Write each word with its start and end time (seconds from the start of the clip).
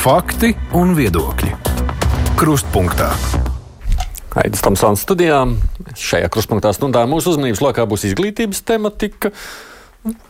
Fakti 0.00 0.54
un 0.80 0.94
viedokļi. 0.96 1.50
Krustpunktā. 2.40 3.10
Aizsmeļamies 4.32 4.62
Tamsānas 4.64 5.02
studijām. 5.04 5.50
Šajā 5.92 6.30
krustpunktā 6.32 6.70
stundā 6.72 7.02
mūsu 7.04 7.34
uzmanības 7.34 7.60
lokā 7.60 7.84
būs 7.90 8.06
izglītības 8.08 8.62
tematika. 8.64 9.28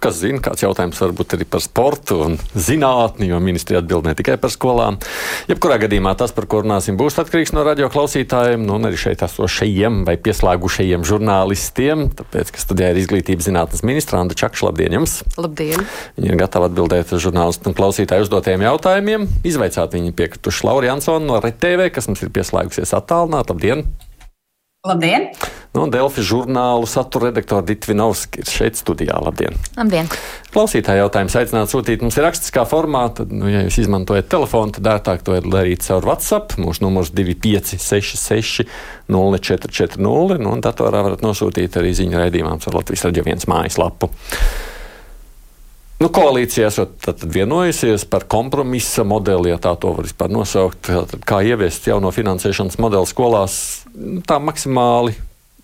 Kas 0.02 0.16
zina, 0.18 0.40
kāds 0.42 0.64
jautājums 0.64 0.98
varbūt 0.98 1.36
arī 1.36 1.46
par 1.46 1.62
sportu 1.62 2.16
un 2.24 2.32
zinātni, 2.58 3.28
jo 3.30 3.38
ministrija 3.38 3.78
atbild 3.78 4.08
ne 4.08 4.16
tikai 4.18 4.34
par 4.42 4.50
skolām. 4.50 4.98
Jebkurā 5.46 5.76
gadījumā 5.84 6.16
tas, 6.18 6.34
par 6.34 6.48
ko 6.50 6.64
runāsim, 6.64 6.98
būs 6.98 7.20
atkarīgs 7.22 7.54
no 7.54 7.62
radio 7.66 7.86
klausītājiem, 7.92 8.64
nu, 8.66 8.80
un 8.80 8.88
arī 8.90 8.98
šeit 8.98 9.22
esošajiem 9.22 10.02
vai 10.08 10.16
pieslēgušajiem 10.18 11.06
žurnālistiem. 11.06 12.08
Tāpēc, 12.18 12.50
ka 12.50 12.64
studijā 12.64 12.90
ir 12.90 13.00
izglītības 13.04 13.46
zinātnes 13.46 13.86
ministra 13.86 14.24
Anna 14.24 14.34
Čakša. 14.42 14.72
Labdien! 14.72 14.98
Jums. 14.98 15.20
Labdien! 15.38 15.86
Viņa 16.18 16.34
ir 16.34 16.42
gatava 16.42 16.66
atbildēt 16.66 17.14
uz 17.14 17.22
žurnālistu 17.22 17.70
un 17.70 17.78
klausītāju 17.78 18.26
uzdotajiem 18.26 18.66
jautājumiem. 18.66 19.30
Izveicāt 19.46 19.94
viņa 19.94 20.16
piekrituši 20.18 20.66
Laura 20.66 20.90
Jansona 20.90 21.30
no 21.30 21.38
RTV, 21.38 21.92
kas 21.94 22.10
mums 22.10 22.26
ir 22.26 22.34
pieslēgusies 22.34 22.98
attālināti. 22.98 23.54
Labdien! 23.54 24.09
Labdien! 24.80 25.26
No 25.74 25.82
nu, 25.84 25.90
Delfi 25.92 26.22
žurnālu 26.24 26.86
satura 26.88 27.26
redaktora 27.28 27.60
Dita 27.68 27.90
Vinovska 27.90 28.40
ir 28.40 28.48
šeit 28.48 28.78
studijā. 28.80 29.18
Labdien! 29.20 29.52
Labdien. 29.76 30.08
Klausītāji 30.54 31.02
jautājums 31.02 31.36
aicināt 31.36 31.68
sūtīt 31.68 32.00
mums 32.00 32.16
ir 32.16 32.24
rakstiskā 32.24 32.64
formā. 32.64 33.02
Tad, 33.18 33.28
nu, 33.28 33.44
ja 33.52 33.60
jūs 33.66 33.76
izmantojat 33.84 34.30
telefonu, 34.32 34.72
tad 34.78 34.88
ērtāk 34.94 35.20
to 35.26 35.36
darīt 35.44 35.84
caur 35.84 36.08
WhatsApp. 36.08 36.56
Mūsu 36.56 36.86
numurs 36.86 37.12
2566 37.12 38.64
0440. 39.12 40.00
Nu, 40.00 40.16
un 40.48 40.64
datorā 40.64 41.04
varat 41.04 41.28
nosūtīt 41.28 41.76
arī 41.76 41.92
ziņu 42.00 42.24
raidījumam 42.24 42.64
ar 42.64 42.80
Latvijas 42.80 43.04
radio 43.10 43.28
viens 43.28 43.44
mājaslapu. 43.52 44.08
Nu, 46.00 46.08
koalīcija 46.08 46.70
esat 46.70 47.24
vienojusies 47.28 48.06
par 48.08 48.24
kompromisa 48.30 49.04
modeli, 49.04 49.50
ja 49.52 49.58
tā 49.60 49.74
to 49.76 49.92
var 49.98 50.06
vispār 50.06 50.32
nosaukt. 50.32 50.86
Tad, 50.86 51.12
kā 51.28 51.42
ieviest 51.44 51.90
jauno 51.90 52.08
finansēšanas 52.14 52.78
modeli 52.80 53.08
skolās, 53.10 53.56
nu, 53.92 54.22
tā 54.24 54.38
maksimāli 54.40 55.12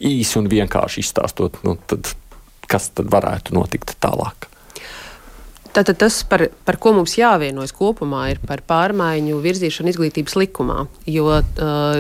īsi 0.04 0.36
un 0.36 0.50
vienkārši 0.52 1.00
izstāstot, 1.06 1.56
nu, 1.64 1.78
tad, 1.88 2.12
kas 2.68 2.90
tad 2.92 3.08
varētu 3.16 3.56
notikt 3.56 3.96
tālāk. 4.04 4.50
Tātad 5.72 5.96
tas, 6.04 6.20
par, 6.28 6.46
par 6.68 6.76
ko 6.80 6.92
mums 6.96 7.16
jāvienojas 7.16 7.72
kopumā, 7.76 8.26
ir 8.32 8.44
par 8.44 8.60
pārmaiņu 8.68 9.40
virzīšanu 9.44 9.92
izglītības 9.92 10.36
likumā. 10.36 10.84
Jo 11.08 11.32
uh, 11.32 11.42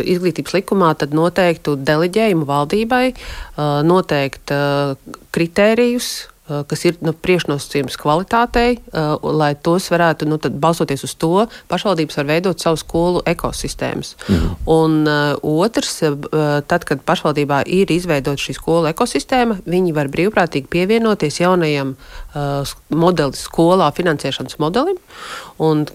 izglītības 0.04 0.60
likumā 0.60 0.92
tad 1.00 1.16
noteiktu 1.16 1.78
deleģējumu 1.80 2.48
valdībai, 2.48 3.04
uh, 3.16 3.82
noteikt 3.84 4.52
uh, 4.52 4.96
kritērijus, 5.32 6.16
Eh, 6.26 6.35
kas 6.46 6.84
ir 6.86 6.98
nu, 7.02 7.10
priekšnosacījums 7.10 7.98
kvalitātei, 8.00 8.78
uh, 8.78 9.16
lai 9.36 9.52
tos 9.58 9.88
varētu, 9.90 10.28
nu, 10.30 10.38
balstoties 10.38 11.02
uz 11.06 11.14
to, 11.18 11.46
pašvaldības 11.70 12.20
var 12.20 12.28
veidot 12.30 12.62
savu 12.62 12.78
skolu 12.80 13.22
ekosistēmas. 13.26 14.14
Mhm. 14.28 14.54
Un 14.76 14.96
uh, 15.10 15.64
otrs, 15.66 15.98
uh, 16.06 16.16
tad, 16.68 16.86
kad 16.88 17.02
pašvaldībā 17.06 17.64
ir 17.66 17.90
izveidota 17.94 18.40
šī 18.40 18.56
skolu 18.56 18.90
ekosistēma, 18.92 19.60
viņi 19.66 19.94
var 19.96 20.10
brīvprātīgi 20.12 20.70
pievienoties 20.70 21.40
jaunajam 21.42 21.94
modelis 22.92 23.46
skolā 23.46 23.88
finansēšanas 23.96 24.58
modelim. 24.60 24.98
Un 25.62 25.86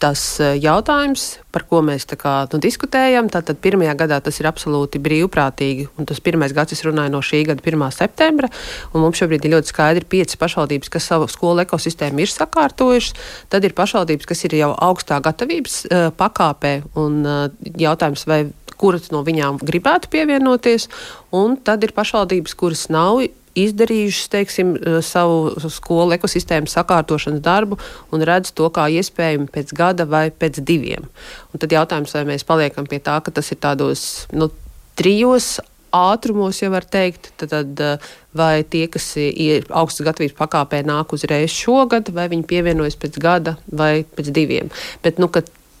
tas 0.00 0.20
e, 0.40 0.54
jautājums, 0.62 1.38
par 1.52 1.64
ko 1.68 1.82
mēs 1.84 2.06
kā, 2.08 2.34
nu, 2.52 2.60
diskutējam. 2.62 3.28
Tātad 3.32 3.60
pirmajā 3.62 3.94
gadā 4.00 4.20
tas 4.24 4.40
ir 4.40 4.48
absolūti 4.50 5.00
brīvprātīgi, 5.02 5.88
un 6.00 6.08
tas 6.08 6.22
pirmais 6.24 6.54
gads 6.56 6.74
es 6.76 6.84
runāju 6.86 7.12
no 7.14 7.20
šī 7.24 7.42
gada 7.50 7.64
1. 7.64 7.84
septembra. 7.94 8.50
Mums 8.94 9.20
šobrīd 9.20 9.46
ir 9.46 9.54
ļoti 9.56 9.72
skaidri 9.72 10.08
piecas 10.16 10.40
pašvaldības, 10.40 10.92
kas 10.92 11.10
savu 11.12 11.28
skolu 11.30 11.64
ekosistēmu 11.66 12.24
ir 12.24 12.32
sakārtojušas. 12.32 13.18
Tad 13.52 13.66
ir 13.66 13.76
pašvaldības, 13.76 14.30
kas 14.30 14.46
ir 14.48 14.56
jau 14.60 14.72
augstā 14.88 15.20
gatavības 15.24 15.82
uh, 15.84 16.08
pakāpē, 16.16 16.80
un 17.00 17.20
uh, 17.26 17.44
jautājums, 17.80 18.24
vai 18.30 18.44
kuras 18.80 19.10
no 19.12 19.20
viņām 19.26 19.60
gribētu 19.60 20.08
pievienoties, 20.12 20.88
un 21.36 21.58
tad 21.60 21.84
ir 21.84 21.92
pašvaldības, 21.96 22.56
kuras 22.56 22.86
nav 22.92 23.20
izdarījušas 23.66 24.30
teiksim, 24.32 24.74
eh, 24.76 24.98
savu 25.04 25.70
skolu 25.70 26.16
ekosistēmu 26.16 26.70
sakārtošanas 26.70 27.42
darbu 27.44 27.78
un 28.12 28.24
redz 28.26 28.52
to 28.52 28.68
kā 28.70 28.88
iespējamu 28.90 29.48
pēc 29.50 29.74
gada 29.76 30.06
vai 30.06 30.30
pēc 30.30 30.62
diviem. 30.64 31.08
Un 31.52 31.58
tad 31.58 31.70
jautājums, 31.70 32.14
vai 32.14 32.24
mēs 32.24 32.46
paliekam 32.46 32.86
pie 32.86 33.00
tā, 33.00 33.22
ka 33.22 33.30
tas 33.30 33.50
ir 33.52 33.58
tādos 33.58 34.26
nu, 34.32 34.50
trijos 34.96 35.58
ātrumos, 35.90 36.62
ja 36.62 36.70
var 36.70 36.84
teikt, 36.86 37.32
tad, 37.36 37.50
tad 37.50 37.80
eh, 37.80 38.10
vai 38.34 38.62
tie, 38.62 38.86
kas 38.86 39.16
ir 39.18 39.66
augstas 39.68 40.06
gatavības 40.06 40.38
pakāpē, 40.38 40.84
nāk 40.86 41.12
uzreiz 41.12 41.50
šogad, 41.50 42.12
vai 42.14 42.28
viņi 42.30 42.46
pievienojas 42.46 42.98
pēc 43.00 43.18
gada 43.18 43.56
vai 43.66 44.04
pēc 44.04 44.30
diviem. 44.34 44.70
Bet, 45.02 45.18
nu, 45.18 45.30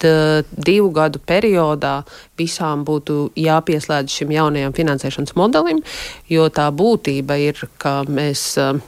uh, 0.08 0.40
divu 0.52 0.90
gadu 0.94 1.20
periodā 1.26 2.00
visām 2.40 2.84
būtu 2.88 3.30
jāpieslēdz 3.38 4.20
šim 4.20 4.32
jaunajam 4.34 4.76
finansēšanas 4.76 5.36
modelim, 5.38 5.82
jo 6.30 6.48
tā 6.52 6.70
būtība 6.74 7.40
ir, 7.50 7.68
ka 7.78 8.00
mēs. 8.08 8.54
Uh, 8.60 8.80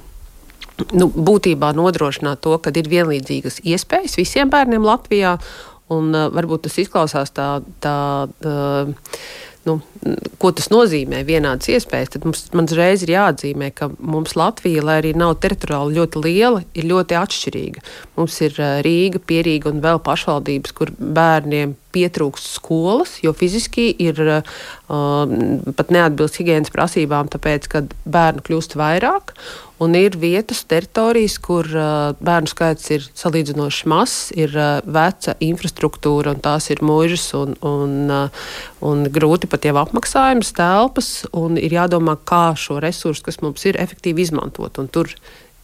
Nu, 0.96 1.06
būtībā 1.06 1.68
nodrošināt 1.76 2.40
to, 2.42 2.56
ka 2.58 2.72
ir 2.74 2.88
vienlīdzīgas 2.90 3.60
iespējas 3.60 4.16
visiem 4.18 4.48
bērniem 4.50 4.82
Latvijā, 4.82 5.34
un 5.92 6.08
uh, 6.16 6.30
varbūt 6.32 6.64
tas 6.64 6.78
izklausās 6.80 7.30
tā, 7.36 7.48
tā 7.84 7.96
uh, 8.26 9.12
nu, 9.68 9.78
ko 10.42 10.50
tas 10.56 10.70
nozīmē, 10.72 11.22
vienādas 11.28 11.70
iespējas, 11.72 12.14
tad 12.14 12.26
mums 12.26 12.46
uzreiz 12.64 13.04
ir 13.04 13.14
jāatzīmē, 13.14 13.70
ka 13.76 13.90
mums 13.98 14.34
Latvija, 14.38 14.84
lai 14.86 14.98
arī 15.02 15.12
nav 15.18 15.36
teritoriāli 15.42 15.98
ļoti 16.00 16.24
liela, 16.24 16.64
ir 16.74 16.88
ļoti 16.90 17.18
atšķirīga. 17.20 17.84
Mums 18.18 18.40
ir 18.46 18.58
Rīga, 18.86 19.22
Pierīga 19.22 19.70
un 19.72 19.82
vēl 19.84 20.02
pašvaldības, 20.06 20.74
kur 20.78 20.92
bērniem 20.98 21.76
pietrūkst 21.92 22.56
skolas, 22.58 23.18
jo 23.24 23.34
fiziski 23.36 23.90
ir 24.02 24.18
uh, 24.22 24.40
pat 24.88 25.92
neatbilst 25.94 26.40
higiēnas 26.40 26.72
prasībām, 26.74 27.30
tāpēc, 27.32 27.68
ka 27.72 27.84
bērnu 28.04 28.44
kļūst 28.46 28.76
vairāk. 28.80 29.34
Un 29.82 29.96
ir 29.98 30.14
vietas, 30.20 30.60
teritorijas, 30.70 31.38
kur 31.42 31.66
uh, 31.74 32.12
bērnu 32.22 32.50
skaits 32.50 32.90
ir 32.94 33.06
salīdzinoši 33.18 33.88
mazs, 33.90 34.18
ir 34.38 34.54
uh, 34.54 34.78
veca 34.86 35.34
infrastruktūra, 35.42 36.36
un 36.36 36.42
tās 36.44 36.70
ir 36.70 36.84
mūžas 36.86 37.24
un, 37.38 37.56
un, 37.66 37.96
uh, 38.12 38.50
un 38.86 39.06
grūti 39.10 39.50
pat 39.50 39.66
jau 39.66 39.74
apmaksājums, 39.82 40.54
telpas. 40.54 41.12
Ir 41.58 41.78
jādomā, 41.80 42.14
kā 42.28 42.52
šo 42.58 42.78
resursu, 42.84 43.26
kas 43.26 43.42
mums 43.42 43.66
ir, 43.66 43.80
efektīvi 43.82 44.22
izmantot. 44.28 44.78
Un 44.78 44.92
tur 44.92 45.10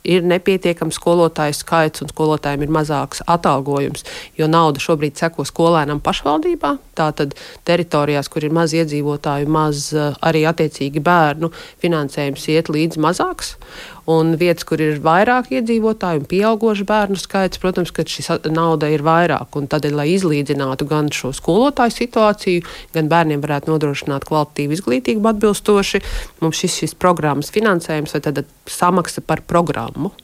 ir 0.08 0.24
nepietiekams 0.28 0.98
skolotāju 0.98 1.56
skaits 1.56 2.02
un 2.04 2.10
skolotājiem 2.12 2.64
ir 2.64 2.72
mazāks 2.78 3.22
atalgojums, 3.28 4.06
jo 4.38 4.48
nauda 4.50 4.82
šobrīd 4.82 5.19
seko 5.20 5.46
skolēnam 5.48 6.00
pašvaldībā. 6.04 6.74
Tātad 6.98 7.36
teritorijās, 7.69 8.30
kur 8.32 8.46
ir 8.48 8.54
maz 8.54 8.74
iedzīvotāju, 8.76 9.50
maz 9.52 9.91
eh, 9.92 10.10
arī 10.24 10.44
attiecīgi 10.50 11.04
bērnu, 11.04 11.52
finansējums 11.84 12.48
iet 12.54 12.72
līdz 12.72 13.00
mazāks. 13.04 13.56
Un 14.08 14.32
vietas, 14.41 14.64
kur 14.64 14.80
ir 14.80 15.02
vairāk 15.04 15.50
iedzīvotāju 15.52 16.22
un 16.22 16.28
pieaugušu 16.30 16.86
bērnu 16.88 17.19
skaits, 17.20 17.60
protams, 17.60 17.92
ka 17.92 18.06
šī 18.08 18.24
nauda 18.48 18.88
ir 18.88 19.04
vairāk. 19.04 19.58
Tādēļ, 19.69 19.96
lai 19.98 20.06
izlīdzinātu 20.14 20.86
gan 20.88 21.10
šo 21.12 21.34
skolotāju 21.36 21.92
situāciju, 21.92 22.64
gan 22.94 23.10
bērniem 23.12 23.42
varētu 23.44 23.69
nodrošināt 23.69 24.24
kvalitatīvu 24.28 24.78
izglītību 24.78 25.28
atbilstoši, 25.34 26.00
mums 26.41 26.62
šis, 26.62 26.78
šis 26.84 26.96
programmas 26.96 27.52
finansējums 27.52 28.16
vai 28.16 28.22
tāda 28.24 28.46
samaksa 28.64 29.20
par 29.20 29.44
programmu. 29.44 30.14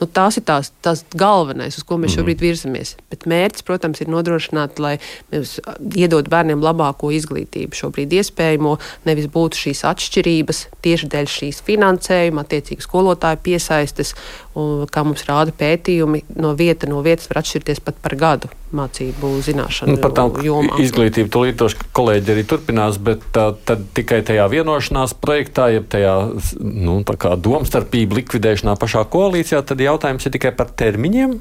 Nu, 0.00 0.08
tās 0.10 0.38
ir 0.40 0.44
tās, 0.48 0.72
tās 0.82 1.04
galvenais, 1.14 1.76
uz 1.78 1.84
ko 1.86 1.96
mēs 2.00 2.12
mhm. 2.12 2.18
šobrīd 2.18 2.42
virzamies. 2.42 2.94
Bet 3.12 3.28
mērķis, 3.30 3.64
protams, 3.66 4.02
ir 4.02 4.10
nodrošināt, 4.10 4.80
lai 4.82 4.96
mēs 5.32 5.56
iedod 5.94 6.28
bērniem 6.32 6.64
labāko 6.64 7.12
izglītību 7.14 7.78
šobrīd 7.78 8.16
iespējamo, 8.18 8.76
nevis 9.06 9.30
būtu 9.34 9.60
šīs 9.66 9.84
atšķirības 9.92 10.64
tieši 10.84 11.10
dēļ 11.14 11.30
šīs 11.36 11.62
finansējuma, 11.68 12.44
attiecīgi 12.44 12.84
skolotāju 12.84 13.42
piesaistes, 13.46 14.14
un, 14.58 14.84
kā 14.90 15.02
mums 15.06 15.24
rāda 15.28 15.54
pētījumi, 15.54 16.24
no 16.40 16.52
vieta 16.58 16.88
no 16.90 17.02
vietas 17.04 17.28
var 17.30 17.42
atšķirties 17.42 17.82
pat 17.84 17.98
par 18.04 18.16
gadu 18.18 18.50
mācību 18.74 19.30
zināšanu. 19.46 19.94
Nu, 19.94 20.02
par 20.02 20.14
tām 20.16 20.34
izglītību 20.82 21.30
tūlītoši 21.34 21.88
kolēģi 21.94 22.34
arī 22.34 22.44
turpinās, 22.50 22.98
bet 23.02 23.22
tā, 23.34 23.48
tad 23.66 23.86
tikai 23.96 24.22
tajā 24.26 24.46
vienošanās 24.50 25.16
projektā, 25.22 25.70
ja 25.76 25.82
tajā 25.82 26.14
nu, 26.60 27.00
domstarpību 27.04 28.20
likvidēšanā 28.22 28.76
pašā 28.80 29.04
koalīcijā, 29.10 29.62
tad 29.66 29.82
jautājums 29.82 30.26
ir 30.26 30.36
tikai 30.38 30.54
par 30.56 30.72
termiņiem. 30.74 31.38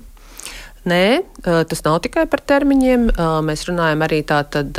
Nē, 0.83 1.23
tas 1.43 1.79
nav 1.85 2.01
tikai 2.03 2.25
par 2.27 2.41
termiņiem. 2.43 3.05
Mēs 3.47 3.61
runājam 3.69 4.01
arī 4.03 4.19
tātad 4.27 4.75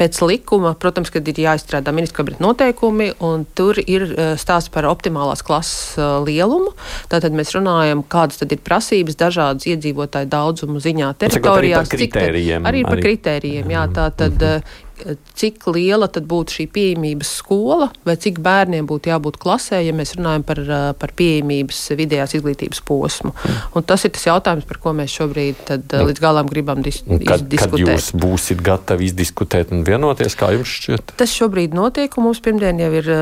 pēc 0.00 0.18
likuma. 0.26 0.72
Protams, 0.74 1.12
kad 1.14 1.28
ir 1.30 1.38
jāizstrādā 1.44 1.94
ministra 1.94 2.18
kabineta 2.20 2.42
noteikumi, 2.42 3.12
un 3.22 3.44
tur 3.54 3.78
ir 3.78 4.08
stāsts 4.40 4.72
par 4.74 4.88
optimālās 4.90 5.44
klases 5.46 5.94
lielumu. 6.26 6.72
Tātad 7.12 7.36
mēs 7.38 7.54
runājam, 7.54 8.02
kādas 8.02 8.42
tad 8.42 8.50
ir 8.56 8.64
prasības 8.66 9.20
dažādas 9.20 9.68
iedzīvotāju 9.70 10.32
daudzumu 10.32 10.82
ziņā 10.82 11.12
teritorijās. 11.22 11.54
Arī 11.54 11.76
par 11.78 11.94
kritērijiem. 11.94 12.66
Arī 12.72 12.82
par 12.88 13.04
kritērijiem, 13.06 13.70
jā. 13.76 13.86
Tātad, 13.94 14.34
mm 14.34 14.58
-hmm 14.58 14.83
cik 15.38 15.66
liela 15.72 16.08
tad 16.12 16.26
būtu 16.28 16.58
šī 16.58 16.66
pieejamības 16.74 17.30
skola, 17.40 17.88
vai 18.06 18.16
cik 18.20 18.40
bērniem 18.44 18.86
būtu 18.88 19.10
jābūt 19.12 19.38
klasē, 19.42 19.80
ja 19.84 19.94
mēs 19.96 20.14
runājam 20.18 20.44
par, 20.46 20.60
par 21.00 21.14
pieejamības 21.16 21.80
vidējās 21.98 22.36
izglītības 22.38 22.82
posmu. 22.88 23.34
Un 23.76 23.86
tas 23.86 24.06
ir 24.06 24.14
tas 24.16 24.28
jautājums, 24.28 24.68
par 24.68 24.80
ko 24.82 24.94
mēs 24.96 25.14
šobrīd 25.18 25.64
tad, 25.68 25.86
nu, 25.92 26.08
līdz 26.10 26.24
galam 26.24 26.50
gribam 26.50 26.84
dis 26.84 27.02
kad, 27.04 27.44
diskutēt. 27.50 27.74
Kad 27.74 27.94
jūs 27.96 28.12
būsiet 28.24 28.64
gatavi 28.64 29.10
izdiskutēt 29.10 29.74
un 29.74 29.84
vienoties, 29.86 30.38
kā 30.38 30.52
jums 30.56 30.78
šķiet? 30.78 31.16
Tas 31.20 31.34
šobrīd 31.34 31.76
notiek, 31.76 32.16
un 32.18 32.28
mums 32.30 32.42
pirmdien 32.44 32.80
jau 32.82 32.92
ir 33.02 33.12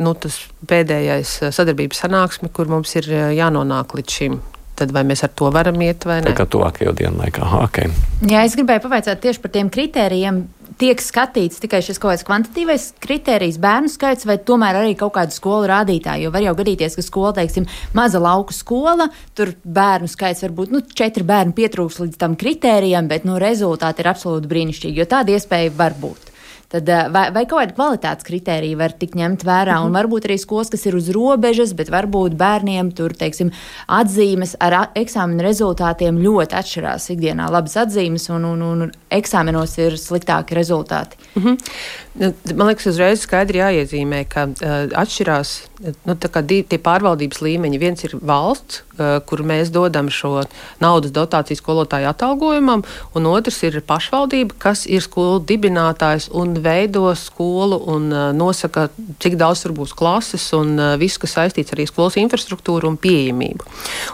nu, 0.00 0.14
tas 0.16 0.40
pēdējais 0.68 1.38
sadarbības 1.52 2.04
sanāksme, 2.06 2.52
kur 2.54 2.70
mums 2.72 2.96
ir 3.00 3.10
jānonāk 3.36 3.96
līdz 3.98 4.18
šim 4.20 4.40
tad 4.82 4.94
vai 4.94 5.04
mēs 5.08 5.22
ar 5.26 5.32
to 5.38 5.50
varam 5.54 5.78
iet 5.84 6.06
vai 6.08 6.20
nē? 6.22 6.32
Tā 6.32 6.42
kā 6.42 6.48
tuvākajo 6.50 6.94
dienu 6.98 7.22
laikā. 7.22 7.46
Okay. 7.68 7.92
Jā, 8.26 8.42
es 8.46 8.56
gribēju 8.58 8.84
pavaicāt 8.86 9.22
tieši 9.22 9.42
par 9.42 9.54
tiem 9.54 9.70
kritērijiem. 9.72 10.42
Tiek 10.80 10.98
skatīts 11.04 11.60
tikai 11.62 11.82
šis 11.84 12.00
kaut 12.00 12.14
kāds 12.14 12.24
kvantitīvais 12.26 12.86
kritērijs, 13.04 13.58
bērnu 13.62 13.92
skaits, 13.92 14.24
vai 14.26 14.38
tomēr 14.42 14.80
arī 14.80 14.96
kaut 14.98 15.12
kāda 15.14 15.34
skolu 15.34 15.68
rādītāja. 15.68 16.24
Jo 16.24 16.32
var 16.34 16.42
jau 16.42 16.56
gadīties, 16.58 16.96
ka 16.98 17.04
skola, 17.04 17.34
teiksim, 17.36 17.68
maza 17.94 18.18
lauka 18.22 18.56
skola, 18.56 19.10
tur 19.36 19.52
bērnu 19.62 20.10
skaits 20.10 20.42
var 20.46 20.56
būt 20.56 20.74
nu, 20.74 20.82
četri 20.82 21.28
bērni 21.28 21.54
pietrūks 21.60 22.00
līdz 22.02 22.18
tam 22.24 22.34
kritērijam, 22.40 23.06
bet 23.12 23.28
nu, 23.28 23.36
rezultāti 23.42 24.02
ir 24.02 24.10
absolūti 24.10 24.50
brīnišķīgi, 24.50 25.04
jo 25.04 25.10
tāda 25.12 25.36
iespēja 25.36 25.76
var 25.76 25.94
būt 26.00 26.31
tad 26.72 26.88
eh, 26.88 27.08
vai, 27.12 27.26
vai 27.34 27.44
kaut 27.46 27.60
kāda 27.60 27.76
kvalitātes 27.76 28.26
kritērija 28.28 28.80
var 28.80 28.94
tikt 28.98 29.16
ņemt 29.20 29.44
vērā, 29.46 29.78
un 29.82 29.90
mhm. 29.90 29.96
varbūt 29.98 30.28
arī 30.28 30.38
skolas, 30.40 30.72
kas 30.72 30.86
ir 30.88 30.96
uz 30.98 31.10
robežas, 31.14 31.74
bet 31.78 31.92
varbūt 31.92 32.36
bērniem 32.40 32.92
tur, 32.96 33.14
teiksim, 33.18 33.52
atzīmes 33.92 34.56
ar 34.62 34.78
eksāmenu 34.98 35.44
rezultātiem 35.44 36.20
ļoti 36.22 36.58
atšķirās. 36.62 37.10
Ikdienā 37.16 37.50
labas 37.52 37.76
atzīmes, 37.84 38.28
un, 38.32 38.48
un, 38.54 38.64
un 38.72 38.94
eksāmenos 39.12 39.76
ir 39.82 39.98
sliktāki 40.00 40.56
rezultāti. 40.58 41.20
Mm 41.34 41.42
-hmm. 41.42 41.58
Man 42.54 42.66
liekas, 42.68 42.86
uzreiz 42.90 43.22
skaidri 43.24 43.58
jāiezīmē, 43.62 44.24
ka 44.28 44.44
uh, 44.44 44.72
atšķirās 45.00 45.52
nu, 46.04 46.16
divi 46.44 46.62
tie 46.68 46.78
pārvaldības 46.78 47.40
līmeņi. 47.40 47.78
Viens 47.80 48.04
ir 48.04 48.12
valsts, 48.20 48.82
uh, 48.98 49.16
kur 49.24 49.40
mēs 49.40 49.72
dodam 49.72 50.10
šo 50.12 50.42
naudas 50.80 51.14
dotāciju 51.16 51.56
skolotāju 51.56 52.10
atalgojumam, 52.10 52.84
un 53.16 53.26
otrs 53.26 53.62
ir 53.62 53.80
pašvaldība, 53.80 54.58
kas 54.58 54.84
ir 54.86 55.00
skolu 55.00 55.40
dibinātājs 55.40 56.28
un 56.36 56.52
veido 56.64 57.04
skolu 57.18 57.80
un 57.92 58.08
uh, 58.12 58.30
nosaka, 58.36 58.88
cik 59.22 59.36
daudz 59.40 59.64
tur 59.64 59.76
būs 59.76 59.94
klases 59.98 60.48
un 60.56 60.74
uh, 60.78 60.94
viss, 61.00 61.20
kas 61.20 61.36
saistīts 61.38 61.74
arī 61.76 61.86
skolas 61.90 62.18
infrastruktūru 62.20 62.90
un 62.92 62.98
pieejamību. 63.00 63.68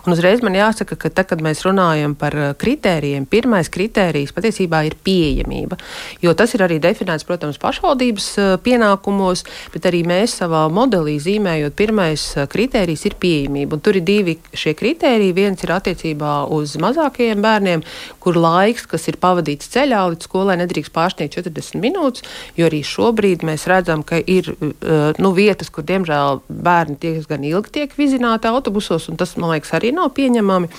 Un 0.06 0.17
uzreiz 0.17 0.43
man 0.45 0.56
jāsaka, 0.59 0.99
ka 0.99 1.12
tad, 1.12 1.31
kad 1.31 1.45
mēs 1.45 1.65
runājam 1.67 2.17
par 2.19 2.35
kritērijiem, 2.59 3.27
pirmais 3.29 3.69
kritērijs 3.73 4.33
patiesībā 4.37 4.83
ir 4.89 4.97
pieejamība, 5.05 5.79
jo 6.25 6.33
tas 6.39 6.55
ir 6.56 6.65
arī 6.65 6.79
definēts, 6.83 7.27
protams, 7.29 7.59
pašvaldības 7.62 8.29
eh, 8.39 8.50
pienākumos, 8.65 9.45
bet 9.75 9.89
arī 9.91 10.05
mēs 10.09 10.39
savā 10.41 10.65
modelī 10.73 11.19
zīmējot, 11.23 11.77
pirmais 11.79 12.25
eh, 12.37 12.49
kritērijs 12.50 13.06
ir 13.11 13.19
pieejamība. 13.21 13.79
Un 13.79 13.85
tur 13.85 13.99
ir 13.99 14.06
divi 14.06 14.39
šie 14.56 14.75
kritēriji. 14.79 15.37
Viens 15.37 15.65
ir 15.65 15.75
attiecībā 15.75 16.35
uz 16.55 16.77
mazākajiem 16.81 17.43
bērniem, 17.45 17.85
kur 18.23 18.39
laiks, 18.39 18.87
kas 18.91 19.09
ir 19.11 19.21
pavadīts 19.21 19.71
ceļā 19.75 20.05
līdz 20.12 20.29
skolai, 20.29 20.59
nedrīkst 20.62 20.95
pārsniegt 20.95 21.37
40 21.39 21.83
minūtes, 21.83 22.25
jo 22.58 22.69
arī 22.69 22.82
šobrīd 22.85 23.46
mēs 23.49 23.64
redzam, 23.70 24.05
ka 24.05 24.20
ir 24.20 24.52
eh, 24.52 25.17
nu, 25.19 25.32
vietas, 25.37 25.73
kur 25.73 25.87
diemžēl 25.88 26.43
bērni 26.49 26.99
diezgan 27.00 27.46
ilgi 27.49 27.75
tiek 27.81 27.96
vizināti 27.99 28.50
autobusos, 28.50 29.08
un 29.08 29.17
tas, 29.20 29.37
man 29.40 29.56
liekas, 29.56 29.73
arī 29.79 29.94
nav 29.96 30.12
pieņemami. 30.19 30.70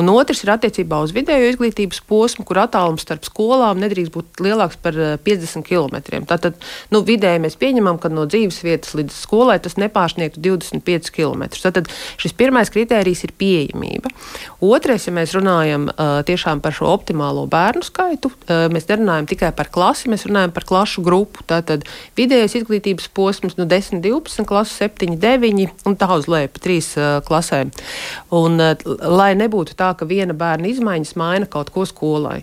Un 0.00 0.12
otrs 0.14 0.44
ir 0.46 0.54
attiecībā 0.56 1.02
uz 1.04 1.12
vidējo 1.16 1.52
izglītības 1.52 2.00
posmu, 2.08 2.46
kur 2.48 2.62
attālums 2.64 3.04
starp 3.04 3.26
skolām 3.28 3.82
nedrīkst 3.84 4.14
būt 4.14 4.44
lielāks 4.44 4.80
par 4.80 4.96
50 5.24 5.66
km. 5.68 6.00
Tātad 6.24 6.54
tad 6.54 6.94
nu, 6.94 7.02
vidēji 7.06 7.42
mēs 7.42 7.56
pieņemam, 7.60 7.98
ka 8.00 8.10
no 8.12 8.26
dzīves 8.30 8.62
vietas 8.64 8.94
līdz 8.96 9.16
skolai 9.16 9.58
tas 9.62 9.76
nepārsniegtu 9.80 10.42
25 10.44 11.12
km. 11.14 11.46
Tad 11.64 11.90
šis 12.20 12.36
pirmais 12.36 12.70
kritērijs 12.72 13.24
ir 13.26 13.34
pieejamība. 13.38 14.12
Otrais, 14.64 15.06
ja 15.08 15.14
mēs 15.14 15.34
runājam 15.36 15.88
uh, 15.90 16.20
tiešām 16.26 16.62
par 16.64 16.76
šo 16.76 16.90
optimālo 16.94 17.46
bērnu 17.50 17.84
skaitu, 17.86 18.30
uh, 18.30 18.66
mēs 18.72 18.88
nerunājam 18.90 19.28
tikai 19.30 19.52
par 19.56 19.70
klasi, 19.74 20.10
mēs 20.12 20.26
runājam 20.28 20.54
par 20.54 20.66
klašu 20.68 21.03
grupu. 21.04 21.44
Tātad 21.48 21.86
vidējais 22.18 22.56
izglītības 22.60 23.10
posms 23.14 23.58
no 23.60 23.68
10, 23.70 24.02
12, 24.04 24.46
klases 24.48 24.80
7, 24.82 25.18
9 25.20 25.86
un 25.88 25.98
tā 26.00 26.10
uz 26.16 26.28
leju 26.30 26.52
pa 26.54 26.64
trīs 26.64 26.90
uh, 26.98 27.18
klasēm. 27.26 27.72
Un, 28.34 28.58
uh, 28.62 28.74
lai 29.04 29.32
nebūtu 29.38 29.76
tā, 29.78 29.92
ka 29.98 30.08
viena 30.08 30.36
bērna 30.36 30.70
izmaiņas 30.72 31.14
maina 31.20 31.50
kaut 31.50 31.70
ko 31.74 31.86
skolai. 31.88 32.40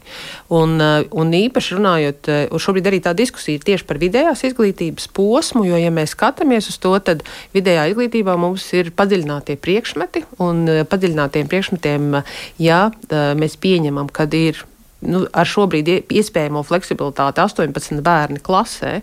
Un, 0.53 0.77
uh, 0.79 1.01
un 1.11 1.35
īpaši 1.35 1.77
runājot, 1.77 2.31
uh, 2.31 2.61
šobrīd 2.61 2.91
arī 2.91 3.01
tā 3.03 3.15
diskusija 3.17 3.59
ir 3.59 3.65
tieši 3.67 3.87
par 3.89 3.99
vidējās 4.01 4.45
izglītības 4.51 5.09
posmu, 5.15 5.65
jo, 5.67 5.79
ja 5.79 5.91
mēs 5.93 6.15
skatāmies 6.15 6.69
uz 6.71 6.77
to, 6.81 6.93
tad 7.03 7.25
vidējā 7.55 7.89
izglītībā 7.91 8.37
mums 8.39 8.67
ir 8.77 8.91
padziļinātie 8.95 9.57
priekšmeti, 9.61 10.25
un 10.43 10.65
eh, 10.69 10.83
padziļinātiem 10.87 11.49
priekšmetiem, 11.51 12.19
ja 12.61 12.83
eh, 12.91 13.31
mēs 13.37 13.57
pieņemam, 13.61 14.11
kad 14.13 14.33
ir 14.37 14.61
nu, 15.05 15.23
ar 15.33 15.47
šobrīd 15.47 15.89
iespējamo 16.11 16.61
fleksibilitāti 16.65 17.41
18 17.41 18.01
bērni 18.05 18.41
klasē 18.43 18.99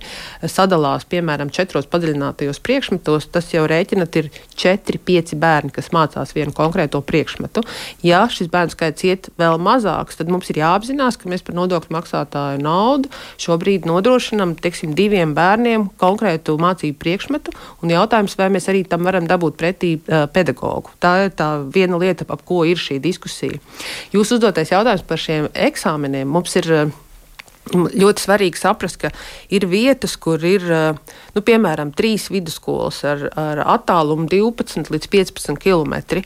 sadalās 0.46 1.06
piemēram 1.10 1.50
četros 1.54 1.88
padziļinātajos 1.90 2.60
priekšmetos, 2.64 3.28
tas 3.34 3.50
jau 3.52 3.64
rēķinat 3.68 4.18
ir 4.20 4.30
4-5 4.58 5.34
bērni, 5.40 5.72
kas 5.74 5.90
mācās 5.94 6.34
vienu 6.36 6.54
konkrēto 6.56 7.00
priekšmetu. 7.04 7.64
Ja 8.06 8.24
šis 8.32 8.50
bērnu 8.52 8.74
skaits 8.74 9.06
iet 9.08 9.30
vēl 9.40 9.58
mazāks, 9.62 10.18
tad 10.20 10.30
mums 10.32 10.50
ir 10.52 10.60
jāapzinās, 10.62 11.18
ka 11.18 11.30
mēs 11.30 11.44
par 11.46 11.58
nodokļu 11.58 11.94
maksātāju 11.96 12.62
naudu 12.62 13.10
šobrīd 13.42 13.88
nodrošinam 13.88 14.54
teiksim, 14.58 14.94
diviem 14.98 15.34
bērniem 15.36 15.88
konkrētu 16.00 16.56
mācību 16.60 16.98
priekšmetu, 17.02 17.54
un 17.82 17.94
jautājums, 17.94 18.36
vai 18.38 18.50
mēs 18.54 18.68
arī 18.70 18.84
tam 18.88 19.06
varam 19.06 19.26
dabūt 19.28 19.58
pretī 19.58 19.94
uh, 19.98 20.26
pedagogu. 20.32 20.94
Tā 21.02 21.14
ir 21.26 21.34
tā 21.38 21.50
viena 21.74 21.98
lieta, 22.00 22.26
ap 22.28 22.44
ko 22.46 22.62
ir 22.68 22.80
šī 22.80 22.98
diskusija. 23.02 23.58
Jūs 24.14 24.34
uzdotais 24.36 24.72
jautājums 24.72 25.04
par 25.08 25.20
šiem 25.22 25.50
eksāmeniem 25.54 25.87
eksāmeniem. 25.88 26.28
Mums 26.28 26.56
ir 26.60 26.68
eh, 26.72 26.90
ļoti 27.72 28.24
svarīgi 28.24 28.60
saprast, 28.60 29.00
ka 29.00 29.10
ir 29.50 29.66
vietas, 29.66 30.16
kur 30.16 30.42
ir 30.44 30.64
eh, 30.68 30.92
nu, 31.34 31.42
piemēram 31.42 31.92
trīs 31.92 32.28
vidusskolas 32.30 33.02
ar, 33.04 33.28
ar 33.36 33.64
attālumu 33.78 34.28
12 34.28 34.90
līdz 34.92 35.08
15 35.08 35.58
km. 35.58 36.22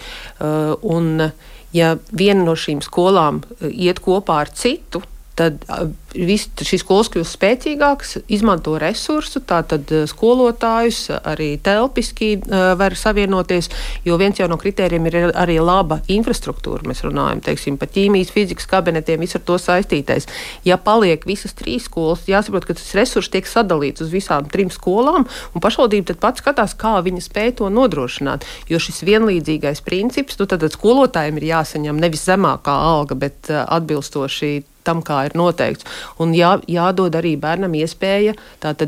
Un, 0.83 1.31
ja 1.73 1.97
viena 2.11 2.45
no 2.45 2.55
šīm 2.55 2.83
skolām 2.83 3.43
eh, 3.61 3.71
iet 3.71 4.03
kopā 4.03 4.43
ar 4.43 4.51
citu, 4.51 5.03
tad 5.39 5.65
viss 6.13 6.51
šīs 6.61 6.83
skolas 6.85 7.09
kļūst 7.13 7.37
spēcīgākas, 7.39 8.17
izmanto 8.33 8.75
resursu, 8.81 9.41
tātad 9.49 9.89
skolotājus 10.11 11.07
arī 11.17 11.55
telpiski 11.63 12.35
uh, 12.37 12.73
var 12.79 12.97
savienoties, 12.99 13.71
jo 14.05 14.19
viens 14.21 14.39
jau 14.41 14.49
no 14.51 14.59
kritērijiem 14.61 15.09
ir 15.09 15.19
arī 15.31 15.57
laba 15.63 16.03
infrastruktūra. 16.13 16.85
Mēs 16.89 17.05
runājam 17.07 17.41
teiksim, 17.45 17.79
par 17.81 17.89
ķīmijas, 17.95 18.33
fizikas 18.35 18.69
kabinetiem, 18.69 19.23
visu 19.25 19.39
ar 19.41 19.47
to 19.49 19.57
saistītais. 19.61 20.29
Ja 20.69 20.77
paliek 20.77 21.25
visas 21.29 21.57
trīs 21.57 21.89
skolas, 21.89 22.27
jāsaprot, 22.29 22.69
ka 22.69 22.77
tas 22.77 22.93
resurs 22.99 23.33
tiek 23.33 23.49
sadalīts 23.49 24.05
uz 24.05 24.13
visām 24.13 24.51
trim 24.53 24.73
skolām, 24.73 25.25
un 25.53 25.65
pašvaldība 25.65 26.13
tad 26.13 26.21
pats 26.23 26.45
skatās, 26.45 26.77
kā 26.79 26.99
viņa 27.05 27.25
spēj 27.25 27.55
to 27.63 27.73
nodrošināt. 27.73 28.45
Jo 28.69 28.83
šis 28.83 29.01
vienlīdzīgais 29.09 29.81
princips, 29.87 30.37
nu, 30.41 30.49
tad 30.51 30.67
skolotājiem 30.77 31.41
ir 31.41 31.49
jāsaņem 31.55 32.05
nevis 32.05 32.27
zemākā 32.29 32.77
alga, 32.93 33.17
bet 33.17 33.49
uh, 33.49 33.65
atbilstoši 33.79 34.53
tam, 34.87 35.03
kā 35.07 35.23
ir 35.29 35.37
noteikts. 35.39 35.87
Un 36.23 36.35
jā, 36.37 36.55
jādod 36.71 37.15
arī 37.19 37.35
bērnam 37.41 37.75
iespēja 37.79 38.37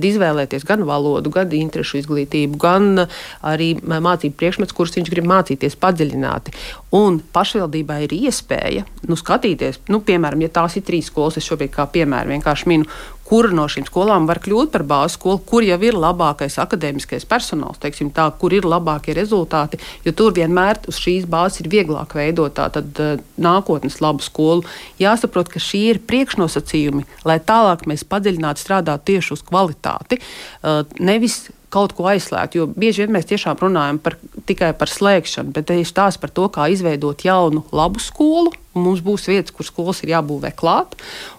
izvēlēties 0.05 0.67
gan 0.69 0.85
valodu, 0.89 1.33
gan 1.35 1.53
interešu 1.55 2.01
izglītību, 2.03 2.59
gan 2.61 3.07
arī 3.43 3.75
mācību 3.81 4.37
priekšmetus, 4.39 4.77
kurus 4.77 4.97
viņš 4.99 5.11
grib 5.13 5.29
mācīties 5.31 5.79
padziļināti. 5.81 6.55
Un 6.95 7.19
pašvaldībai 7.35 8.05
ir 8.07 8.15
iespēja 8.17 8.85
nu, 9.09 9.19
skatīties, 9.19 9.81
nu, 9.93 10.01
piemēram, 10.05 10.45
ja 10.45 10.53
tās 10.61 10.79
ir 10.79 10.87
trīs 10.87 11.11
skolas, 11.11 11.39
es 11.41 11.49
šobrīd 11.49 11.73
kā 11.75 11.87
piemēru 11.91 12.35
vienkārši 12.37 12.71
minu, 12.71 12.89
kura 13.29 13.53
no 13.55 13.65
šīm 13.71 13.87
skolām 13.89 14.29
var 14.29 14.41
kļūt 14.45 14.73
par 14.75 14.85
bāzes 14.89 15.17
skolu, 15.19 15.41
kur 15.49 15.65
jau 15.65 15.79
ir 15.87 15.97
labākais 15.99 16.59
akadēmiskais 16.63 17.27
personāls, 17.29 17.81
teiksim, 17.83 18.13
tā, 18.15 18.27
kur 18.41 18.55
ir 18.57 18.69
labākie 18.69 19.17
rezultāti. 19.17 19.81
Jo 20.05 20.15
tur 20.17 20.35
vienmēr 20.37 20.83
uz 20.91 21.01
šīs 21.01 21.27
bāzes 21.31 21.65
ir 21.65 21.71
vieglāk 21.73 22.17
veidot 22.19 22.55
tādu 22.57 22.85
uh, 23.03 23.25
nākotnes 23.41 24.01
labu 24.05 24.25
skolu. 24.25 24.65
Jāsaprot, 25.01 25.51
ka 25.53 25.63
šie 25.63 25.87
ir 25.95 26.03
priekšnosacījumi, 26.09 27.07
lai 27.29 27.41
tālāk 27.41 27.89
mēs 27.91 28.07
padziļinātu 28.09 28.65
strādāt 28.65 29.07
tieši 29.09 29.37
uz 29.39 29.45
kvalitāti. 29.47 30.21
Uh, 30.63 30.83
nevis 31.01 31.47
kaut 31.75 31.95
ko 31.97 32.09
aizslēgt. 32.13 32.57
Jo 32.59 32.69
bieži 32.71 33.05
vien 33.05 33.15
mēs 33.17 33.29
tiešām 33.31 33.59
runājam 33.61 33.99
par, 34.03 34.17
tikai 34.49 34.73
par 34.79 34.91
slēgšanu, 34.91 35.55
bet 35.57 35.69
te 35.71 35.79
ir 35.81 35.89
stāsts 35.89 36.21
par 36.23 36.33
to, 36.35 36.47
kā 36.53 36.69
izveidot 36.73 37.27
jaunu, 37.27 37.65
labu 37.75 38.03
skolu. 38.03 38.55
Mums 38.75 39.05
būs 39.07 39.29
vietas, 39.31 39.55
kur 39.55 39.67
skolas 39.67 40.01
ir 40.03 40.11
jābūvē 40.11 40.51
klāt, 40.59 40.97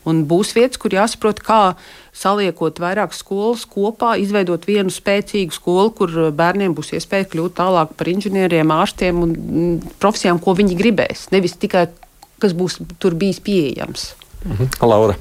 un 0.08 0.22
būs 0.24 0.54
vietas, 0.56 0.80
kur 0.80 0.94
jāsaprot, 0.96 1.42
kā 1.44 1.76
saliekot 2.16 2.80
vairākas 2.80 3.20
skolas 3.20 3.66
kopā, 3.68 4.14
izveidot 4.24 4.64
vienu 4.70 4.94
spēcīgu 4.94 5.52
skolu, 5.52 5.92
kur 5.98 6.16
bērniem 6.32 6.78
būs 6.78 6.94
iespēja 6.96 7.28
kļūt 7.34 7.58
tālāk 7.60 7.92
par 8.00 8.12
inženieriem, 8.14 8.72
ārstiem 8.72 9.20
un 9.26 9.36
mm, 9.36 9.94
profesijām, 10.00 10.40
ko 10.40 10.56
viņi 10.56 10.80
gribēs. 10.80 11.28
Nevis 11.36 11.60
tikai 11.60 11.90
kas 12.42 12.56
būs 12.56 12.80
tur 13.00 13.16
bijis 13.20 13.42
pieejams. 13.44 14.14
Mhm. 14.46 14.78
Laura. 14.86 15.18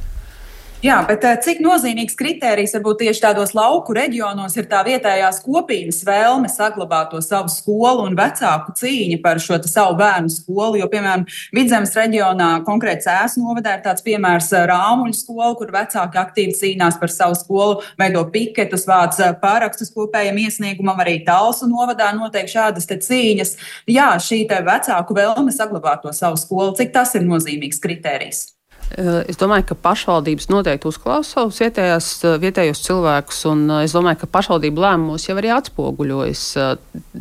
Jā, 0.84 0.98
bet 1.08 1.22
cik 1.40 1.62
nozīmīgs 1.64 2.16
kritērijs 2.18 2.74
varbūt 2.76 2.98
tieši 3.00 3.22
tādos 3.22 3.54
lauku 3.56 3.94
reģionos 3.96 4.52
ir 4.60 4.66
tā 4.68 4.82
vietējās 4.84 5.38
kopienas 5.40 6.02
vēlme 6.04 6.50
saglabāt 6.52 7.08
to 7.14 7.22
savu 7.24 7.48
skolu 7.48 8.02
un 8.04 8.16
vecāku 8.18 8.74
cīņa 8.76 9.16
par 9.24 9.38
šo 9.40 9.56
savu 9.64 9.94
bērnu 9.96 10.28
skolu? 10.28 10.76
Jo, 10.82 10.90
piemēram, 10.92 11.22
Vidzemes 11.56 11.94
reģionā 11.96 12.48
konkrēti 12.66 13.06
Cēs 13.06 13.38
novadā 13.40 13.78
ir 13.78 13.84
tāds 13.86 14.04
piemērs 14.04 14.50
Rāmuļu 14.68 15.16
skola, 15.16 15.54
kur 15.56 15.72
vecāki 15.72 16.20
aktīvi 16.20 16.56
cīnās 16.58 16.98
par 17.00 17.14
savu 17.14 17.38
skolu, 17.40 17.78
veido 17.96 18.26
piketus, 18.34 18.84
vāc 18.90 19.16
pārakstus 19.40 19.88
kopējiem 19.94 20.42
iesniegumam, 20.42 21.00
arī 21.00 21.22
Talsu 21.24 21.70
novadā 21.70 22.10
notiek 22.12 22.50
šādas 22.52 22.90
cīņas. 22.92 23.54
Jā, 23.88 24.10
šī 24.20 24.42
vecāku 24.52 25.16
vēlme 25.16 25.56
saglabāt 25.56 26.04
to 26.04 26.12
savu 26.12 26.36
skolu, 26.36 26.76
cik 26.76 26.92
tas 26.92 27.16
ir 27.16 27.24
nozīmīgs 27.24 27.80
kritērijs? 27.80 28.50
Eh, 28.94 29.24
es 29.26 29.38
domāju, 29.40 29.64
ka 29.72 29.76
pašvaldības 29.88 30.46
noteikti 30.52 30.86
uzklausa 30.86 31.40
savus 31.40 31.58
vietējās, 31.58 32.08
eh, 32.22 32.36
vietējos 32.38 32.82
cilvēkus, 32.84 33.40
un 33.50 33.64
eh, 33.66 33.80
es 33.88 33.94
domāju, 33.96 34.20
ka 34.20 34.28
pašvaldību 34.36 34.84
lēmumos 34.84 35.24
jau 35.26 35.34
arī 35.40 35.50
atspoguļojas 35.50 36.44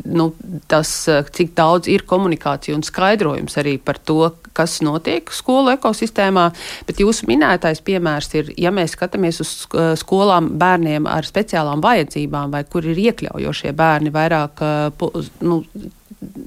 nu, 0.04 0.28
tas, 0.70 0.92
cik 1.34 1.54
daudz 1.58 1.90
ir 1.90 2.04
komunikācija 2.06 2.76
un 2.76 2.84
skaidrojums 2.86 3.58
arī 3.58 3.74
par 3.82 3.98
to, 3.98 4.30
kas 4.54 4.76
notiek 4.86 5.32
skolu 5.34 5.72
ekosistēmā. 5.74 6.46
Bet 6.86 7.02
jūsu 7.02 7.26
minētais 7.26 7.82
piemērs 7.82 8.30
ir, 8.38 8.54
ja 8.60 8.70
mēs 8.70 8.94
skatāmies 8.94 9.42
uz 9.42 9.66
skolām 9.98 10.52
bērniem 10.60 11.08
ar 11.10 11.26
speciālām 11.26 11.82
vajadzībām, 11.82 12.54
vai 12.54 12.62
kur 12.70 12.86
ir 12.86 13.00
iekļaujošie 13.08 13.74
bērni 13.74 14.14
vairāk. 14.14 14.62
Nu, 15.42 15.64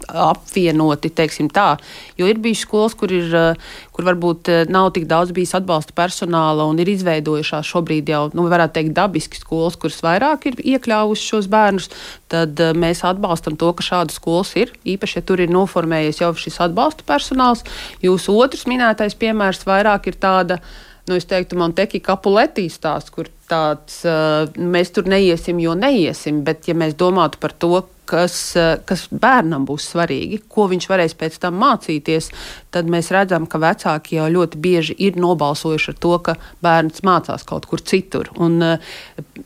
apvienoti, 0.07 1.11
teiksim 1.13 1.49
tā. 1.53 1.75
Jo 2.17 2.27
ir 2.29 2.39
bijušas 2.41 2.65
skolas, 2.67 2.95
kur, 2.97 3.11
ir, 3.11 3.35
eh, 3.35 3.75
kur 3.91 4.07
varbūt 4.07 4.49
eh, 4.49 4.65
nav 4.69 4.91
tik 4.95 5.07
daudz 5.09 5.33
bijis 5.35 5.55
atbalsta 5.57 5.95
personāla 5.97 6.67
un 6.69 6.79
ir 6.79 6.89
izveidojušās 6.91 7.67
šobrīd 7.67 8.09
jau, 8.09 8.23
nu, 8.33 8.47
varētu 8.51 8.77
teikt, 8.79 8.95
dabiski 8.97 9.41
skolas, 9.41 9.77
kuras 9.79 10.01
vairāk 10.05 10.49
ir 10.49 10.59
iekļāvušas 10.63 11.29
šos 11.33 11.51
bērnus. 11.51 11.89
Tad 12.31 12.59
eh, 12.59 12.73
mēs 12.73 13.03
atbalstam 13.07 13.57
to, 13.59 13.71
ka 13.73 13.85
šādas 13.85 14.19
skolas 14.21 14.55
ir. 14.59 14.73
Īpaši, 14.85 15.19
ja 15.19 15.27
tur 15.27 15.43
ir 15.43 15.53
noformējies 15.53 16.21
jau 16.23 16.33
šis 16.37 16.59
atbalsta 16.67 17.07
personāls. 17.07 17.65
Jūsu 18.03 18.35
otrs 18.37 18.67
minētais 18.69 19.17
piemērs 19.17 19.65
vairāk 19.67 20.11
ir 20.11 20.19
tāda 20.21 20.61
nu, 21.07 21.15
es 21.15 21.27
teiktu, 21.29 21.57
man 21.59 21.75
teki 21.77 22.01
kapuletī 22.03 22.67
stāsts, 22.71 23.13
kur 23.13 23.29
tāds, 23.49 24.01
uh, 24.07 24.47
mēs 24.59 24.91
tur 24.95 25.07
neiesim, 25.07 25.59
jo 25.63 25.75
neiesim, 25.77 26.43
bet 26.47 26.67
ja 26.67 26.75
mēs 26.77 26.97
domātu 26.99 27.39
par 27.41 27.55
to, 27.55 27.85
kas, 28.07 28.55
eh, 28.55 28.77
kas 28.87 29.05
bērnam 29.11 29.65
būs 29.67 29.89
svarīgi, 29.91 30.39
ko 30.51 30.67
viņš 30.71 30.87
varēs 30.89 31.15
pēc 31.19 31.37
tam 31.43 31.59
mācīties, 31.61 32.29
tad 32.73 32.89
mēs 32.91 33.11
redzam, 33.13 33.47
ka 33.49 33.59
vecāki 33.61 34.17
jau 34.17 34.27
ļoti 34.31 34.61
bieži 34.63 34.95
ir 35.07 35.19
nobalsojuši 35.19 35.91
ar 35.93 35.97
to, 36.05 36.13
ka 36.23 36.37
bērns 36.63 37.03
mācās 37.07 37.45
kaut 37.47 37.67
kur 37.69 37.83
citur. 37.83 38.31
Un, 38.39 38.61
eh, 38.63 38.77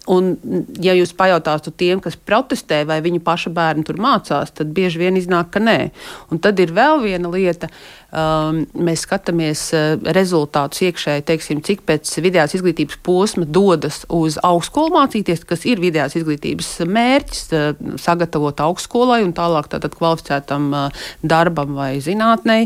un 0.07 0.35
ja 0.79 0.93
jūs 0.97 1.15
pajautātu 1.17 1.73
tiem, 1.73 2.01
kas 2.01 2.15
protestē, 2.15 2.85
vai 2.85 3.01
viņu 3.01 3.23
paša 3.25 3.53
bērni 3.53 3.85
tur 3.85 3.95
mācās, 3.95 4.53
tad 4.53 4.73
bieži 4.73 5.01
vien 5.01 5.17
iznāk, 5.17 5.51
ka 5.51 5.59
nē. 5.59 5.91
Un 6.31 6.39
tad 6.39 6.59
ir 6.59 6.67
vēl 6.67 7.01
viena 7.01 7.29
lieta. 7.29 7.69
Um, 8.11 8.65
mēs 8.75 9.05
skatāmies 9.05 9.61
uh, 9.71 9.93
rezultātus 10.11 10.81
iekšēji, 10.83 11.23
teiksim, 11.29 11.61
cik 11.63 11.85
pēc 11.87 12.09
vidējās 12.19 12.57
izglītības 12.57 12.97
posma 13.07 13.45
dodas 13.47 14.01
uz 14.11 14.35
augstskolu 14.43 14.91
mācīties, 14.97 15.45
kas 15.47 15.63
ir 15.63 15.79
vidējās 15.79 16.17
izglītības 16.19 16.73
mērķis, 16.91 17.45
uh, 17.55 17.93
sagatavot 18.03 18.59
augstskolai 18.67 19.21
un 19.23 19.31
tālāk 19.37 19.71
tātad 19.71 19.95
kvalificētam 19.95 20.67
darbam 21.23 21.77
vai 21.79 21.93
zinātnei, 22.03 22.65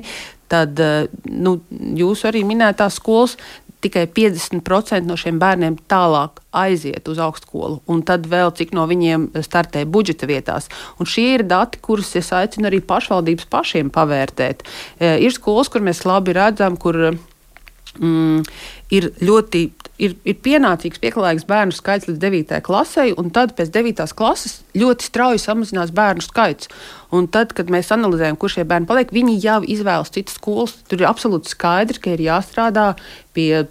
tad 0.50 0.82
nu, 1.30 1.60
jūsu 1.98 2.32
arī 2.32 2.42
minētās 2.46 2.98
skolas 2.98 3.38
tikai 3.86 4.06
50% 4.12 5.06
no 5.08 5.18
šiem 5.20 5.40
bērniem 5.42 5.78
tālāk 5.92 6.42
aiziet 6.56 7.08
uz 7.12 7.20
augstskolu, 7.22 7.82
un 7.92 8.02
tad 8.08 8.28
vēl 8.32 8.54
cik 8.58 8.74
no 8.76 8.88
viņiem 8.90 9.30
startē 9.46 9.86
budžeta 9.90 10.30
vietās. 10.30 10.70
Un 11.00 11.10
šie 11.10 11.28
ir 11.38 11.46
dati, 11.48 11.82
kurus 11.84 12.14
es 12.20 12.32
aicinu 12.36 12.70
arī 12.70 12.82
pašvaldības 12.86 13.50
pašiem 13.52 13.92
pavērtēt. 13.94 14.66
Ir 15.00 15.36
skolas, 15.36 15.72
kur 15.72 15.86
mēs 15.86 16.06
labi 16.08 16.36
redzam, 16.38 16.80
kur 16.80 17.00
mm, 18.00 18.44
ir 18.94 19.12
ļoti 19.22 19.66
ir, 20.02 20.16
ir 20.28 20.38
pienācīgs, 20.44 21.00
pieklājīgs 21.02 21.48
bērnu 21.48 21.76
skaits 21.76 22.10
līdz 22.10 22.20
9. 22.22 22.60
klasei, 22.66 23.14
un 23.18 23.32
tad 23.34 23.56
pēc 23.58 23.72
9. 23.74 24.06
klases 24.18 24.60
ļoti 24.76 25.08
strauji 25.08 25.42
samazinās 25.42 25.94
bērnu 25.96 26.26
skaits. 26.26 26.70
Un 27.16 27.30
tad, 27.32 27.54
kad 27.56 27.70
mēs 27.72 27.94
analizējam, 27.96 28.36
kur 28.40 28.52
šie 28.52 28.66
bērni 28.68 28.90
paliek, 28.90 29.14
viņi 29.14 29.38
jau 29.44 29.60
izvēlas 29.72 30.12
citas 30.12 30.36
skolas. 30.40 30.74
Tur 30.90 31.04
ir 31.04 31.08
absolūti 31.08 31.54
skaidrs, 31.54 32.02
ka 32.04 32.16
ir 32.16 32.26
jāstrādā 32.26 32.90
pie 33.36 33.66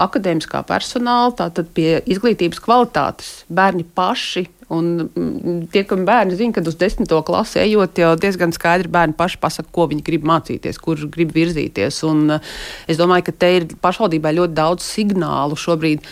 akadēmiskā 0.00 0.62
personāla, 0.68 1.34
tātad 1.36 1.68
pie 1.76 1.98
izglītības 2.08 2.62
kvalitātes. 2.64 3.32
Bērni 3.52 3.84
paši 3.96 4.46
Un 4.66 5.66
tie, 5.70 5.84
kam 5.86 6.02
bērni 6.08 6.34
zina, 6.34 6.56
kad 6.56 6.66
uz 6.66 6.74
desmito 6.78 7.20
klasi 7.26 7.60
ejot, 7.62 8.00
jau 8.02 8.16
diezgan 8.18 8.50
skaidri 8.54 8.90
bērni 8.90 9.14
paši 9.14 9.38
pasaka, 9.38 9.70
ko 9.70 9.84
viņi 9.92 10.02
grib 10.02 10.24
mācīties, 10.26 10.80
kur 10.82 11.04
grib 11.12 11.30
virzīties. 11.36 12.00
Un 12.08 12.34
eh, 12.34 12.48
es 12.90 12.98
domāju, 12.98 13.28
ka 13.28 13.34
te 13.44 13.52
ir 13.60 13.68
pašvaldībai 13.82 14.34
ļoti 14.34 14.55
daudz 14.56 14.86
signālu 14.86 15.58
šobrīd, 15.58 16.04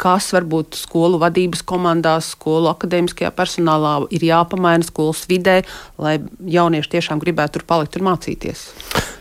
kas 0.00 0.28
varbūt 0.36 0.76
skolu 0.76 1.20
vadības 1.22 1.64
komandās, 1.66 2.32
skolu 2.36 2.68
akadēmiskajā 2.74 3.32
personālā 3.36 3.98
ir 4.12 4.26
jāpamaina 4.28 4.84
skolas 4.86 5.24
vidē, 5.30 5.62
lai 6.00 6.18
jaunieši 6.58 6.96
tiešām 6.98 7.22
gribētu 7.22 7.58
tur 7.58 7.68
palikt 7.70 7.96
un 8.00 8.10
mācīties. 8.10 8.68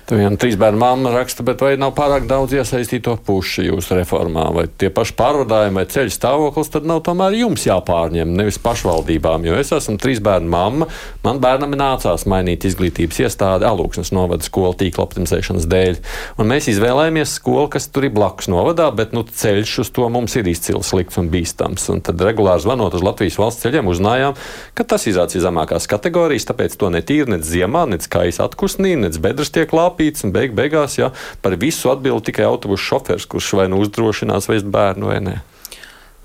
Tur 0.05 0.19
viena 0.21 0.37
trīs 0.37 0.53
bērnu 0.61 0.77
mamma 0.77 1.09
raksta, 1.15 1.41
bet 1.41 1.63
vai 1.65 1.71
nav 1.81 1.95
pārāk 1.97 2.27
daudz 2.29 2.53
iesaistīto 2.53 3.15
pušu 3.25 3.63
jūsu 3.65 3.95
reformā, 3.97 4.43
vai 4.53 4.67
tie 4.69 4.91
paši 4.93 5.15
pārvadājumi 5.17 5.79
vai 5.79 5.85
ceļu 5.89 6.11
stāvoklis, 6.13 6.69
tad 6.75 6.85
nav 6.85 6.99
tomēr 7.07 7.33
jums 7.39 7.63
jāpārņem, 7.65 8.35
nevis 8.37 8.59
pašvaldībām. 8.61 9.47
Jo 9.49 9.55
es 9.57 9.73
esmu 9.73 9.97
trīs 9.97 10.21
bērnu 10.21 10.51
mamma, 10.53 10.85
man 11.25 11.39
bērnam 11.41 11.73
nācās 11.73 12.27
mainīt 12.29 12.67
izglītības 12.69 13.23
iestādi 13.23 13.65
Alūksnes 13.65 14.13
novada 14.13 14.45
skolu 14.45 14.75
tīkla 14.77 15.07
optimizēšanas 15.07 15.65
dēļ. 15.73 15.97
Un 16.37 16.53
mēs 16.53 16.69
izvēlējāmies 16.75 17.33
skolu, 17.39 17.65
kas 17.73 17.89
tur 17.89 18.05
ir 18.05 18.13
blakus 18.13 18.51
novadā, 18.53 18.91
bet 18.93 19.17
nu, 19.17 19.25
ceļš 19.25 19.75
uz 19.87 19.91
to 19.97 20.05
mums 20.13 20.37
ir 20.37 20.45
izcils, 20.53 20.93
slikts 20.93 21.17
un 21.17 21.33
bīstams. 21.33 21.87
Un 21.95 22.05
tad 22.05 22.21
regulāri 22.21 22.61
zvanot 22.61 22.93
uz 22.93 23.07
Latvijas 23.07 23.39
valsts 23.41 23.65
ceļiem, 23.65 23.89
uzzinājām, 23.89 24.37
ka 24.77 24.85
tas 24.85 25.09
izrādās 25.09 25.41
zemākās 25.41 25.89
kategorijas, 25.89 26.45
tāpēc 26.51 26.77
to 26.77 26.93
netīri 26.93 27.33
nec 27.33 27.49
ziemā, 27.49 27.87
nec 27.89 28.05
kājas 28.05 28.43
atkusnī, 28.45 28.93
nec 29.01 29.17
bedres 29.17 29.49
tiek 29.55 29.73
lāpti 29.73 29.94
trāpīts, 29.95 30.25
un 30.25 30.33
beig 30.33 30.53
beigās 30.53 30.97
jā, 30.99 31.11
par 31.41 31.55
visu 31.57 31.89
atbild 31.91 32.25
tikai 32.25 32.45
autobusu 32.45 32.83
šofers, 32.83 33.25
kurš 33.25 33.53
vai 33.55 33.67
nu 33.69 33.79
uzdrošinās 33.79 34.49
vest 34.49 34.65
bērnu 34.65 35.11
vai 35.11 35.19
nē. 35.21 35.35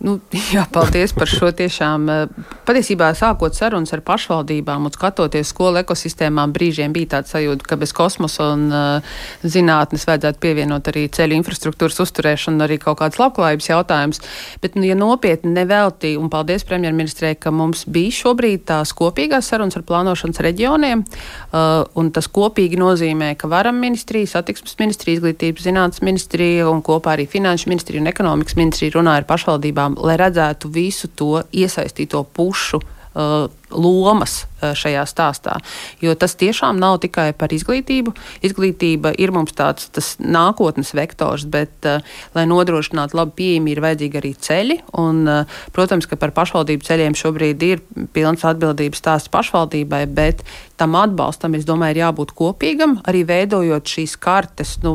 Nu, 0.00 0.16
jā, 0.54 0.64
paldies 0.72 1.12
par 1.12 1.28
šo 1.28 1.50
tiešām. 1.52 2.08
Eh, 2.08 2.52
patiesībā 2.68 3.10
sākot 3.18 3.56
sarunas 3.56 3.92
ar 3.92 4.00
pašvaldībām 4.04 4.88
un 4.88 4.94
skatoties 4.94 5.52
skolu 5.52 5.82
ekosistēmām, 5.82 6.54
brīžiem 6.56 6.94
bija 6.94 7.16
tāds 7.16 7.34
sajūta, 7.34 7.66
ka 7.68 7.76
bez 7.80 7.92
kosmosa 7.96 8.50
un 8.54 8.66
uh, 8.72 9.16
zinātnes 9.44 10.06
vajadzētu 10.08 10.40
pievienot 10.40 10.88
arī 10.90 11.04
ceļu 11.12 11.36
infrastruktūras 11.36 12.00
uzturēšanu, 12.04 12.62
arī 12.64 12.78
kaut 12.80 13.00
kāds 13.02 13.20
labklājības 13.20 13.68
jautājums. 13.70 14.22
Bet, 14.62 14.78
nu, 14.78 14.86
ja 14.88 14.96
nopietni 14.96 15.52
nevelti, 15.52 16.14
un 16.20 16.30
paldies 16.32 16.64
premjerministrē, 16.68 17.34
ka 17.40 17.52
mums 17.54 17.84
bija 17.90 18.14
šobrīd 18.20 18.64
tās 18.70 18.94
kopīgās 18.96 19.50
sarunas 19.52 19.76
ar 19.76 19.84
plānošanas 19.88 20.40
reģioniem, 20.46 21.04
uh, 21.04 21.84
un 22.00 22.12
tas 22.14 22.30
kopīgi 22.30 22.80
nozīmē, 22.80 23.34
ka 23.40 23.50
varam 23.52 23.80
ministrija, 23.82 24.30
satiksmes 24.38 24.78
ministrija, 24.80 25.18
izglītības 25.18 25.66
zinātnes 25.68 26.04
ministrija 26.06 26.70
un 26.70 26.80
kopā 26.86 27.18
arī 27.18 27.28
finanšu 27.30 27.68
ministrija 27.72 28.00
un 28.04 28.10
ekonomikas 28.12 28.56
ministrija 28.60 28.96
runāja 28.96 29.24
ar 29.24 29.28
pašvaldībām 29.28 29.89
lai 29.98 30.16
redzētu 30.20 30.70
visu 30.72 31.10
to 31.16 31.42
iesaistīto 31.52 32.22
pušu 32.36 32.80
uh, 32.80 33.48
lomas 33.70 34.44
uh, 34.44 34.72
šajā 34.76 35.02
stāstā. 35.08 35.58
Jo 36.02 36.14
tas 36.18 36.36
tiešām 36.40 36.78
nav 36.80 37.00
tikai 37.04 37.30
par 37.36 37.52
izglītību. 37.54 38.14
Izglītība 38.46 39.14
ir 39.18 39.32
mums 39.34 39.54
tāds 39.56 40.16
nākotnes 40.18 40.94
vektors, 40.96 41.46
bet, 41.50 41.74
uh, 41.88 42.04
lai 42.36 42.46
nodrošinātu 42.50 43.18
labu 43.18 43.36
pieejamību, 43.40 43.76
ir 43.76 43.84
vajadzīgi 43.86 44.20
arī 44.22 44.32
ceļi. 44.48 44.78
Un, 45.00 45.22
uh, 45.28 45.60
protams, 45.76 46.08
ka 46.10 46.18
par 46.20 46.34
pašvaldību 46.36 46.86
ceļiem 46.86 47.18
šobrīd 47.18 47.68
ir 47.68 47.84
pilns 48.14 48.46
atbildības 48.46 49.00
stāsts 49.02 49.32
pašvaldībai, 49.32 50.04
bet 50.10 50.44
tam 50.80 50.96
atbalstam, 50.96 51.54
es 51.58 51.66
domāju, 51.68 51.92
ir 51.92 52.02
jābūt 52.04 52.32
kopīgam, 52.36 52.96
arī 53.08 53.20
veidojot 53.28 53.90
šīs 53.90 54.14
kartes, 54.20 54.78
nu, 54.84 54.94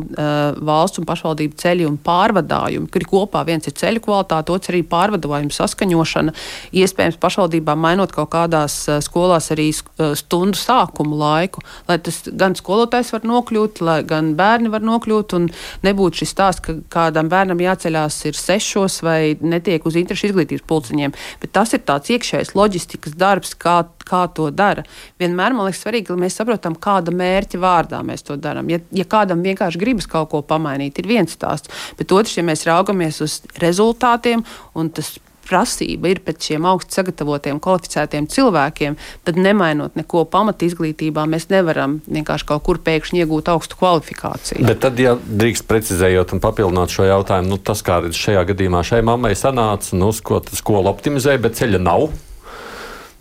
valsts 0.65 1.01
un 1.01 1.05
pašvaldību 1.05 1.60
ceļu 1.62 1.89
un 1.91 2.00
pārvadājumu, 2.01 2.89
kur 2.89 3.05
kopā 3.12 3.44
viens 3.46 3.70
ir 3.70 3.75
ceļu 3.77 4.01
kvalitāte, 4.08 4.53
otrs 4.55 4.74
arī 4.74 4.82
pārvadājumu 4.89 5.53
saskaņošana, 5.53 6.34
iespējams 6.82 7.20
pašvaldībām 7.22 7.84
mainot 7.86 8.15
kaut 8.15 8.32
kādā 8.34 8.63
tajās 8.65 9.05
skolās 9.05 9.50
arī 9.53 9.69
stundu 9.74 10.57
sākumu 10.57 11.17
laiku, 11.19 11.62
lai 11.88 11.98
tas 12.03 12.24
gan 12.34 12.55
skolotājs 12.55 13.12
var 13.13 13.25
nokļūt, 13.27 13.81
lai 13.86 14.00
gan 14.07 14.34
bērni 14.38 14.72
var 14.74 14.84
nokļūt 14.86 15.36
un 15.38 15.50
nebūtu 15.86 16.22
šis 16.22 16.34
stāsts, 16.34 16.63
ka 16.65 16.77
kādam 16.89 17.29
bērnam 17.29 17.62
jāceļās 17.62 18.19
ir 18.29 18.39
sešos 18.39 19.01
vai 19.05 19.36
netiek 19.41 19.86
uz 19.86 19.98
interešu 20.00 20.31
izglītības 20.31 20.65
pulciņiem. 20.67 21.15
Bet 21.41 21.53
tas 21.55 21.74
ir 21.75 21.84
tāds 21.86 22.12
iekšējs 22.13 22.55
loģistikas 22.55 23.17
darbs, 23.17 23.55
kā, 23.55 23.84
kā 24.05 24.25
to 24.36 24.50
dara. 24.51 24.86
Vienmēr 25.22 25.55
man 25.55 25.69
liekas 25.69 25.84
svarīgi, 25.86 26.13
lai 26.13 26.25
mēs 26.25 26.39
saprotam, 26.39 26.77
kāda 26.77 27.13
mērķa 27.15 27.62
vārdā 27.62 28.01
mēs 28.05 28.25
to 28.25 28.39
darām. 28.39 28.69
Ja, 28.72 28.81
ja 28.95 29.07
kādam 29.10 29.43
vienkārši 29.45 29.81
gribas 29.81 30.10
kaut 30.10 30.31
ko 30.34 30.41
pamainīt, 30.45 31.00
ir 31.00 31.10
viens 31.10 31.36
stāsts, 31.36 31.72
bet 32.00 32.12
otrs, 32.15 32.38
ja 32.38 32.45
mēs 32.45 32.65
raugamies 32.67 33.22
uz 33.25 33.39
rezultātiem 33.62 34.43
un 34.75 34.91
tas 34.93 35.15
prasība 35.46 36.12
ir 36.12 36.22
pēc 36.25 36.50
šiem 36.50 36.68
augstu 36.70 37.00
sagatavotiem, 37.00 37.62
kvalificētiem 37.64 38.28
cilvēkiem, 38.32 38.98
tad 39.28 39.40
nemainot 39.40 39.98
neko 40.00 40.25
pamat 40.32 40.66
izglītībā, 40.68 41.25
mēs 41.30 41.50
nevaram 41.54 42.00
vienkārši 42.10 42.50
kaut 42.50 42.66
kur 42.68 42.82
pēkšņi 42.86 43.24
iegūt 43.24 43.52
augstu 43.54 43.80
kvalifikāciju. 43.80 44.66
Bet 44.68 44.84
tad, 44.86 45.00
ja 45.02 45.16
drīkst 45.16 45.68
precizējot 45.70 46.36
un 46.36 46.44
papildināt 46.44 46.94
šo 46.94 47.08
jautājumu, 47.10 47.56
nu, 47.56 47.62
tas, 47.62 47.84
kā 47.86 48.02
šajā 48.10 48.46
gadījumā 48.52 48.84
šai 48.86 49.02
mammai 49.06 49.36
sanāca, 49.38 49.96
nu, 49.98 50.12
ko 50.25 50.42
skola 50.56 50.94
optimizē, 50.94 51.38
bet 51.42 51.60
ceļa 51.60 51.82
nav. 51.82 52.10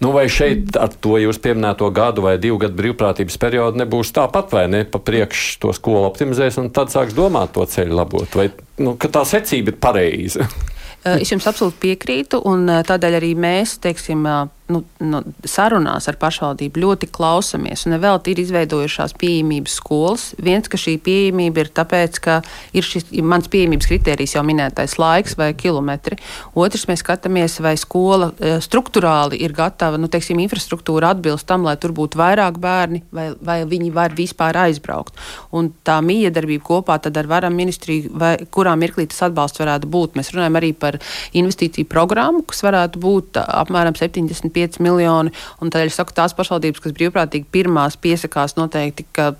Nu, 0.02 0.10
vai 0.12 0.26
šeit 0.28 0.74
ar 0.76 0.92
to 1.00 1.16
jūs 1.22 1.38
pieminēto 1.40 1.86
gadu 1.94 2.24
vai 2.26 2.34
divu 2.42 2.58
gadu 2.60 2.76
brīvprātības 2.76 3.38
periodu 3.40 3.80
nebūs 3.80 4.10
tāpat, 4.12 4.50
vai 4.52 4.66
ne? 4.68 4.82
Pa 4.84 5.00
priekšu 5.00 5.60
to 5.62 5.72
skolu 5.76 6.04
optimizēs 6.10 6.58
un 6.60 6.68
tad 6.74 6.92
sāks 6.92 7.16
domāt 7.16 7.54
to 7.54 7.64
ceļu 7.64 7.96
labot. 8.02 8.36
Vai 8.36 8.50
nu, 8.82 8.96
tā 8.98 9.24
secība 9.28 9.72
ir 9.72 9.80
pareiza? 9.80 10.48
Es 11.04 11.28
jums 11.28 11.44
absolūti 11.50 11.82
piekrītu, 11.82 12.40
un 12.48 12.64
tādēļ 12.88 13.18
arī 13.18 13.34
mēs, 13.36 13.76
teiksim, 13.84 14.24
nu, 14.72 14.80
nu, 15.04 15.20
sarunās 15.44 16.06
ar 16.08 16.16
pašvaldību 16.20 16.80
ļoti 16.80 17.08
klausamies. 17.12 17.84
Un 17.84 17.98
vēl 18.00 18.20
ir 18.32 18.40
izveidojušās 18.40 19.12
pieejamības 19.20 19.76
skolas. 19.80 20.24
Viens, 20.40 20.70
ka 20.72 20.80
šī 20.80 20.96
pieejamība 21.04 21.64
ir 21.64 21.70
tāpēc, 21.76 22.20
ka 22.24 22.38
ir 22.72 22.86
šis 22.86 23.10
mans 23.26 23.50
pieejamības 23.52 23.90
kritērijs 23.90 24.36
jau 24.38 24.44
minētais 24.46 24.96
laiks 25.00 25.36
vai 25.40 25.50
kilometri. 25.58 26.16
Otrs, 26.56 26.86
mēs 26.88 27.04
skatāmies, 27.04 27.58
vai 27.64 27.74
skola 27.80 28.30
e, 28.38 28.54
struktūrāli 28.64 29.42
ir 29.44 29.52
gatava, 29.56 30.00
nu, 30.00 30.08
teiksim, 30.12 30.40
infrastruktūra 30.46 31.12
atbilst 31.12 31.48
tam, 31.50 31.66
lai 31.68 31.76
tur 31.80 31.92
būtu 31.96 32.20
vairāk 32.20 32.56
bērni, 32.62 33.02
vai, 33.12 33.28
vai 33.44 33.58
viņi 33.68 33.92
var 33.92 34.16
vispār 34.16 34.56
aizbraukt. 34.64 35.20
Un 35.52 35.74
tā 35.84 35.98
miedarbība 36.04 36.64
kopā 36.64 36.96
ar 37.04 37.28
varam 37.28 37.52
ministriju, 37.58 38.14
vai 38.16 38.32
kurā 38.48 38.72
mirklī 38.80 39.06
tas 39.12 39.26
atbalsts 39.28 39.60
varētu 39.60 39.92
būt. 39.92 40.16
Mēs 40.16 40.32
runājam 40.32 40.56
arī 40.60 40.72
par 40.72 40.96
investīciju 41.36 41.90
programmu, 41.90 42.46
kas 42.48 42.64
varētu 42.64 43.02
būt 43.02 43.42
apmēram 43.44 43.96
70 43.98 44.53
25 44.54 44.80
miljoni. 44.84 45.32
Tādēļ 45.60 45.90
es 45.90 45.98
saku, 45.98 46.14
tās 46.16 46.34
pašvaldības, 46.36 46.82
kas 46.84 46.94
brīvprātīgi 46.96 47.48
pirmās 47.52 47.96
piesakās, 48.00 48.56
noteikti, 48.58 49.06
ka 49.14 49.32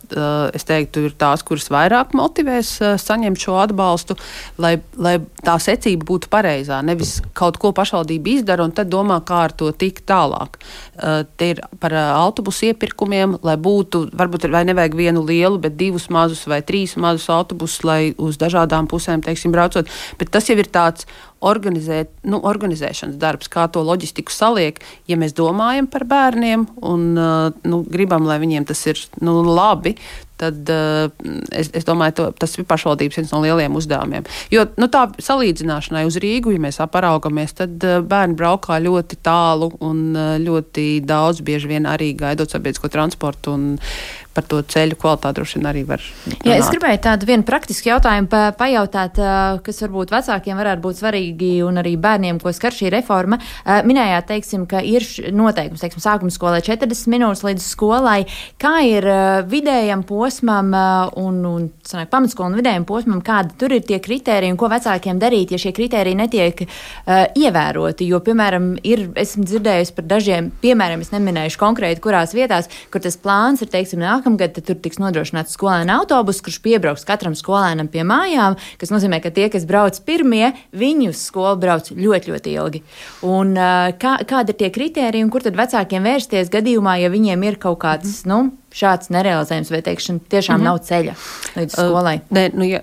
es 0.55 0.67
teiktu, 0.67 1.07
ir 1.09 1.17
tās, 1.19 1.45
kuras 1.47 1.71
vairāk 1.73 2.15
motivēs 2.17 2.77
saņemt 3.03 3.41
šo 3.41 3.59
atbalstu, 3.63 4.17
lai, 4.59 4.77
lai 4.97 5.17
tā 5.45 5.57
secība 5.63 6.07
būtu 6.09 6.31
pareizā. 6.33 6.81
Nevis 6.85 7.21
kaut 7.37 7.59
ko 7.63 7.73
pašvaldība 7.77 8.35
izdara 8.39 8.67
un 8.67 8.75
tad 8.75 8.91
domā, 8.93 9.21
kā 9.27 9.45
ar 9.49 9.55
to 9.57 9.71
tikt 9.73 10.07
tālāk. 10.11 10.59
Te 11.39 11.51
ir 11.55 11.63
par 11.81 11.95
autobusu 11.95 12.71
iepirkumiem, 12.71 13.39
lai 13.47 13.57
būtu, 13.61 14.09
varbūt 14.17 14.49
vai 14.53 14.65
nevajag 14.69 14.97
vienu 14.99 15.25
lielu, 15.27 15.61
bet 15.63 15.79
divus 15.79 16.09
mazus 16.13 16.45
vai 16.51 16.63
trīs 16.67 16.97
mazus 17.01 17.31
autobusus, 17.33 17.85
lai 17.87 18.15
uz 18.19 18.39
dažādām 18.41 18.89
pusēm, 18.91 19.23
teiksim, 19.25 19.55
braucot. 19.55 19.91
Bet 20.21 20.33
tas 20.35 20.49
jau 20.51 20.59
ir 20.59 20.71
tāds 20.73 21.09
organizēt, 21.45 22.11
nu, 22.29 22.41
organizēšanas 22.49 23.19
darbs, 23.21 23.51
kā 23.53 23.67
to 23.73 23.85
loģistiku 23.85 24.33
saliek. 24.33 24.81
Ja 25.11 25.19
mēs 25.21 25.37
domājam 25.37 25.89
par 25.91 26.07
bērniem 26.09 26.67
un 26.83 27.09
uh, 27.15 27.51
nu, 27.69 27.83
gribam, 27.91 28.27
lai 28.29 28.41
viņiem 28.43 28.69
tas 28.69 28.85
ir 28.91 29.01
nu, 29.25 29.41
labi, 29.45 29.95
tad 30.45 30.73
uh, 30.73 31.11
es, 31.53 31.71
es 31.75 31.87
domāju, 31.89 32.17
to, 32.21 32.29
tas 32.45 32.57
ir 32.59 32.69
pašvaldības 32.69 33.21
viens 33.21 33.35
no 33.35 33.43
lielajiem 33.45 33.79
uzdevumiem. 33.81 34.29
Jo 34.55 34.67
nu, 34.81 34.89
tā 34.93 35.07
salīdzināšanai 35.23 36.05
uz 36.09 36.19
Rīgu, 36.23 36.55
ja 36.55 36.63
mēs 36.63 36.83
paraugamies, 36.95 37.57
tad 37.61 37.85
uh, 37.87 38.01
bērni 38.05 38.39
braukā 38.39 38.81
ļoti 38.85 39.21
tālu 39.25 39.73
un 39.85 40.05
uh, 40.13 40.35
ļoti 40.43 41.01
daudz, 41.07 41.45
bieži 41.45 41.73
vien 41.75 41.89
arī 41.91 42.13
gaidot 42.19 42.53
sabiedrisko 42.53 42.93
transportu. 42.93 43.55
Un, 43.55 43.75
par 44.35 44.47
to 44.51 44.61
ceļu 44.67 44.99
kvalitāti 44.99 45.39
droši 45.39 45.59
vien 45.59 45.69
arī 45.71 45.83
var. 45.87 46.03
Runāt. 46.03 46.47
Jā, 46.47 46.57
es 46.59 46.71
gribēju 46.73 47.01
tādu 47.07 47.29
vienu 47.29 47.47
praktisku 47.47 47.91
jautājumu 47.93 48.31
pa, 48.33 48.43
pajautāt, 48.59 49.21
kas 49.65 49.83
varbūt 49.85 50.15
vecākiem 50.15 50.59
varētu 50.59 50.85
būt 50.85 51.01
svarīgi 51.01 51.51
un 51.67 51.79
arī 51.83 51.95
bērniem, 52.01 52.41
ko 52.43 52.53
skar 52.55 52.75
šī 52.75 52.91
reforma. 52.95 53.39
Minējāt, 53.65 54.29
teiksim, 54.33 54.67
ka 54.71 54.83
ir 54.83 55.07
noteikums, 55.35 55.85
teiksim, 55.85 56.03
sākuma 56.03 56.35
skolai 56.35 56.63
40 56.67 57.13
minūtes 57.15 57.45
līdz 57.47 57.69
skolai. 57.69 58.19
Kā 58.63 58.75
ir 58.89 59.07
vidējam 59.51 60.03
posmam 60.09 60.34
un, 60.43 61.39
un 61.47 61.69
sanāk, 61.87 62.11
pamatskolu 62.11 62.51
un 62.51 62.59
vidējam 62.59 62.87
posmam, 62.89 63.23
kādi 63.25 63.55
tur 63.61 63.77
ir 63.77 63.85
tie 63.87 64.01
kriteriji 64.03 64.55
un 64.55 64.59
ko 64.59 64.69
vecākiem 64.73 65.21
darīt, 65.23 65.55
ja 65.55 65.61
šie 65.61 65.75
kriteriji 65.77 66.19
netiek 66.19 66.65
uh, 66.67 67.25
ievēroti? 67.39 68.09
Jo, 68.11 68.19
piemēram, 68.25 68.73
ir, 68.83 69.07
esmu 69.21 69.47
dzirdējusi 69.47 69.95
par 69.95 70.09
dažiem, 70.11 70.51
piemēram, 70.65 71.05
es 71.05 71.13
neminēšu 71.15 71.61
konkrēti, 71.61 72.03
kurās 72.05 72.35
vietās, 72.35 72.71
kur 72.91 73.05
tas 73.05 73.19
plāns 73.21 73.63
ir, 73.63 73.71
teiksim, 73.71 74.03
nāk 74.03 74.25
nākamgad 74.25 74.57
tur 74.65 74.79
tiks 74.81 75.01
nodrošināts 75.03 75.55
skolēna 75.55 75.99
autobus, 76.01 76.41
kurš 76.45 76.61
piebrauks 76.65 77.05
katram 77.05 77.37
skolēnam 77.37 77.91
pie 77.93 78.05
mājām, 78.09 78.57
kas 78.81 78.93
nozīmē, 78.95 79.21
ka 79.23 79.33
tie, 79.35 79.49
kas 79.53 79.67
brauc 79.69 79.99
pirmie, 80.07 80.55
viņi 80.73 81.11
uz 81.13 81.21
skolu 81.29 81.61
brauc 81.61 81.91
ļoti, 81.93 82.33
ļoti 82.33 82.55
ilgi. 82.55 82.83
Un, 83.29 83.55
kā, 84.01 84.17
kādi 84.25 84.55
ir 84.55 84.61
tie 84.63 84.71
kriteriji 84.75 85.27
un 85.27 85.33
kur 85.35 85.45
tad 85.45 85.59
vecākiem 85.59 86.05
vērsties 86.05 86.53
gadījumā, 86.53 86.99
ja 87.03 87.13
viņiem 87.13 87.49
ir 87.51 87.61
kaut 87.61 87.83
kāds, 87.85 88.23
mm 88.25 88.25
nu, 88.25 88.39
šāds 88.75 89.11
nerealizējums, 89.15 89.71
vai 89.71 89.81
teikšana 89.87 90.21
tiešām 90.31 90.59
mm 90.59 90.61
-hmm. 90.61 90.65
nav 90.65 90.79
ceļa 90.89 91.15
līdz 91.57 91.77
skolai? 91.79 92.15
Uh, 92.17 92.37
ne, 92.37 92.45
nu, 92.55 92.65
ja, 92.67 92.81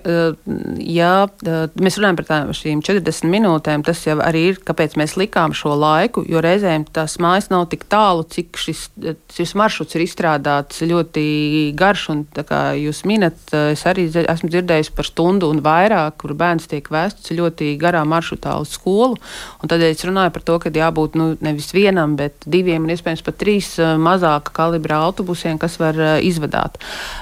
ja 0.78 1.12
mēs 1.76 1.98
runājam 2.00 2.20
par 2.20 2.28
tām, 2.30 2.52
šīm 2.56 2.80
40 2.82 3.28
minūtēm, 3.28 3.84
tas 3.84 4.06
jau 4.06 4.18
arī 4.24 4.46
ir, 4.52 4.60
kāpēc 4.64 4.96
mēs 4.96 5.16
likām 5.20 5.52
šo 5.52 5.74
laiku, 5.76 6.24
jo 6.28 6.40
reizēm 6.40 6.86
tās 6.92 7.18
mājas 7.18 7.50
nav 7.52 7.66
tik 7.72 7.84
tālu, 7.92 8.24
cik 8.24 8.56
šis, 8.56 8.88
šis 9.34 9.54
maršruts 9.54 9.94
ir 9.94 10.06
izstrādāts 10.06 10.82
ļoti 10.82 11.74
garš. 11.76 12.08
Un, 12.12 12.24
kā 12.32 12.74
jūs 12.74 13.04
minat, 13.06 13.36
es 13.52 13.84
arī 13.86 14.08
esmu 14.10 14.48
dzirdējis 14.50 14.90
par 14.96 15.06
stundu 15.06 15.50
un 15.52 15.60
vairāk, 15.62 16.16
kur 16.22 16.34
bērns 16.34 16.66
tiek 16.70 16.88
vests 16.90 17.30
ļoti 17.30 17.76
garā 17.80 18.02
maršrutā 18.08 18.56
uz 18.60 18.74
skolu. 18.74 19.20
Tādēļ 19.62 19.92
es 19.92 20.04
runāju 20.04 20.32
par 20.34 20.42
to, 20.42 20.58
ka 20.58 20.72
jābūt 20.74 21.16
nu, 21.18 21.28
nevis 21.40 21.70
vienam, 21.74 22.16
bet 22.16 22.46
diviem 22.46 22.84
un 22.84 22.94
iespējams 22.94 23.24
pat 23.26 23.38
trīs 23.40 23.74
mazāka 23.78 24.54
kalibra 24.56 25.02
autobusiem, 25.06 25.60
kas 25.62 25.78
var 25.82 25.98
uh, 25.98 26.14
izvadāt. 26.24 26.78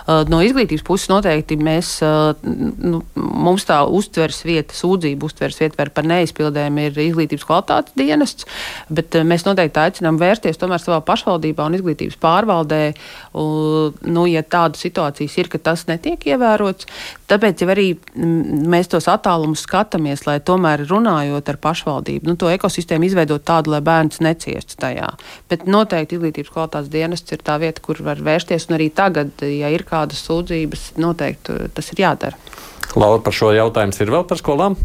Uh, 0.07 0.23
no 0.31 0.40
izglītības 0.44 0.85
puses 0.87 1.11
noteikti 1.11 1.59
mēs, 1.61 1.96
uh, 2.05 2.33
nu, 2.44 3.03
mums 3.16 3.66
tā 3.68 3.81
uztveres 3.88 4.42
vieta, 4.46 4.77
sūdzību 4.77 5.31
uztveres 5.31 5.61
vieta 5.61 5.88
par 5.90 6.07
neizpildēm 6.07 6.79
ir 6.85 7.01
izglītības 7.07 7.46
kvalitātes 7.49 7.96
dienests, 7.99 8.46
bet 8.92 9.16
mēs 9.27 9.46
noteikti 9.46 9.83
aicinām 9.83 10.20
vērsties 10.20 10.61
tomēr 10.61 10.83
savā 10.83 11.01
pašvaldībā 11.07 11.66
un 11.66 11.79
izglītības 11.79 12.18
pārvaldē, 12.20 12.83
nu, 13.35 14.25
ja 14.29 14.42
tāda 14.42 14.79
situācijas 14.79 15.37
ir, 15.40 15.51
ka 15.53 15.61
tas 15.70 15.87
netiek 15.88 16.27
ievērots. 16.33 16.88
Tāpēc 17.31 17.62
jau 17.62 17.70
arī 17.73 17.87
mēs 18.16 18.90
tos 18.90 19.07
attālumus 19.11 19.64
skatāmies, 19.66 20.27
lai 20.27 20.40
tomēr 20.42 20.83
runājot 20.90 21.53
ar 21.53 21.61
pašvaldību, 21.62 22.27
nu, 22.27 22.37
to 22.40 22.51
ekosistēmu 22.51 23.07
izveidot 23.07 23.44
tādu, 23.46 23.75
lai 23.75 23.83
bērns 23.87 24.20
neciestu 24.25 24.79
tajā. 24.83 25.12
Bet 25.51 25.68
noteikti 25.70 26.18
izglītības 26.18 26.51
kvalitātes 26.51 26.90
dienests 26.90 27.37
ir 27.37 27.44
tā 27.46 27.61
vieta, 27.62 27.83
kur 27.85 28.03
var 28.03 28.18
vērsties 28.18 28.49
vērsties. 28.50 28.68
Un 28.68 28.76
arī 28.76 28.90
tagad, 28.90 29.30
ja 29.42 29.70
ir 29.70 29.84
kādas 29.84 30.22
sūdzības, 30.26 30.96
noteikti 30.98 31.70
tas 31.74 31.92
ir 31.92 32.02
jādara. 32.02 32.36
Laura, 32.96 33.22
par 33.22 33.32
šo 33.32 33.52
jautājumu 33.54 33.94
ir 34.00 34.10
vēl 34.10 34.26
par 34.26 34.38
skolām? 34.38 34.76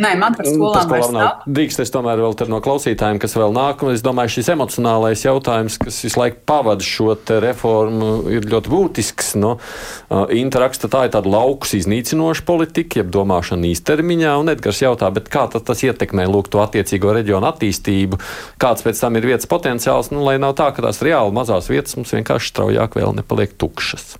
Nē, 0.00 0.14
man 0.16 0.32
par 0.32 0.46
skolām, 0.48 0.88
par 0.88 1.02
skolām 1.02 1.16
nav. 1.18 1.42
Drīkst 1.44 1.82
es 1.82 1.92
tomēr 1.92 2.20
vēl 2.22 2.36
no 2.48 2.60
klausītājiem, 2.64 3.18
kas 3.20 3.34
vēl 3.36 3.52
nāk. 3.52 3.82
Es 3.92 4.04
domāju, 4.04 4.32
šis 4.38 4.48
emocionālais 4.54 5.24
jautājums, 5.26 5.76
kas 5.82 5.98
visu 6.06 6.20
laiku 6.22 6.40
pavada 6.48 6.86
šo 6.86 7.12
reformu, 7.44 8.08
ir 8.32 8.48
ļoti 8.48 8.72
būtisks. 8.72 9.34
No, 9.40 9.56
uh, 9.58 10.24
Interaksta 10.40 10.88
tā 10.92 11.04
ir 11.06 11.12
tāda 11.12 11.28
laukus 11.28 11.74
iznīcinoša 11.76 12.46
politika, 12.48 13.02
jeb 13.02 13.12
domāšana 13.12 13.68
īstermiņā. 13.74 14.38
Un 14.40 14.54
Edgars 14.54 14.80
jautā, 14.80 15.12
kā 15.28 15.44
tas 15.52 15.84
ietekmē 15.84 16.24
lūk, 16.30 16.48
to 16.48 16.64
attiecīgo 16.64 17.12
reģionu 17.20 17.50
attīstību, 17.52 18.22
kāds 18.62 18.86
pēc 18.86 19.04
tam 19.04 19.20
ir 19.20 19.28
vietas 19.34 19.50
potenciāls, 19.50 20.14
nu, 20.14 20.24
lai 20.24 20.38
nav 20.40 20.56
tā, 20.56 20.72
ka 20.72 20.88
tās 20.88 21.04
reāli 21.04 21.36
mazās 21.36 21.68
vietas 21.68 22.00
mums 22.00 22.16
vienkārši 22.16 22.54
straujāk 22.54 22.96
vēl 22.96 23.18
nepaliek 23.20 23.52
tukšas. 23.60 24.14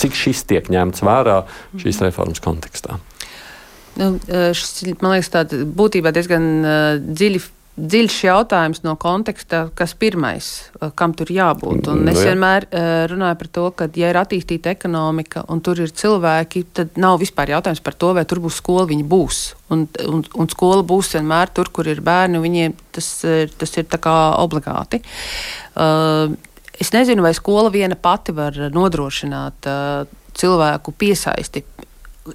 Cik 0.00 0.16
šis 0.16 0.46
tiek 0.48 0.72
ņemts 0.72 1.04
vērā 1.04 1.42
šīs 1.76 2.00
reformas 2.06 2.40
kontekstā? 2.40 3.02
Nu, 3.98 4.14
šis, 4.56 4.86
man 5.02 5.16
liekas, 5.16 5.32
tāds 5.32 5.66
būtībā 5.76 6.14
diezgan 6.14 6.46
dziļi 7.12 7.42
dziļš 7.72 8.16
jautājums 8.26 8.82
no 8.84 8.92
konteksta, 9.00 9.62
kas 9.76 9.94
pirmais, 9.96 10.48
kam 10.98 11.14
tur 11.16 11.30
jābūt. 11.32 11.88
Un 11.88 12.04
es 12.10 12.18
nu 12.18 12.26
vienmēr 12.28 12.66
runāju 13.08 13.38
par 13.40 13.50
to, 13.56 13.64
ka, 13.76 13.88
ja 13.96 14.10
ir 14.12 14.18
attīstīta 14.20 14.74
ekonomika 14.74 15.46
un 15.52 15.62
tur 15.64 15.80
ir 15.80 15.94
cilvēki, 15.96 16.66
tad 16.76 17.00
nav 17.00 17.18
vispār 17.22 17.54
jautājums 17.54 17.80
par 17.84 17.96
to, 17.96 18.12
vai 18.18 18.26
tur 18.28 18.42
būs 18.44 18.60
skola, 18.60 18.84
viņi 18.90 19.08
būs. 19.08 19.40
Un, 19.72 19.86
un, 20.04 20.24
un 20.36 20.52
skola 20.52 20.84
būs 20.84 21.14
vienmēr 21.16 21.52
tur, 21.56 21.72
kur 21.72 21.88
ir 21.88 22.04
bērni, 22.04 22.42
viņiem 22.44 22.76
tas, 22.92 23.10
tas 23.56 23.76
ir 23.80 23.88
obligāti. 24.12 25.00
Es 26.82 26.92
nezinu, 26.92 27.24
vai 27.24 27.32
skola 27.36 27.72
viena 27.72 27.96
pati 27.96 28.36
var 28.36 28.58
nodrošināt 28.74 29.72
cilvēku 30.36 30.92
piesaisti 30.96 31.64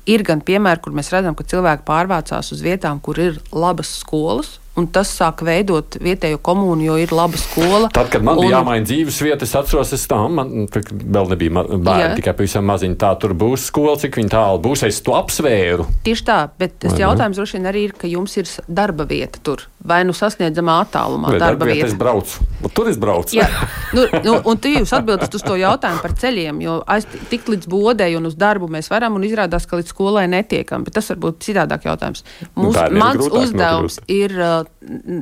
ir 0.09 0.23
gan 0.27 0.43
piemēri, 0.45 0.81
kur 0.83 0.95
mēs 0.95 1.11
redzam, 1.13 1.35
ka 1.37 1.45
cilvēki 1.47 1.85
pārvācās 1.87 2.53
uz 2.55 2.63
vietām, 2.63 3.01
kur 3.03 3.19
ir 3.21 3.41
labas 3.55 3.91
skolas, 4.01 4.57
un 4.77 4.85
tas 4.93 5.09
sāk 5.09 5.41
veidot 5.45 5.97
vietējo 6.03 6.39
komunu, 6.43 6.83
jo 6.85 6.97
ir 7.01 7.13
laba 7.15 7.39
skola. 7.41 7.89
Tad, 7.93 8.11
kad 8.13 8.25
man 8.25 8.37
un... 8.37 8.45
bija 8.45 8.59
jāmaina 8.59 8.85
dzīves 8.85 9.17
vieta, 9.25 9.47
es 9.47 9.55
atceros, 9.57 9.93
es 9.95 10.05
tam 10.09 10.37
man 10.37 10.67
vēl 10.67 11.31
nebija 11.33 11.63
bērni, 11.63 12.03
Jā. 12.03 12.11
tikai 12.19 12.35
pavisam 12.37 12.67
maziņi. 12.69 12.99
Tā 13.01 13.13
tur 13.21 13.33
būs 13.37 13.69
skola, 13.71 13.97
cik 14.01 14.19
tālu 14.31 14.61
būs. 14.67 14.85
Es 14.87 15.01
to 15.05 15.17
apsvēru. 15.17 15.87
Tieši 16.05 16.27
tā, 16.27 16.37
bet 16.59 16.77
tas 16.83 16.97
jautājums 16.99 17.39
droši 17.39 17.57
vien 17.57 17.71
arī 17.71 17.87
ir, 17.89 17.97
ka 17.97 18.09
jums 18.11 18.37
ir 18.37 18.51
darba 18.67 19.07
vieta 19.09 19.41
tur 19.41 19.65
vai 19.87 20.01
nu 20.07 20.13
sasniedzamā 20.15 20.81
attālumā. 20.83 21.31
Vai 21.33 21.41
darba 21.41 21.67
vieta. 21.69 21.87
Es 21.87 21.95
braucu, 21.97 22.43
un 22.63 22.73
tur 22.73 22.89
es 22.91 22.99
braucu. 23.01 23.37
Jā, 23.37 23.47
nu, 23.97 24.05
nu, 24.25 24.37
un 24.49 24.61
jūs 24.71 24.93
atbildat 24.97 25.33
uz 25.37 25.45
to 25.45 25.57
jautājumu 25.59 26.03
par 26.03 26.15
ceļiem, 26.21 26.61
jo 26.65 26.79
aiz 26.89 27.07
tik 27.31 27.49
līdz 27.51 27.69
bodēji 27.71 28.17
un 28.19 28.29
uz 28.29 28.37
darbu 28.39 28.69
mēs 28.73 28.91
varam, 28.93 29.17
un 29.19 29.25
izrādās, 29.27 29.67
ka 29.69 29.79
līdz 29.79 29.93
skolai 29.93 30.27
netiekam. 30.31 30.85
Bet 30.87 30.97
tas 30.97 31.11
varbūt 31.13 31.43
citādāk 31.45 31.87
jautājums. 31.89 32.25
Mūs, 32.57 32.79
mans 32.93 33.27
uzdevums 33.27 33.99
nokļūst. 34.01 34.09
ir 34.13 34.37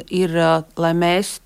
ir, 0.09 0.37
lai 0.77 0.93
mēs 0.97 1.37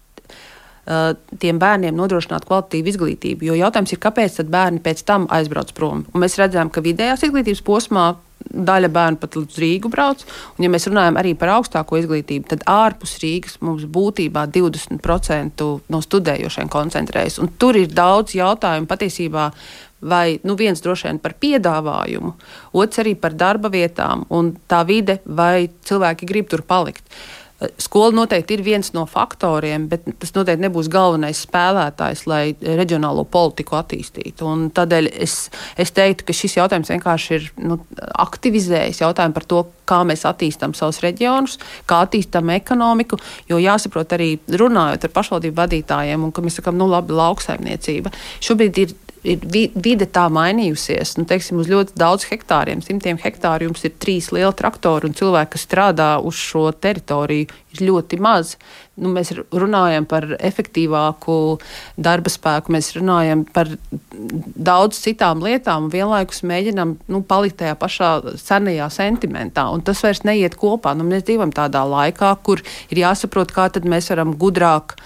tiem 1.40 1.60
bērniem 1.62 1.94
nodrošināt 1.98 2.48
kvalitīvu 2.50 2.90
izglītību. 2.90 3.46
Jo 3.52 3.58
jautājums 3.60 3.94
ir, 3.94 4.02
kāpēc 4.02 4.40
bērni 4.50 4.82
pēc 4.82 5.04
tam 5.06 5.28
aizbrauc 5.30 5.74
prom? 5.78 6.06
Un 6.14 6.24
mēs 6.24 6.40
redzam, 6.42 6.72
ka 6.74 6.82
vidējās 6.86 7.28
izglītības 7.28 7.62
posmā 7.66 8.08
daļa 8.50 8.90
bērnu 8.94 9.20
pat 9.22 9.38
līdz 9.40 9.60
Rīgu 9.64 9.92
brauc. 9.94 10.24
Un, 10.58 10.66
ja 10.66 10.72
mēs 10.72 10.88
runājam 10.90 11.20
arī 11.22 11.36
par 11.40 11.54
augstāko 11.58 12.00
izglītību, 12.00 12.50
tad 12.54 12.66
ārpus 12.70 13.18
Rīgas 13.24 13.60
mums 13.66 13.86
būtībā 13.90 14.48
20% 14.54 15.68
no 15.90 16.02
studējošiem 16.06 16.72
koncentrējas. 16.72 17.40
Un 17.44 17.54
tur 17.62 17.80
ir 17.80 17.92
daudz 17.94 18.38
jautājumu 18.40 18.90
patiesībā. 18.90 19.52
Vai 20.00 20.40
nu 20.48 20.54
viens 20.56 20.80
droši 20.80 21.10
vien 21.10 21.18
par 21.20 21.34
piedāvājumu, 21.44 22.30
otrs 22.80 23.02
arī 23.02 23.18
par 23.20 23.34
darba 23.36 23.68
vietām 23.68 24.22
un 24.32 24.54
tā 24.72 24.80
vide, 24.88 25.18
vai 25.28 25.68
cilvēki 25.68 26.30
grib 26.30 26.48
tur 26.48 26.64
palikt. 26.64 27.04
Uh, 27.04 27.39
Skola 27.60 28.14
noteikti 28.16 28.56
ir 28.56 28.62
viens 28.64 28.94
no 28.96 29.02
faktoriem, 29.10 29.90
bet 29.92 30.06
tas 30.22 30.32
noteikti 30.32 30.64
nebūs 30.64 30.88
galvenais 30.92 31.42
spēlētājs, 31.44 32.22
lai 32.30 32.54
reģionālo 32.56 33.26
politiku 33.28 33.76
attīstītu. 33.80 34.48
Un 34.48 34.70
tādēļ 34.76 35.10
es, 35.12 35.36
es 35.76 35.92
teiktu, 35.96 36.30
ka 36.30 36.36
šis 36.36 36.56
jautājums 36.56 36.92
vienkārši 36.94 37.36
ir 37.36 37.50
nu, 37.60 37.82
aktivizējis 38.24 39.04
jautājumu 39.04 39.36
par 39.36 39.48
to, 39.52 39.66
kā 39.90 40.00
mēs 40.08 40.24
attīstām 40.30 40.76
savus 40.78 41.02
reģionus, 41.04 41.58
kā 41.90 42.00
attīstām 42.06 42.54
ekonomiku. 42.56 43.20
Jo 43.52 43.60
jāsaprot 43.60 44.16
arī 44.16 44.32
runājot 44.48 45.10
ar 45.10 45.16
pašvaldību 45.20 45.60
vadītājiem, 45.60 46.24
un 46.24 46.32
ka 46.32 46.46
mēs 46.46 46.62
sakām, 46.62 46.80
nu 46.80 46.88
labi, 46.88 47.18
lauksaimniecība. 47.20 48.16
Šobrīd 48.46 48.84
ir 48.86 48.96
ir 49.28 49.40
vide 49.76 50.08
tā 50.08 50.26
mainījusies. 50.32 51.16
Nu, 51.20 51.26
teiksim, 51.30 51.60
uz 51.62 51.70
ļoti 51.72 51.96
daudz 52.00 52.28
hektāriem, 52.30 52.84
simtiem 52.86 53.20
hektāru 53.20 53.70
jums 53.70 53.84
ir 53.88 53.96
trīs 54.00 54.30
lieli 54.36 54.54
traktori, 54.58 55.10
un 55.10 55.18
cilvēki, 55.18 55.54
kas 55.56 55.66
strādā 55.68 56.10
uz 56.24 56.40
šo 56.40 56.70
teritoriju, 56.72 57.50
ir 57.76 57.84
ļoti 57.90 58.20
maz. 58.24 58.56
Nu, 59.00 59.12
mēs 59.16 59.32
runājam 59.56 60.08
par 60.10 60.26
efektīvāku 60.36 61.36
darba 62.00 62.32
spēku, 62.32 62.74
mēs 62.76 62.92
runājam 62.98 63.46
par 63.54 63.72
daudz 64.70 65.00
citām 65.04 65.44
lietām, 65.46 65.88
un 65.88 65.94
vienlaikus 65.94 66.44
mēģinām 66.48 66.96
nu, 67.12 67.24
palikt 67.28 67.60
tajā 67.62 67.78
pašā 67.80 68.12
senajā 68.40 68.90
sentimentā. 68.94 69.68
Tas 69.88 70.04
vairs 70.04 70.26
neiet 70.28 70.58
kopā. 70.60 70.96
Nu, 70.98 71.08
mēs 71.08 71.28
dzīvojam 71.28 71.56
tādā 71.56 71.86
laikā, 71.88 72.34
kur 72.44 72.64
ir 72.90 73.06
jāsaprot, 73.06 73.56
kā 73.56 73.70
mēs 73.84 74.12
varam 74.12 74.36
gudrāk 74.40 74.98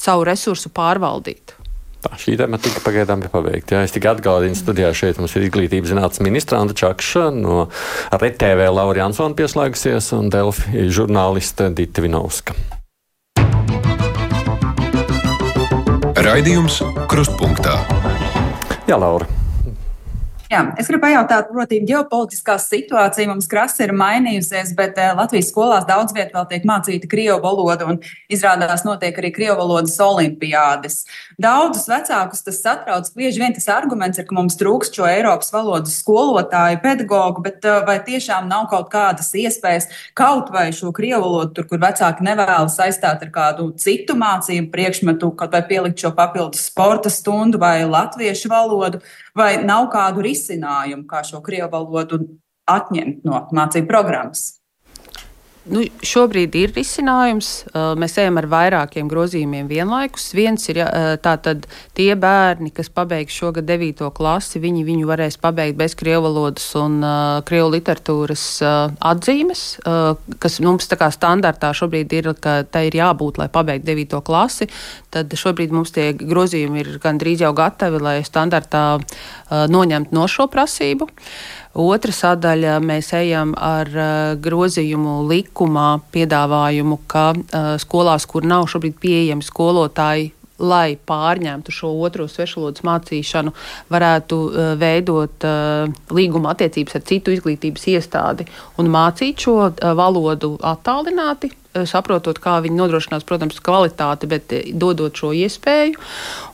savu 0.00 0.24
resursu 0.28 0.72
pārvaldīt. 0.74 1.63
Tā, 2.04 2.10
šī 2.20 2.34
tēma 2.36 2.58
tika 2.60 2.82
pagaidām 2.84 3.22
pabeigta. 3.32 3.78
Jā, 3.78 3.86
es 3.86 3.94
tikai 3.94 4.10
atgādinu, 4.12 4.56
studijā 4.58 4.90
šeit 4.92 5.16
mums 5.16 5.32
ir 5.38 5.46
izglītības 5.46 5.94
zinātnes 5.94 6.20
ministra 6.20 6.60
Anta 6.60 6.76
Čakša, 6.76 7.30
no 7.32 7.70
RTV 8.12 8.66
Laura 8.68 9.06
Jansona 9.06 9.32
pieslēgusies 9.38 10.10
un 10.18 10.28
Delfi 10.32 10.84
žurnāliste 10.92 11.70
Dita 11.72 12.04
Vinovska. 12.04 12.56
Raidījums 16.24 16.82
Krustpunktā. 17.08 17.78
Jā, 18.84 19.00
Laura. 19.00 19.43
Jā, 20.52 20.60
es 20.76 20.90
gribu 20.90 21.06
pajautāt, 21.06 21.46
proti, 21.48 21.78
ģeopolitiskā 21.88 22.58
situācija 22.60 23.30
mums 23.30 23.46
krasi 23.48 23.80
ir 23.86 23.94
mainījusies, 23.96 24.74
bet 24.76 24.98
uh, 25.00 25.14
Latvijas 25.16 25.48
skolās 25.48 25.86
daudz 25.88 26.12
vietā 26.12 26.36
vēl 26.36 26.48
tiek 26.50 26.66
mācīta 26.68 27.08
krievu 27.08 27.38
valoda, 27.40 27.86
un 27.88 27.96
izrādās 28.28 28.84
notiek 28.84 29.16
arī 29.16 29.30
krievu 29.32 29.56
valodas 29.62 29.96
olimpiādes. 30.04 30.98
Daudzus 31.40 31.88
vecākus 31.88 32.44
tas 32.44 32.60
satrauc. 32.60 33.08
Bieži 33.16 33.40
vien 33.40 33.56
tas 33.56 33.70
arguments 33.72 34.20
ir, 34.20 34.28
ka 34.28 34.36
mums 34.36 34.58
trūkst 34.60 35.00
šo 35.00 35.08
Eiropas 35.08 35.48
valodas 35.54 35.96
skolotāju, 36.02 36.82
pedagogu, 36.84 37.46
bet 37.48 37.64
uh, 37.64 37.80
vai 37.88 37.96
tiešām 38.04 38.44
nav 38.50 38.68
kaut 38.74 38.92
kādas 38.92 39.32
iespējas 39.32 39.88
kaut 40.12 40.52
vai 40.52 40.68
šo 40.76 40.92
krievu 40.92 41.24
valodu, 41.24 41.54
tur, 41.56 41.70
kur 41.72 41.80
vecāki 41.86 42.28
nevēlas 42.28 42.76
saistāt 42.76 43.24
ar 43.24 43.32
kādu 43.32 43.70
citu 43.80 44.20
mācību 44.20 44.68
priekšmetu, 44.76 45.32
kaut 45.40 45.56
vai 45.56 45.64
pielikt 45.72 46.04
šo 46.04 46.12
papildus 46.12 46.68
sporta 46.68 47.08
stundu 47.08 47.64
vai 47.64 47.78
latviešu 47.88 48.52
valodu? 48.52 49.00
Vai 49.36 49.56
nav 49.64 49.88
kādu 49.92 50.24
risinājumu, 50.24 51.06
kā 51.10 51.22
šo 51.26 51.42
krievu 51.44 51.70
valodu 51.72 52.20
atņemt 52.70 53.24
no 53.26 53.44
mācību 53.54 53.90
programmas? 53.90 54.63
Nu, 55.64 55.80
šobrīd 56.04 56.52
ir 56.60 56.72
risinājums. 56.76 57.50
Mēs 57.96 58.18
ejam 58.20 58.36
ar 58.36 58.44
vairākiem 58.52 59.08
grozījumiem 59.08 59.64
vienlaikus. 59.70 60.26
Viens 60.36 60.68
ir 60.68 60.82
tātad 61.24 61.64
tie 61.96 62.10
bērni, 62.20 62.68
kas 62.74 62.90
pabeigts 62.92 63.38
šogad 63.38 63.64
9. 63.70 64.10
klasi, 64.12 64.60
viņi 64.60 64.84
viņu 64.84 65.08
varēs 65.08 65.40
pabeigt 65.40 65.78
bez 65.80 65.96
krievu 65.96 66.26
valodas 66.28 66.66
un 66.76 66.98
uh, 67.00 67.40
krievu 67.48 67.72
literatūras 67.74 68.44
uh, 68.60 68.92
atzīmes, 69.12 69.64
uh, 69.88 70.36
kas 70.40 70.60
mums 70.64 70.88
tā 70.90 71.00
kā 71.00 71.08
standartā 71.12 71.72
šobrīd 71.76 72.12
ir, 72.12 72.30
ka 72.36 72.60
tai 72.68 72.86
ir 72.90 73.00
jābūt, 73.00 73.40
lai 73.40 73.48
pabeigtu 73.52 73.88
9. 73.94 74.20
klasi. 74.24 74.68
Tad 75.16 75.32
šobrīd 75.32 75.72
mums 75.72 75.96
tie 75.96 76.10
grozījumi 76.12 76.84
ir 76.84 76.94
gandrīz 77.00 77.44
jau 77.44 77.54
gatavi, 77.56 78.04
lai 78.04 78.16
standartā 78.26 78.86
uh, 79.00 79.64
noņemtu 79.72 80.12
no 80.12 80.28
šo 80.28 80.50
prasību. 80.52 81.08
Uh, 81.08 81.63
Otra 81.74 82.12
sadaļa 82.14 82.76
mēs 82.86 83.08
ejam 83.18 83.50
ar 83.58 83.88
uh, 83.90 84.08
grozījumu 84.38 85.24
likumā, 85.26 85.88
piedāvājumu, 86.14 87.00
ka 87.10 87.32
uh, 87.34 87.74
skolās, 87.82 88.28
kur 88.30 88.46
nav 88.46 88.68
šobrīd 88.70 88.94
pieejami 89.02 89.42
skolotāji, 89.42 90.30
lai 90.62 90.94
pārņemtu 90.94 91.74
šo 91.74 91.90
otro 92.06 92.28
svešvalodas 92.30 92.86
mācīšanu, 92.86 93.50
varētu 93.90 94.38
uh, 94.46 94.70
veidot 94.78 95.48
uh, 95.48 95.90
līguma 96.14 96.54
attiecības 96.54 97.00
ar 97.00 97.04
citu 97.10 97.34
izglītības 97.34 97.90
iestādi 97.90 98.46
un 98.78 98.94
mācīt 98.94 99.42
šo 99.42 99.58
uh, 99.66 99.90
valodu 99.98 100.54
attālināti, 100.62 101.50
saprotot, 101.88 102.38
kā 102.42 102.58
viņi 102.64 102.78
nodrošinās, 102.78 103.26
protams, 103.26 103.60
kvalitāti, 103.64 104.28
bet 104.30 104.54
dodot 104.78 105.14
šo 105.18 105.32
iespēju. 105.34 105.98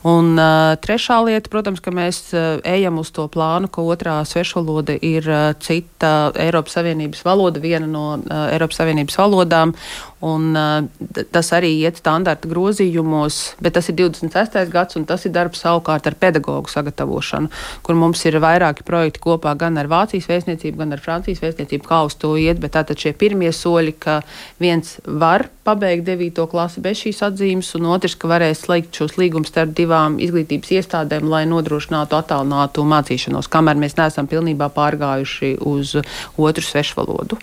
Un 0.09 0.33
uh, 0.41 0.75
trešā 0.81 1.19
lieta, 1.27 1.53
protams, 1.53 1.83
ka 1.85 1.93
mēs 1.93 2.23
uh, 2.33 2.63
ejam 2.65 3.01
uz 3.03 3.11
to 3.13 3.27
plānu, 3.29 3.69
ka 3.73 3.85
otrā 3.85 4.17
svešvaloda 4.25 4.97
ir 4.97 5.29
uh, 5.29 5.51
cita 5.61 6.31
Eiropas 6.41 6.79
Savienības 6.79 7.21
valoda, 7.27 7.61
viena 7.61 7.89
no 7.91 8.07
uh, 8.17 8.47
Eiropas 8.55 8.81
Savienības 8.81 9.21
valodām. 9.21 9.75
Un, 10.21 10.51
uh, 10.53 10.85
tas 11.33 11.49
arī 11.57 11.71
iet 11.81 11.97
standarta 11.97 12.49
grozījumos, 12.51 13.39
bet 13.65 13.73
tas 13.79 13.87
ir 13.89 13.97
26. 13.97 14.59
gads, 14.69 14.99
un 15.01 15.07
tas 15.09 15.23
ir 15.25 15.33
darbs 15.33 15.63
savukārt 15.65 16.11
ar 16.11 16.17
pedagoģu 16.21 16.69
sagatavošanu, 16.69 17.49
kur 17.87 17.97
mums 17.97 18.21
ir 18.29 18.37
vairāki 18.45 18.85
projekti 18.85 19.23
kopā 19.25 19.55
gan 19.57 19.81
ar 19.81 19.89
Vācijas 19.89 20.29
vēstniecību, 20.29 20.77
gan 20.83 20.93
ar 20.93 21.01
Francijas 21.01 21.41
vēstniecību, 21.41 21.87
kā 21.89 22.03
uz 22.05 22.19
to 22.21 22.35
iet. 22.37 22.61
Bet 22.61 22.77
tātad 22.77 23.01
šie 23.01 23.15
pirmie 23.17 23.49
soļi, 23.49 23.95
ka 23.97 24.19
viens 24.61 24.99
var 25.07 25.47
pabeigt 25.65 26.05
9. 26.05 26.45
klasi 26.53 26.85
bez 26.85 27.01
šīs 27.01 27.23
atzīmes, 27.25 27.73
un 27.79 27.89
otrs, 27.95 28.19
ka 28.21 28.29
varēs 28.29 28.67
slēgt 28.67 29.01
šos 29.01 29.17
līgumus 29.17 29.49
starp 29.55 29.73
divām 29.79 30.19
izglītības 30.21 30.75
iestādēm, 30.81 31.33
lai 31.33 31.47
nodrošinātu 31.49 32.19
attālinātu 32.19 32.85
mācīšanos, 32.93 33.49
kamēr 33.49 33.81
mēs 33.81 33.97
neesam 33.97 34.29
pilnībā 34.29 34.69
pārgājuši 34.77 35.57
uz 35.65 35.97
otru 36.37 36.67
svešvalodu. 36.67 37.41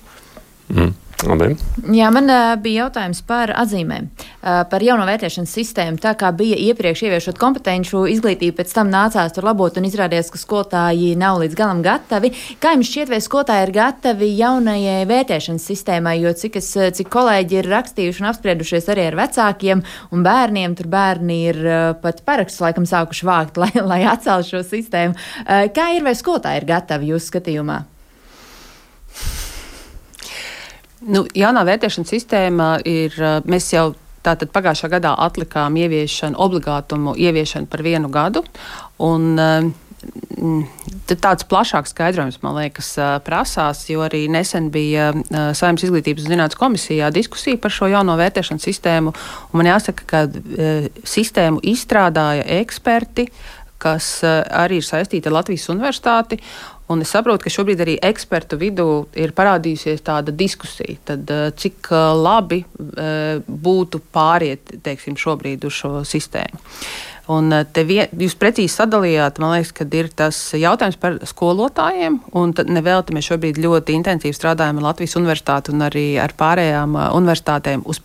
Mm. 0.70 0.96
Labi. 1.26 1.56
Jā, 1.98 2.12
man 2.14 2.30
uh, 2.30 2.52
bija 2.62 2.84
jautājums 2.84 3.24
par 3.26 3.50
atzīmēm, 3.58 4.06
uh, 4.06 4.60
par 4.70 4.84
jauno 4.86 5.06
vērtēšanas 5.08 5.50
sistēmu. 5.58 5.98
Tā 6.04 6.12
kā 6.20 6.30
bija 6.38 6.60
iepriekš 6.62 7.02
ieviešot 7.08 7.40
kompetenci 7.42 7.98
izglītību, 8.14 8.54
pēc 8.60 8.76
tam 8.76 8.92
nācās 8.94 9.34
tur 9.34 9.48
labot 9.48 9.80
un 9.80 9.88
izrādījās, 9.90 10.30
ka 10.30 10.38
skolotāji 10.38 11.16
nav 11.18 11.40
līdz 11.42 11.58
galam 11.58 11.82
gatavi. 11.86 12.32
Kā 12.62 12.76
jums 12.76 12.92
šķiet, 12.92 13.10
vai 13.10 13.22
skolotāji 13.26 13.66
ir 13.66 13.74
gatavi 13.80 14.30
jaunajai 14.38 15.10
vērtēšanas 15.10 15.68
sistēmai? 15.72 16.20
Jo 16.22 16.36
cik, 16.38 16.62
es, 16.62 16.70
cik 17.00 17.10
kolēģi 17.18 17.62
ir 17.64 17.72
rakstījuši 17.74 18.22
un 18.22 18.30
apspriedušies 18.36 18.94
arī 18.94 19.10
ar 19.10 19.18
vecākiem 19.24 19.84
un 20.14 20.30
bērniem, 20.30 20.78
tur 20.78 20.94
bērni 20.94 21.42
ir 21.50 21.62
uh, 21.66 21.90
pat 22.04 22.22
parakstus 22.30 22.62
laikam 22.62 22.86
sākuši 22.86 23.26
vākt, 23.26 23.58
lai, 23.64 23.74
lai 23.82 24.04
atceltu 24.06 24.54
šo 24.54 24.66
sistēmu. 24.70 25.18
Uh, 25.18 25.66
kā 25.74 25.96
ir 25.98 26.06
vai 26.06 26.14
skolotāji 26.14 26.62
ir 26.62 26.72
gatavi 26.76 27.16
jūsu 27.16 27.34
skatījumā? 27.34 27.82
Nu, 31.06 31.26
jaunā 31.38 31.62
vērtēšanas 31.68 32.14
sistēma 32.14 32.70
ir, 32.88 33.14
mēs 33.46 33.70
jau 33.74 33.92
tātad 34.26 34.52
pagājušā 34.54 34.90
gadā 34.98 35.14
atlikām 35.28 35.78
ieviešanu, 35.78 36.40
obligātumu 36.42 37.14
ieviešanu 37.16 37.70
par 37.70 37.84
vienu 37.86 38.10
gadu. 38.14 38.44
Un, 39.04 39.38
Tad 41.08 41.20
tāds 41.24 41.46
plašāks 41.50 41.94
skaidrojums, 41.94 42.38
man 42.44 42.58
liekas, 42.60 42.92
prasās, 43.26 43.80
jo 43.90 44.04
arī 44.06 44.26
nesen 44.32 44.68
bija 44.72 45.10
Saimnes 45.58 45.88
izglītības 45.88 46.28
un 46.28 46.34
zinātnes 46.36 46.60
komisijā 46.60 47.10
diskusija 47.16 47.58
par 47.64 47.74
šo 47.74 47.90
jauno 47.90 48.14
vērtēšanas 48.20 48.68
sistēmu. 48.68 49.14
Man 49.58 49.70
jāsaka, 49.72 50.06
ka 50.06 50.22
sistēmu 51.08 51.64
izstrādāja 51.74 52.46
eksperti, 52.60 53.26
kas 53.82 54.20
arī 54.24 54.82
ir 54.82 54.86
saistīti 54.86 55.32
ar 55.32 55.40
Latvijas 55.40 55.70
universitāti. 55.74 56.38
Un 56.88 57.04
es 57.04 57.12
saprotu, 57.12 57.44
ka 57.44 57.52
šobrīd 57.52 57.82
arī 57.84 57.98
ekspertu 58.08 58.60
vidū 58.62 58.88
ir 59.20 59.34
parādījusies 59.36 60.06
tāda 60.08 60.32
diskusija, 60.32 60.96
tad, 61.10 61.28
eh, 61.28 61.50
cik 61.52 61.92
eh, 61.92 62.06
labi 62.16 62.62
eh, 62.64 63.44
būtu 63.44 64.00
pāriet 64.16 64.78
teiksim, 64.86 65.20
šobrīd 65.20 65.68
uz 65.68 65.82
šo 65.82 65.94
sistēmu. 66.08 66.64
Un 67.28 67.52
te 67.76 67.84
vien, 67.84 68.08
jūs 68.16 68.38
precīzi 68.40 68.72
sadalījāt, 68.72 69.42
man 69.44 69.58
liekas, 69.58 69.74
ka 69.76 69.84
ir 70.00 70.08
tas 70.16 70.38
jautājums 70.56 70.96
par 70.96 71.18
skolotājiem. 71.28 72.22
Nevelti 72.72 73.12
mēs 73.12 73.28
šobrīd 73.28 73.60
ļoti 73.60 73.98
intensīvi 74.00 74.32
strādājam 74.32 74.80
ar 74.80 74.94
Latvijas 74.94 75.18
universitāti 75.20 75.74
un 75.76 75.84
arī 75.90 76.06
ar 76.24 76.32
pārējām 76.40 76.96
universitātēm 76.96 77.84
uz, 77.84 78.00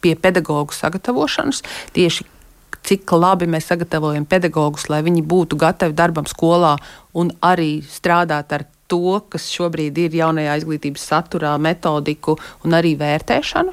pie 0.00 0.14
pedagoģu 0.16 0.78
sagatavošanas. 0.78 1.60
Tieši 1.92 2.24
cik 2.84 3.16
labi 3.16 3.48
mēs 3.50 3.70
sagatavojam 3.70 4.26
pedagogus, 4.28 4.88
lai 4.92 5.02
viņi 5.06 5.24
būtu 5.26 5.58
gatavi 5.60 5.96
darbam 5.96 6.28
skolā 6.28 6.76
un 7.16 7.32
arī 7.44 7.78
strādāt 7.88 8.52
ar 8.52 8.66
to, 8.90 9.20
kas 9.32 9.48
šobrīd 9.52 9.96
ir 10.02 10.18
jaunajā 10.20 10.58
izglītības 10.60 11.06
saturā, 11.08 11.54
metodiku 11.58 12.36
un 12.64 12.76
arī 12.76 12.94
vērtēšanu. 13.00 13.72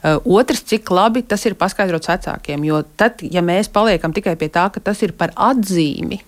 Uh, 0.00 0.16
otrs, 0.40 0.62
cik 0.64 0.88
labi 0.96 1.22
tas 1.28 1.44
ir 1.44 1.58
paskaidrots 1.60 2.08
vecākiem, 2.08 2.64
jo 2.64 2.80
tad, 2.96 3.20
ja 3.20 3.44
mēs 3.44 3.68
paliekam 3.72 4.14
tikai 4.16 4.38
pie 4.40 4.48
tā, 4.52 4.70
ka 4.72 4.80
tas 4.80 5.02
ir 5.04 5.12
par 5.12 5.34
atzīmi, 5.36 6.22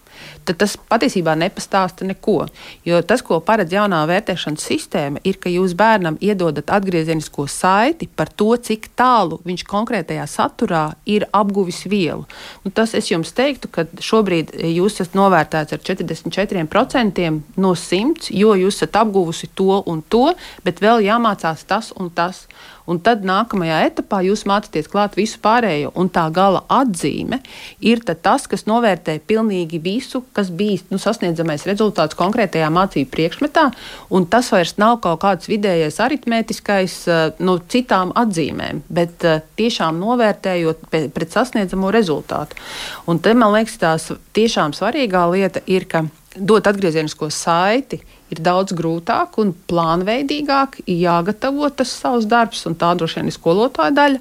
tad 0.44 0.58
tas 0.62 0.76
patiesībā 0.76 1.34
nepastāsta 1.38 2.06
neko. 2.08 2.46
Jo 2.86 3.00
tas, 3.06 3.22
ko 3.24 3.40
paredz 3.44 3.74
jaunā 3.74 4.02
vērtēšanas 4.10 4.66
sistēma, 4.68 5.22
ir, 5.28 5.38
ka 5.42 5.52
jūs 5.52 5.74
bērnam 5.78 6.18
iedodat 6.22 6.72
atgriezenisko 6.74 7.46
saiti 7.50 8.08
par 8.08 8.30
to, 8.30 8.50
cik 8.56 8.90
tālu 8.98 9.40
viņš 9.46 9.64
konkrētajā 9.70 10.26
saturā 10.30 10.84
ir 11.06 11.26
apguvis 11.32 11.84
vielu. 11.90 12.26
Nu, 12.64 12.72
tas 12.74 12.94
es 12.98 13.10
jums 13.10 13.34
teiktu, 13.36 13.70
ka 13.72 13.86
šobrīd 14.00 14.54
jūs 14.72 15.00
esat 15.00 15.16
novērtēts 15.18 15.76
ar 15.76 15.82
44% 15.82 17.30
no 17.62 17.74
100, 17.78 18.32
jo 18.34 18.56
jūs 18.58 18.80
esat 18.80 19.00
apguvusi 19.02 19.50
to 19.54 19.82
un 19.86 20.02
to, 20.02 20.28
bet 20.66 20.82
vēl 20.82 21.04
jāmācās 21.06 21.66
tas 21.68 21.92
un 21.98 22.10
tas. 22.14 22.46
Un 22.90 22.98
tad 23.02 23.22
nākamajā 23.26 23.78
etapā 23.88 24.22
jūs 24.26 24.44
mācāties 24.48 24.88
klāt 24.90 25.16
visu 25.18 25.38
pārējo, 25.42 25.92
un 25.98 26.10
tā 26.12 26.24
gala 26.34 26.64
atzīme 26.72 27.38
ir 27.80 28.02
tas, 28.02 28.48
kas 28.50 28.66
novērtē 28.66 29.18
pilnīgi 29.26 29.78
visu, 29.82 30.22
kas 30.34 30.50
bijis 30.50 30.84
nu, 30.90 30.98
sasniedzamais 31.02 31.66
rezultāts 31.68 32.18
konkrētajā 32.18 32.70
mācību 32.74 33.10
priekšmetā, 33.12 33.68
un 34.10 34.26
tas 34.30 34.50
vairs 34.52 34.74
nav 34.82 34.98
kaut 35.04 35.22
kāds 35.22 35.50
vidējais 35.50 36.00
aritmētiskais 36.02 36.96
eh, 37.08 37.22
no 37.38 37.56
nu, 37.56 37.58
citām 37.72 38.14
atzīmēm, 38.18 38.82
bet 38.90 39.26
eh, 39.28 39.42
tiešām 39.60 40.00
novērtējot 40.02 40.88
pret 40.90 41.36
sasniedzamo 41.36 41.92
rezultātu. 41.94 42.58
Un 43.06 43.22
te 43.22 43.34
man 43.38 43.54
liekas, 43.54 43.78
tās 43.78 44.10
tiešām 44.36 44.74
svarīgā 44.76 45.24
lieta 45.32 45.62
ir, 45.70 45.86
ka 45.86 46.06
dot 46.36 46.66
atgriezienisko 46.66 47.28
saiti 47.30 48.00
ir 48.32 48.40
daudz 48.44 48.74
grūtāk 48.76 49.38
un 49.42 49.52
plānveidīgāk 49.68 50.80
jāgatavo 50.88 51.68
tas 51.76 51.92
savs 52.02 52.26
darbs, 52.30 52.64
un 52.68 52.76
tā 52.78 52.92
droši 52.96 53.20
vien 53.20 53.30
ir 53.30 53.36
skolotāja 53.36 53.94
daļa. 53.96 54.20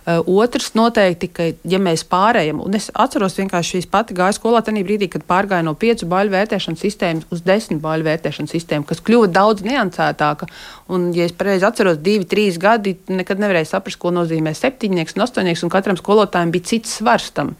Uh, 0.00 0.30
otrs 0.40 0.72
noteikti, 0.78 1.28
ka 1.28 1.50
ja 1.68 1.80
mēs 1.82 2.06
pārējām, 2.08 2.62
un 2.64 2.76
es 2.78 2.88
atceros 2.96 3.36
vienkārši 3.38 3.76
šīs 3.76 3.88
pati 3.92 4.16
gāju 4.16 4.38
skolā 4.38 4.62
tajā 4.64 4.84
brīdī, 4.86 5.10
kad 5.12 5.26
pārgāju 5.28 5.68
no 5.68 5.76
piecu 5.78 6.08
baļu 6.10 6.32
vērtēšanas 6.34 6.84
sistēmas 6.86 7.28
uz 7.34 7.44
desmit 7.46 7.82
baļu 7.84 8.08
vērtēšanas 8.08 8.56
sistēmu, 8.56 8.88
kas 8.88 9.04
kļuva 9.04 9.30
daudz 9.34 9.64
niansētāka. 9.66 10.48
Un, 10.90 11.10
ja 11.14 11.28
es 11.28 11.36
pareizi 11.36 11.68
atceros, 11.68 12.00
divi, 12.02 12.26
trīs 12.26 12.58
gadi, 12.60 12.96
nekad 13.12 13.42
nevarēju 13.44 13.70
saprast, 13.70 14.00
ko 14.00 14.10
nozīmē 14.16 14.56
septiņnieks 14.56 15.18
un 15.18 15.26
astoņnieks, 15.28 15.66
un 15.66 15.74
katram 15.76 16.00
skolotājam 16.00 16.54
bija 16.54 16.72
cits 16.72 16.96
svars 16.98 17.30
tam 17.36 17.54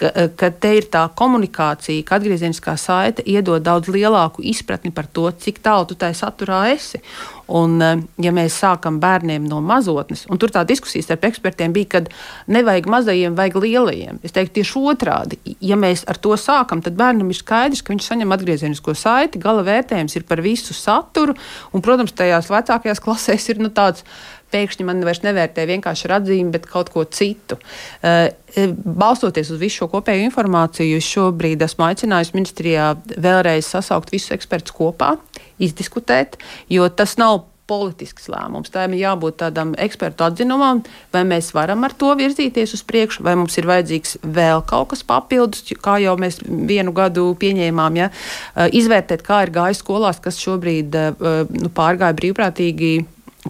ka, 0.00 0.10
ka 0.36 0.50
te 0.50 0.72
ir 0.78 0.88
tā 0.92 1.02
komunikācija, 1.16 2.04
ka 2.06 2.18
atgriezeniskā 2.18 2.76
saite 2.80 3.24
iedod 3.28 3.62
daudz 3.64 3.90
lielāku 3.92 4.44
izpratni 4.46 4.92
par 4.94 5.08
to, 5.12 5.28
cik 5.30 5.60
tālu 5.64 5.88
tu 5.90 5.98
tajā 6.00 6.16
saturā 6.22 6.62
esi. 6.72 7.02
Un, 7.50 7.80
eh, 7.82 8.02
ja 8.22 8.30
mēs 8.30 8.54
sākam 8.62 9.00
bērniem 9.02 9.48
no 9.50 9.58
mazotnes, 9.64 10.22
un 10.30 10.38
tur 10.38 10.52
tā 10.54 10.62
diskusija 10.66 11.02
starp 11.02 11.26
ekspertiem 11.26 11.74
bija, 11.74 11.88
ka 11.96 12.00
nevajag 12.46 12.86
mazajiem, 12.86 13.34
vajag 13.38 13.58
lielajiem. 13.64 14.20
Es 14.22 14.36
teiktu 14.36 14.60
tieši 14.60 14.84
otrādi. 14.92 15.40
Ja 15.58 15.76
mēs 15.80 16.04
ar 16.06 16.20
to 16.22 16.36
sākam, 16.38 16.82
tad 16.82 16.94
bērnam 16.98 17.32
ir 17.32 17.40
skaidrs, 17.40 17.82
ka 17.82 17.92
viņš 17.92 18.10
saņem 18.12 18.36
atgriezenisko 18.36 18.94
saiti, 18.94 19.42
gala 19.42 19.66
vērtējums 19.66 20.16
ir 20.16 20.28
par 20.30 20.44
visu 20.46 20.76
saturu, 20.76 21.34
un, 21.74 21.82
protams, 21.82 22.14
tajās 22.14 22.52
vecākajās 22.52 23.02
klasēs 23.02 23.50
ir 23.50 23.58
nu, 23.58 23.74
tāds 23.74 24.06
pēkšņi 24.52 24.86
man 24.86 25.02
vairs 25.06 25.22
nevērtē 25.24 25.66
vienkārši 25.70 26.08
ar 26.08 26.16
atzīmi, 26.20 26.54
bet 26.54 26.68
kaut 26.70 26.92
ko 26.94 27.04
citu. 27.04 27.58
Eh, 28.02 28.30
eh, 28.54 28.72
balstoties 28.74 29.52
uz 29.54 29.60
visu 29.60 29.82
šo 29.82 29.90
kopējo 29.94 30.26
informāciju, 30.28 31.02
šobrīd 31.04 31.62
esmu 31.66 31.90
aicinājusi 31.90 32.36
ministrijā 32.36 32.94
vēlreiz 33.16 33.70
sasaukt 33.70 34.12
visus 34.14 34.34
ekspertus 34.36 34.74
kopā, 34.76 35.16
izdiskutēt, 35.60 36.40
jo 36.68 36.88
tas 36.88 37.16
nav 37.20 37.44
politisks 37.70 38.26
lēmums. 38.26 38.72
Tā 38.74 38.88
ir 38.88 38.96
jābūt 38.98 39.36
tādam 39.44 39.76
ekspertu 39.78 40.24
atzinumam, 40.26 40.80
vai 41.14 41.22
mēs 41.28 41.52
varam 41.54 41.84
ar 41.86 41.94
to 41.94 42.10
virzīties 42.18 42.74
uz 42.74 42.82
priekšu, 42.82 43.22
vai 43.22 43.36
mums 43.38 43.54
ir 43.60 43.68
vajadzīgs 43.70 44.16
vēl 44.24 44.64
kaut 44.66 44.90
kas 44.90 45.04
papildus, 45.06 45.62
kā 45.78 46.00
jau 46.02 46.16
mēs 46.18 46.40
vienu 46.42 46.90
gadu 46.96 47.28
pieņēmām. 47.38 48.00
Ja? 48.00 48.10
Eh, 48.10 48.74
izvērtēt, 48.80 49.22
kā 49.22 49.44
ir 49.46 49.54
gājis 49.54 49.84
skolās, 49.84 50.18
kas 50.22 50.42
šobrīd 50.42 50.98
nu, 51.20 51.70
pārgāja 51.76 52.16
brīvprātīgi 52.18 52.92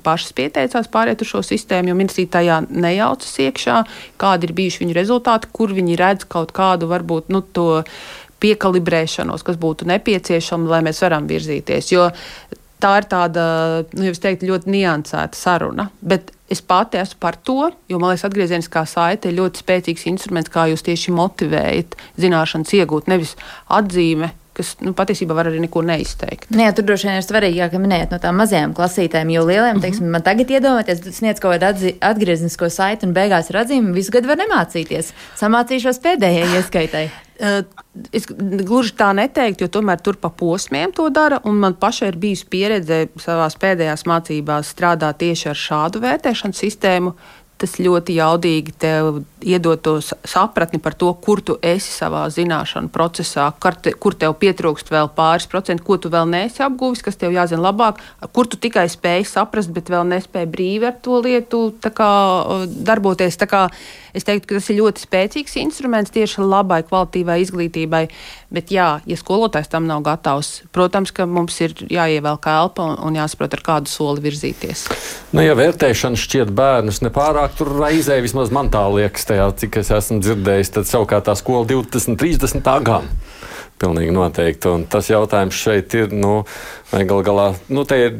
pašas 0.04 0.32
pieteicās 0.38 0.88
pāriet 0.92 1.22
uz 1.22 1.32
šo 1.32 1.42
sistēmu, 1.44 1.90
jo 1.90 1.98
ministrija 1.98 2.30
tajā 2.38 2.58
nejaucas 2.70 3.32
iekšā, 3.46 3.82
kādi 4.20 4.46
ir 4.48 4.56
bijuši 4.56 4.84
viņu 4.84 4.96
rezultāti, 4.96 5.50
kur 5.52 5.74
viņi 5.74 5.98
redz 5.98 6.26
kaut 6.30 6.54
kādu 6.56 6.90
varbūt 6.90 7.32
nu, 7.34 7.42
to 7.42 7.82
piekalibrēšanos, 8.40 9.44
kas 9.44 9.58
būtu 9.60 9.88
nepieciešama, 9.90 10.70
lai 10.70 10.82
mēs 10.86 11.02
varam 11.04 11.26
virzīties. 11.28 11.90
Jo 11.92 12.08
tā 12.80 12.96
ir 13.00 13.08
tāda, 13.10 13.44
nu, 13.92 14.06
jau 14.08 14.20
teiktu, 14.24 14.48
ļoti 14.48 14.72
niansēta 14.72 15.36
saruna. 15.36 15.90
Bet 16.00 16.32
es 16.50 16.62
pati 16.64 16.98
esmu 17.00 17.20
par 17.22 17.36
to, 17.36 17.70
jo 17.90 18.00
man 18.00 18.14
liekas, 18.14 18.26
atgriezeniskā 18.30 18.86
saite 18.88 19.30
ir 19.30 19.38
ļoti 19.38 19.64
spēcīgs 19.64 20.06
instruments, 20.10 20.52
kā 20.52 20.66
jūs 20.70 20.86
tieši 20.86 21.14
motivējat 21.14 21.98
zināšanas 22.20 22.72
iegūt, 22.80 23.10
nevis 23.12 23.36
atzīme 23.68 24.32
kas 24.60 24.74
nu, 24.84 24.94
patiesībā 24.96 25.36
var 25.36 25.50
arī 25.50 25.62
neko 25.64 25.82
neizteikt. 25.86 26.50
Nē, 26.54 26.70
tur 26.76 26.86
droši 26.88 27.08
vien 27.08 27.18
ir 27.20 27.26
svarīgi, 27.26 27.64
ka 27.72 27.80
minējat 27.82 28.14
no 28.14 28.20
tām 28.22 28.38
mazajām 28.40 28.76
klasītēm, 28.76 29.32
jo 29.34 29.46
lieliem, 29.46 29.74
mm 29.74 29.78
-hmm. 29.78 29.86
teiksim, 29.86 30.12
man 30.14 30.26
tagad 30.26 30.52
iedomāties, 30.52 31.02
sniedz 31.16 31.40
kaut 31.40 31.58
kādu 31.58 31.94
atgrieznisko 32.00 32.70
saiti 32.70 33.08
un 33.08 33.16
beigās 33.16 33.50
ir 33.50 33.62
atzīme, 33.64 33.96
visu 33.96 34.12
gadu 34.12 34.30
var 34.30 34.38
nemācīties. 34.44 35.12
Samācīšos 35.40 36.02
pēdējai 36.04 36.54
ieskaitai. 36.60 37.08
Uh, 37.40 37.62
es 38.16 38.26
gluži 38.28 38.94
tā 38.98 39.10
neteiktu, 39.16 39.64
jo 39.64 39.72
tomēr 39.78 40.00
tur 40.04 40.18
pa 40.20 40.30
posmiem 40.30 40.92
to 40.92 41.08
dara. 41.10 41.40
Man 41.44 41.74
pašai 41.80 42.12
ir 42.12 42.18
bijusi 42.20 42.46
pieredze 42.50 43.00
savā 43.20 43.48
pēdējās 43.62 44.06
mācībās 44.06 44.72
strādāt 44.74 45.20
tieši 45.22 45.50
ar 45.52 45.58
šādu 45.58 46.02
vērtēšanas 46.04 46.62
sistēmu. 46.64 47.14
Tas 47.60 47.76
ļoti 47.80 48.16
jaudīgi 48.16 48.74
tev 48.80 49.20
iedod 49.44 49.80
to 49.84 49.94
sapratni 50.00 50.80
par 50.82 50.94
to, 50.96 51.10
kur 51.24 51.42
tu 51.44 51.56
esi 51.64 51.92
savā 51.92 52.22
zināšanu 52.32 52.90
procesā, 52.92 53.50
te, 53.82 53.92
kur 53.92 54.16
tev 54.16 54.36
pietrūkst 54.40 54.92
vēl 54.92 55.10
pāris 55.16 55.48
procentu, 55.50 55.84
ko 55.86 55.98
tu 56.00 56.12
vēl 56.12 56.28
neesi 56.32 56.64
apguvis, 56.64 57.02
kas 57.04 57.20
tev 57.20 57.34
jāzina 57.36 57.62
labāk, 57.68 58.00
kur 58.36 58.48
tu 58.48 58.60
tikai 58.60 58.86
spēj 58.92 59.26
saprast, 59.32 59.72
bet 59.76 59.92
vēl 59.92 60.08
nespēj 60.12 60.48
brīvi 60.50 60.88
ar 60.88 60.96
to 61.04 61.20
lietu 61.24 61.62
kā, 61.84 62.10
darboties. 62.88 63.38
Kā, 63.50 63.66
es 64.16 64.26
teiktu, 64.28 64.50
ka 64.50 64.60
tas 64.60 64.68
ir 64.70 64.80
ļoti 64.80 65.06
spēcīgs 65.06 65.56
instruments 65.62 66.12
tieši 66.14 66.44
labai 66.44 66.82
kvalitīvai 66.88 67.40
izglītībai. 67.44 68.04
Bet, 68.50 68.72
jā, 68.74 68.98
ja 69.06 69.14
skolotājs 69.14 69.68
tam 69.70 69.84
nav 69.86 70.00
gatavs, 70.02 70.64
protams, 70.74 71.12
ka 71.14 71.22
mums 71.22 71.54
ir 71.62 71.74
jāievēl 71.86 72.40
elpa 72.50 72.82
un, 72.82 72.96
un 73.06 73.18
jāsaprot, 73.18 73.52
ar 73.54 73.62
kādu 73.62 73.92
soli 73.92 74.24
virzīties. 74.24 74.88
Nu, 75.30 75.44
ja 75.44 75.54
vērtēšana 75.54 76.18
šķiet 76.18 76.50
bērnus 76.58 76.98
nepārāk 77.06 77.54
tur 77.60 77.70
raizē, 77.78 78.18
vismaz 78.24 78.50
man 78.50 78.72
tā 78.74 78.82
liekas, 78.90 79.28
tajā, 79.30 79.46
cik 79.62 79.78
es 79.84 79.92
esmu 79.94 80.18
dzirdējis, 80.24 80.74
tad 80.74 80.90
savukārt 80.90 81.28
tā 81.30 81.36
skola 81.38 81.62
20, 81.70 82.18
30 82.18 82.66
tā 82.66 82.74
gan. 82.82 83.06
Pilnīgi 83.80 84.12
noteikti. 84.12 84.68
Un 84.68 84.82
tas 84.92 85.06
jautājums 85.08 85.56
šeit 85.56 85.94
ir, 85.96 86.10
nu, 86.12 86.42
gal 86.92 87.22
galā, 87.24 87.46
nu, 87.72 87.86
te 87.88 87.96
ir 87.96 88.18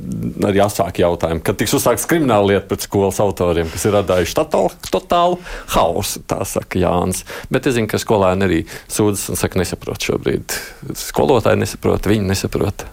arī 0.48 0.62
jāsāk 0.62 1.02
jautājumi, 1.02 1.42
kad 1.44 1.58
tiks 1.60 1.74
uzsākts 1.76 2.08
krimināla 2.08 2.54
lieta 2.54 2.64
pret 2.70 2.86
skolas 2.86 3.20
autoriem, 3.20 3.68
kas 3.68 3.84
ir 3.84 3.96
radījuši 3.98 4.38
totālu, 4.38 4.70
totālu 4.88 5.36
hausu, 5.74 6.22
tā 6.30 6.40
saka 6.48 6.80
Jānis. 6.80 7.26
Bet 7.52 7.68
es 7.68 7.76
zinu, 7.76 7.90
ka 7.92 8.00
skolēni 8.00 8.48
arī 8.48 8.62
sūdzas 8.88 9.34
un 9.34 9.42
saka, 9.42 9.60
nesaprot 9.60 10.08
šobrīd. 10.08 10.56
Skolotāji 10.96 11.60
nesaprot, 11.60 12.08
viņi 12.08 12.32
nesaprot. 12.32 12.88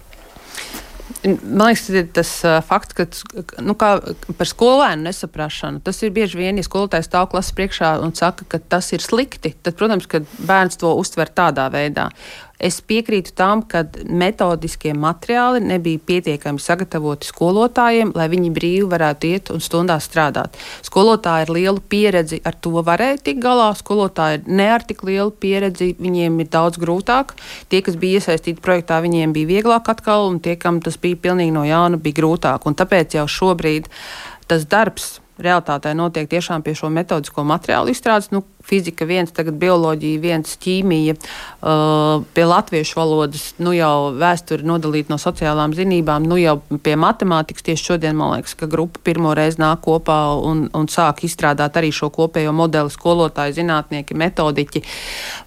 Man 1.23 1.71
liekas, 1.71 1.87
tas 2.13 2.31
ir 2.43 2.49
uh, 2.51 2.63
fakts, 2.63 2.93
ka 2.93 3.61
nu, 3.63 3.73
par 3.77 4.47
skolēnu 4.47 5.07
nesaprašanu 5.07 5.81
tas 5.85 5.99
ir 6.05 6.11
bieži 6.15 6.39
vien, 6.39 6.59
ja 6.59 6.65
skolotājs 6.65 7.09
stāv 7.09 7.29
klases 7.31 7.55
priekšā 7.57 7.95
un 8.03 8.13
saka, 8.15 8.45
ka 8.51 8.59
tas 8.59 8.91
ir 8.93 9.03
slikti, 9.03 9.55
tad, 9.63 9.75
protams, 9.79 10.07
ka 10.09 10.21
bērns 10.37 10.79
to 10.79 10.93
uztver 10.99 11.31
tādā 11.33 11.67
veidā. 11.73 12.09
Es 12.57 12.79
piekrītu 12.81 13.35
tam, 13.37 13.61
ka 13.69 13.83
metodiskie 14.09 14.95
materiāli 14.97 15.61
nebija 15.61 16.01
pietiekami 16.09 16.61
sagatavoti 16.61 17.29
skolotājiem, 17.29 18.15
lai 18.17 18.25
viņi 18.31 18.49
brīvi 18.55 18.87
varētu 18.89 19.29
iet 19.29 19.51
un 19.53 19.61
stundās 19.61 20.07
strādāt. 20.09 20.57
Skolotāji 20.87 21.45
ar 21.45 21.51
lielu 21.53 21.83
pieredzi 21.89 22.39
ar 22.41 22.57
to 22.57 22.81
varēja 22.81 23.19
tikt 23.29 23.43
galā, 23.45 23.69
skolotāji 23.77 24.41
ne 24.49 24.71
ar 24.73 24.87
tik 24.89 25.05
lielu 25.05 25.29
pieredzi, 25.37 25.91
viņiem 26.01 26.41
ir 26.41 26.49
daudz 26.57 26.81
grūtāk. 26.81 27.35
Tie, 27.69 27.83
kas 27.85 27.99
bija 28.01 28.17
iesaistīti 28.23 28.63
projektā, 28.65 29.03
viņiem 29.05 29.37
bija 29.37 29.51
vieglāk 29.53 29.93
atkal, 29.93 30.25
un 30.31 30.41
tie, 30.41 30.57
kam 30.57 30.81
tas 30.81 30.97
bija 30.97 31.21
pilnīgi 31.27 31.53
no 31.53 31.67
jauna, 31.67 32.01
bija 32.01 32.23
grūtāk. 32.23 32.65
Un 32.65 32.77
tāpēc 32.79 33.19
jau 33.19 33.29
šobrīd 33.29 33.91
tas 34.49 34.65
darbs 34.65 35.19
realitātē 35.37 35.93
notiek 35.93 36.29
tiešām 36.29 36.63
pie 36.65 36.73
šo 36.77 36.89
metodisko 36.93 37.43
materiālu 37.45 37.93
izstrādes. 37.93 38.31
Nu, 38.33 38.43
fizika, 38.67 39.07
viens, 39.07 39.31
tagad 39.35 39.57
bioloģija, 39.61 40.21
viens 40.21 40.57
ķīmija, 40.61 41.15
uh, 41.17 42.23
pie 42.35 42.45
latviešu 42.47 42.99
valodas, 42.99 43.49
nu 43.63 43.73
jau 43.75 44.11
vēsture 44.17 44.65
nodalīta 44.67 45.13
no 45.13 45.19
sociālām 45.21 45.75
zinībām, 45.77 46.27
nu 46.27 46.39
jau 46.41 46.57
pie 46.83 46.97
matemātikas 46.99 47.65
tieši 47.67 47.91
šodien, 47.91 48.17
man 48.19 48.35
liekas, 48.35 48.57
ka 48.59 48.69
grupa 48.69 49.01
pirmo 49.07 49.33
reizi 49.37 49.61
nāk 49.61 49.83
kopā 49.87 50.19
un, 50.43 50.65
un 50.75 50.89
sāk 50.91 51.23
izstrādāt 51.27 51.79
arī 51.79 51.93
šo 51.95 52.11
kopējo 52.13 52.53
modeli 52.55 52.91
skolotāji, 52.93 53.57
zinātnieki, 53.61 54.17
metodiķi, 54.17 54.83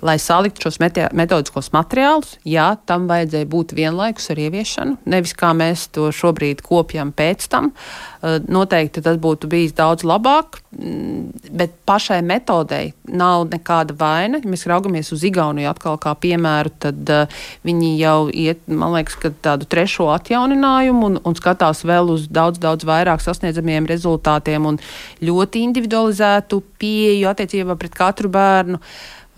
lai 0.06 0.16
saliktu 0.20 0.68
šos 0.68 0.80
metodiskos 0.80 1.72
materiālus. 1.76 2.36
Jā, 2.48 2.72
tam 2.88 3.08
vajadzēja 3.10 3.50
būt 3.50 3.74
vienlaikus 3.76 4.30
ar 4.32 4.40
ieviešanu, 4.46 5.00
nevis 5.10 5.36
kā 5.36 5.52
mēs 5.56 5.88
to 5.94 6.08
šobrīd 6.14 6.64
kopjam 6.66 7.12
pēc 7.16 7.48
tam. 7.52 7.72
Uh, 8.20 8.38
noteikti 8.48 9.02
tas 9.04 9.18
būtu 9.20 9.48
bijis 9.50 9.74
daudz 9.76 10.04
labāk, 10.04 10.60
mm, 10.76 11.52
bet 11.56 11.76
pašai 11.88 12.20
metodei 12.26 12.92
nav 13.12 13.46
nekāda 13.50 13.94
vaina. 13.98 14.40
Ja 14.42 14.50
mēs 14.50 14.66
raugamies 14.70 15.12
uz 15.14 15.24
Igauniju 15.26 15.70
atkal 15.70 15.98
kā 16.02 16.14
piemēru, 16.20 16.72
tad 16.82 17.12
uh, 17.12 17.44
viņi 17.66 17.92
jau 18.00 18.16
iet, 18.32 18.62
man 18.68 18.94
liekas, 18.96 19.18
tādu 19.44 19.68
trešo 19.70 20.10
atjauninājumu 20.14 21.06
un, 21.10 21.20
un 21.26 21.38
skatās 21.38 21.84
vēl 21.88 22.12
uz 22.14 22.26
daudz, 22.30 22.60
daudz 22.62 22.86
vairāk 22.88 23.22
sasniedzamiem 23.24 23.88
rezultātiem 23.90 24.68
un 24.72 24.80
ļoti 25.24 25.64
individualizētu 25.68 26.62
pieeju 26.80 27.30
attiecībā 27.32 27.78
pret 27.80 27.96
katru 27.96 28.32
bērnu. 28.32 28.80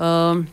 Um, 0.03 0.47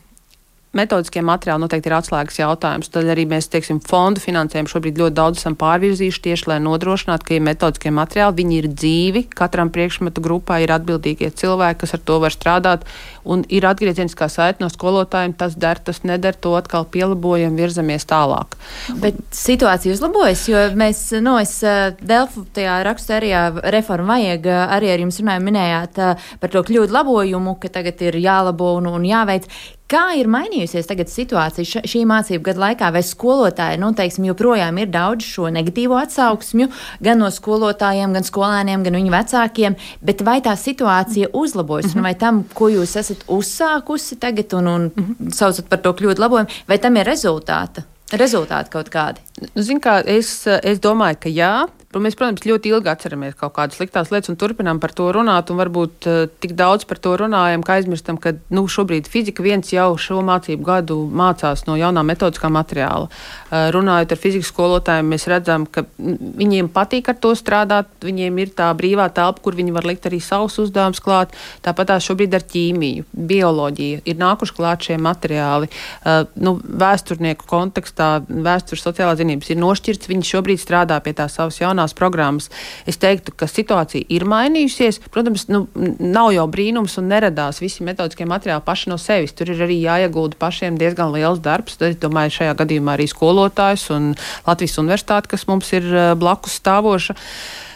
metodiskie 0.76 1.22
materiāli 1.26 1.64
noteikti 1.64 1.90
ir 1.90 1.96
atslēgas 1.96 2.38
jautājums. 2.38 2.90
Tad 2.94 3.08
arī 3.10 3.24
mēs, 3.30 3.48
teiksim, 3.50 3.80
fondu 3.82 4.22
finansējumu 4.22 4.70
šobrīd 4.70 5.00
ļoti 5.00 5.16
daudz 5.18 5.42
esam 5.42 5.56
pārvirzījuši 5.58 6.22
tieši, 6.26 6.48
lai 6.52 6.58
nodrošinātu, 6.62 7.26
ka 7.26 7.36
ir 7.36 7.44
metodiskie 7.46 7.92
materiāli, 7.94 8.38
viņi 8.42 8.58
ir 8.60 8.68
dzīvi, 8.74 9.24
katram 9.34 9.72
priekšmetu 9.74 10.22
grupā 10.24 10.60
ir 10.62 10.74
atbildīgie 10.76 11.32
cilvēki, 11.42 11.80
kas 11.82 11.96
ar 11.98 12.04
to 12.06 12.20
var 12.22 12.34
strādāt, 12.34 12.86
un 13.24 13.44
ir 13.52 13.66
atgriezieniskā 13.68 14.28
saite 14.32 14.62
no 14.62 14.70
skolotājiem, 14.72 15.34
tas 15.38 15.56
der, 15.60 15.80
tas 15.84 16.02
neder, 16.06 16.36
to 16.36 16.54
atkal 16.58 16.86
pielabojam, 16.90 17.56
virzamies 17.58 18.06
tālāk. 18.10 18.56
Bet 19.02 19.18
situācija 19.34 19.94
uzlabojas, 19.96 20.46
jo 20.50 20.62
mēs, 20.78 21.02
nu, 21.24 21.36
es 21.42 21.58
eh, 21.64 21.96
Delfu 22.00 22.46
tajā 22.54 22.80
rakstērijā 22.86 23.42
reformu 23.74 24.10
vajag, 24.14 24.46
eh, 24.46 24.62
arī 24.78 24.94
ar 24.94 25.04
jums 25.04 25.20
runājām, 25.22 25.50
minējāt 25.50 26.00
eh, 26.00 26.30
par 26.40 26.54
to 26.54 26.64
kļūdu 26.66 26.96
labojumu, 26.96 27.58
ka 27.60 27.72
tagad 27.80 28.00
ir 28.06 28.20
jālabo 28.20 28.76
un, 28.78 28.90
un 28.94 29.06
jāveic. 29.06 29.50
Kā 29.90 30.12
ir 30.14 30.28
mainījusies 30.30 30.86
tagad 30.86 31.10
situācija 31.10 31.82
šī 31.82 32.04
mācību 32.06 32.44
gada 32.46 32.62
laikā, 32.62 32.92
vai 32.94 33.00
skolotāji, 33.02 33.80
nu, 33.82 33.88
teiksim, 33.98 34.28
joprojām 34.28 34.76
ir 34.78 34.92
daudz 34.92 35.26
šo 35.26 35.48
negatīvo 35.50 35.96
atsauksmju, 35.98 36.68
gan 37.02 37.18
no 37.18 37.26
skolotājiem, 37.34 38.14
gan 38.14 38.26
skolēniem, 38.26 38.84
gan 38.86 38.98
viņu 39.00 39.10
vecākiem, 39.16 39.76
bet 40.06 40.22
vai 40.22 40.36
tā 40.46 40.54
situācija 40.54 41.32
uzlabojas, 41.34 41.90
mm 41.90 41.98
-hmm. 41.98 42.06
vai 42.06 42.14
tam, 42.14 42.44
ko 42.54 42.68
jūs 42.70 42.94
esat 43.02 43.09
uzsākusi 43.28 44.18
tagad 44.20 44.52
un, 44.52 44.66
un 44.66 44.82
mm 44.94 45.06
-hmm. 45.06 45.32
saucat 45.34 45.68
par 45.68 45.78
to 45.78 45.92
kļūdu 45.92 46.18
labojumu, 46.20 46.48
vai 46.68 46.78
tam 46.78 46.96
ir 46.96 47.06
rezultāti? 47.06 47.82
Rezultāti 48.12 48.70
kaut 48.70 48.88
kādi? 48.88 49.20
Zin 49.54 49.80
kā, 49.80 50.02
es, 50.06 50.46
es 50.46 50.78
domāju, 50.78 51.16
ka 51.20 51.28
jā. 51.28 51.68
Mēs, 51.90 52.14
protams, 52.14 52.44
ļoti 52.46 52.70
ilgi 52.70 52.86
atceramies 52.86 53.32
kaut 53.34 53.56
kādas 53.56 53.74
sliktās 53.74 54.12
lietas 54.14 54.30
un 54.30 54.36
turpinām 54.38 54.78
par 54.78 54.92
to 54.94 55.08
runāt. 55.10 55.48
Varbūt 55.50 56.06
uh, 56.06 56.18
tik 56.38 56.52
daudz 56.54 56.84
par 56.86 57.00
to 57.02 57.16
runājam, 57.18 57.64
ka 57.66 57.80
aizmirstam, 57.80 58.14
ka 58.14 58.36
nu, 58.54 58.62
šobrīd 58.70 59.08
fizika 59.10 59.42
viens 59.42 59.72
jau 59.74 59.88
šo 59.98 60.20
mācību 60.22 60.62
gadu 60.68 61.00
mācās 61.10 61.64
no 61.66 61.74
jaunā 61.74 62.04
metodiskā 62.06 62.46
materiāla. 62.46 63.08
Uh, 63.10 63.72
runājot 63.74 64.14
ar 64.14 64.20
fizikas 64.22 64.52
skolotājiem, 64.52 65.08
mēs 65.10 65.26
redzam, 65.32 65.64
ka 65.66 65.82
viņiem 65.98 66.68
patīk 66.70 67.10
ar 67.10 67.18
to 67.18 67.32
strādāt. 67.34 67.90
Viņiem 68.06 68.38
ir 68.38 68.54
tā 68.54 68.70
brīvā 68.78 69.08
telpa, 69.10 69.42
kur 69.42 69.58
viņi 69.58 69.74
var 69.74 69.90
likt 69.90 70.06
arī 70.06 70.22
savus 70.22 70.60
uzdevumus 70.62 71.02
klāt. 71.02 71.34
Tāpat 71.66 71.90
tā 71.90 71.98
šobrīd 72.06 72.38
ar 72.38 72.46
ķīmiju, 72.54 73.08
bioloģiju 73.34 74.04
ir 74.06 74.22
nākuši 74.22 74.56
klāt 74.60 74.86
šie 74.86 75.00
materiāli. 75.02 75.72
Uh, 76.06 76.22
nu, 76.38 76.54
vēsturnieku 76.62 77.50
kontekstā 77.50 78.12
vēstures 78.30 78.86
sociālā 78.86 79.18
zinības 79.18 79.50
ir 79.50 79.58
nošķirts. 79.66 80.14
Viņi 80.14 80.32
šobrīd 80.36 80.62
strādā 80.62 81.02
pie 81.02 81.18
tā 81.18 81.26
savas 81.26 81.58
jaunās 81.58 81.79
jaunās 81.80 81.96
programmas. 81.96 82.50
Es 82.86 82.98
teiktu, 83.00 83.32
ka 83.36 83.48
situācija 83.48 84.04
ir 84.08 84.26
mainījusies. 84.28 85.00
Protams, 85.10 85.48
nu, 85.48 85.66
nav 85.98 86.32
jau 86.34 86.46
brīnums 86.50 86.98
un 87.00 87.08
neradās 87.10 87.60
visi 87.60 87.84
metodiskie 87.86 88.26
materiāli 88.28 88.64
paši 88.64 88.90
no 88.92 88.98
sevis. 89.00 89.32
Tur 89.32 89.50
ir 89.50 89.64
arī 89.64 89.80
jāiegulda 89.80 90.38
pašiem 90.38 90.78
diezgan 90.78 91.12
liels 91.14 91.40
darbs. 91.40 91.78
Tad, 91.80 91.94
es 91.94 92.02
domāju, 92.02 92.36
šajā 92.40 92.58
gadījumā 92.60 92.96
arī 92.96 93.08
skolotājs 93.10 93.90
un 93.94 94.14
Latvijas 94.46 94.78
universitāte, 94.82 95.30
kas 95.30 95.46
mums 95.48 95.72
ir 95.72 95.88
blakus 96.20 96.60
stāvoša. 96.60 97.16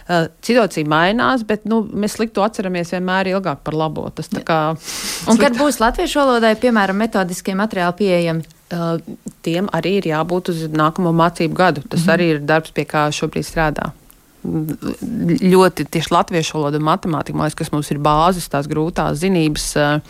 Uh, 0.05 0.27
situācija 0.45 0.85
mainās, 0.85 1.47
bet 1.49 1.65
nu, 1.65 1.81
mēs 1.89 2.19
sliktu 2.19 2.43
atceramies 2.45 2.93
vienmēr 2.93 3.31
ilgāk 3.33 3.63
par 3.65 3.77
labo. 3.79 4.05
Tas, 4.13 4.29
kā, 4.45 4.59
un 5.31 5.41
kad 5.41 5.57
būs 5.57 5.81
latviešu 5.81 6.21
valodai, 6.21 6.53
piemēram, 6.61 7.01
metodiskie 7.01 7.57
materiāli 7.57 7.97
pieejami? 8.03 8.45
Uh, 8.75 8.97
tiem 9.45 9.69
arī 9.77 9.99
ir 10.01 10.09
jābūt 10.09 10.51
uz 10.51 10.63
nākamo 10.73 11.13
mācību 11.15 11.55
gadu. 11.55 11.83
Tas 11.89 12.01
-hmm. 12.01 12.15
arī 12.15 12.27
ir 12.35 12.41
darbs, 12.41 12.73
pie 12.75 12.85
kā 12.85 13.07
šobrīd 13.13 13.47
strādā. 13.47 13.93
Ļoti 14.45 15.87
tieši 15.89 16.13
latviešu 16.13 16.59
valoda 16.59 16.77
un 16.77 16.85
matemātika, 16.85 17.39
liekas, 17.39 17.55
kas 17.55 17.73
mums 17.73 17.91
ir 17.91 17.99
bāzes, 17.99 18.49
tās 18.49 18.67
grūtās 18.69 19.21
zinības, 19.23 19.67
uh, 19.77 20.01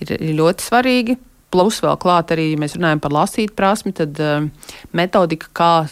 ir 0.00 0.16
ļoti 0.40 0.60
svarīgi. 0.70 1.16
Plus 1.50 1.82
vēl 1.82 1.96
klāt 1.98 2.32
arī, 2.34 2.50
ja 2.52 2.58
mēs 2.58 2.74
runājam 2.74 3.00
par 3.00 3.12
lasīt 3.12 3.54
prasmi, 3.54 3.92
tad 3.92 4.18
uh, 4.18 4.48
metodika, 4.92 5.46
kā 5.52 5.86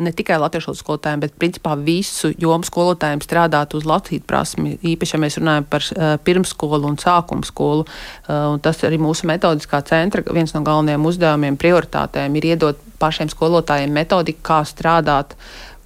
ne 0.00 0.12
tikai 0.16 0.38
latviešu 0.40 0.74
skolotājiem, 0.78 1.22
bet 1.24 1.36
principā 1.40 1.76
visu 1.78 2.32
jomu 2.40 2.66
skolotājiem 2.66 3.22
strādāt 3.24 3.76
uz 3.78 3.86
latviešu 3.88 4.26
prasmi. 4.28 4.76
Īpaši, 4.94 5.16
ja 5.16 5.22
mēs 5.22 5.38
runājam 5.40 5.66
par 5.70 5.86
uh, 5.86 6.12
pirmsskolu 6.24 6.88
un 6.90 6.98
sākuma 7.00 7.46
skolu, 7.46 7.86
uh, 7.86 8.52
un 8.54 8.62
tas 8.64 8.80
arī 8.86 9.00
mūsu 9.00 9.28
metodiskā 9.30 9.82
centra 9.86 10.24
viens 10.30 10.54
no 10.56 10.64
galvenajiem 10.66 11.10
uzdevumiem, 11.12 11.58
prioritātēm 11.60 12.38
ir 12.40 12.52
iedot 12.54 12.86
pašiem 13.00 13.30
skolotājiem 13.32 13.92
metodiku, 13.96 14.42
kā 14.50 14.60
strādāt 14.68 15.36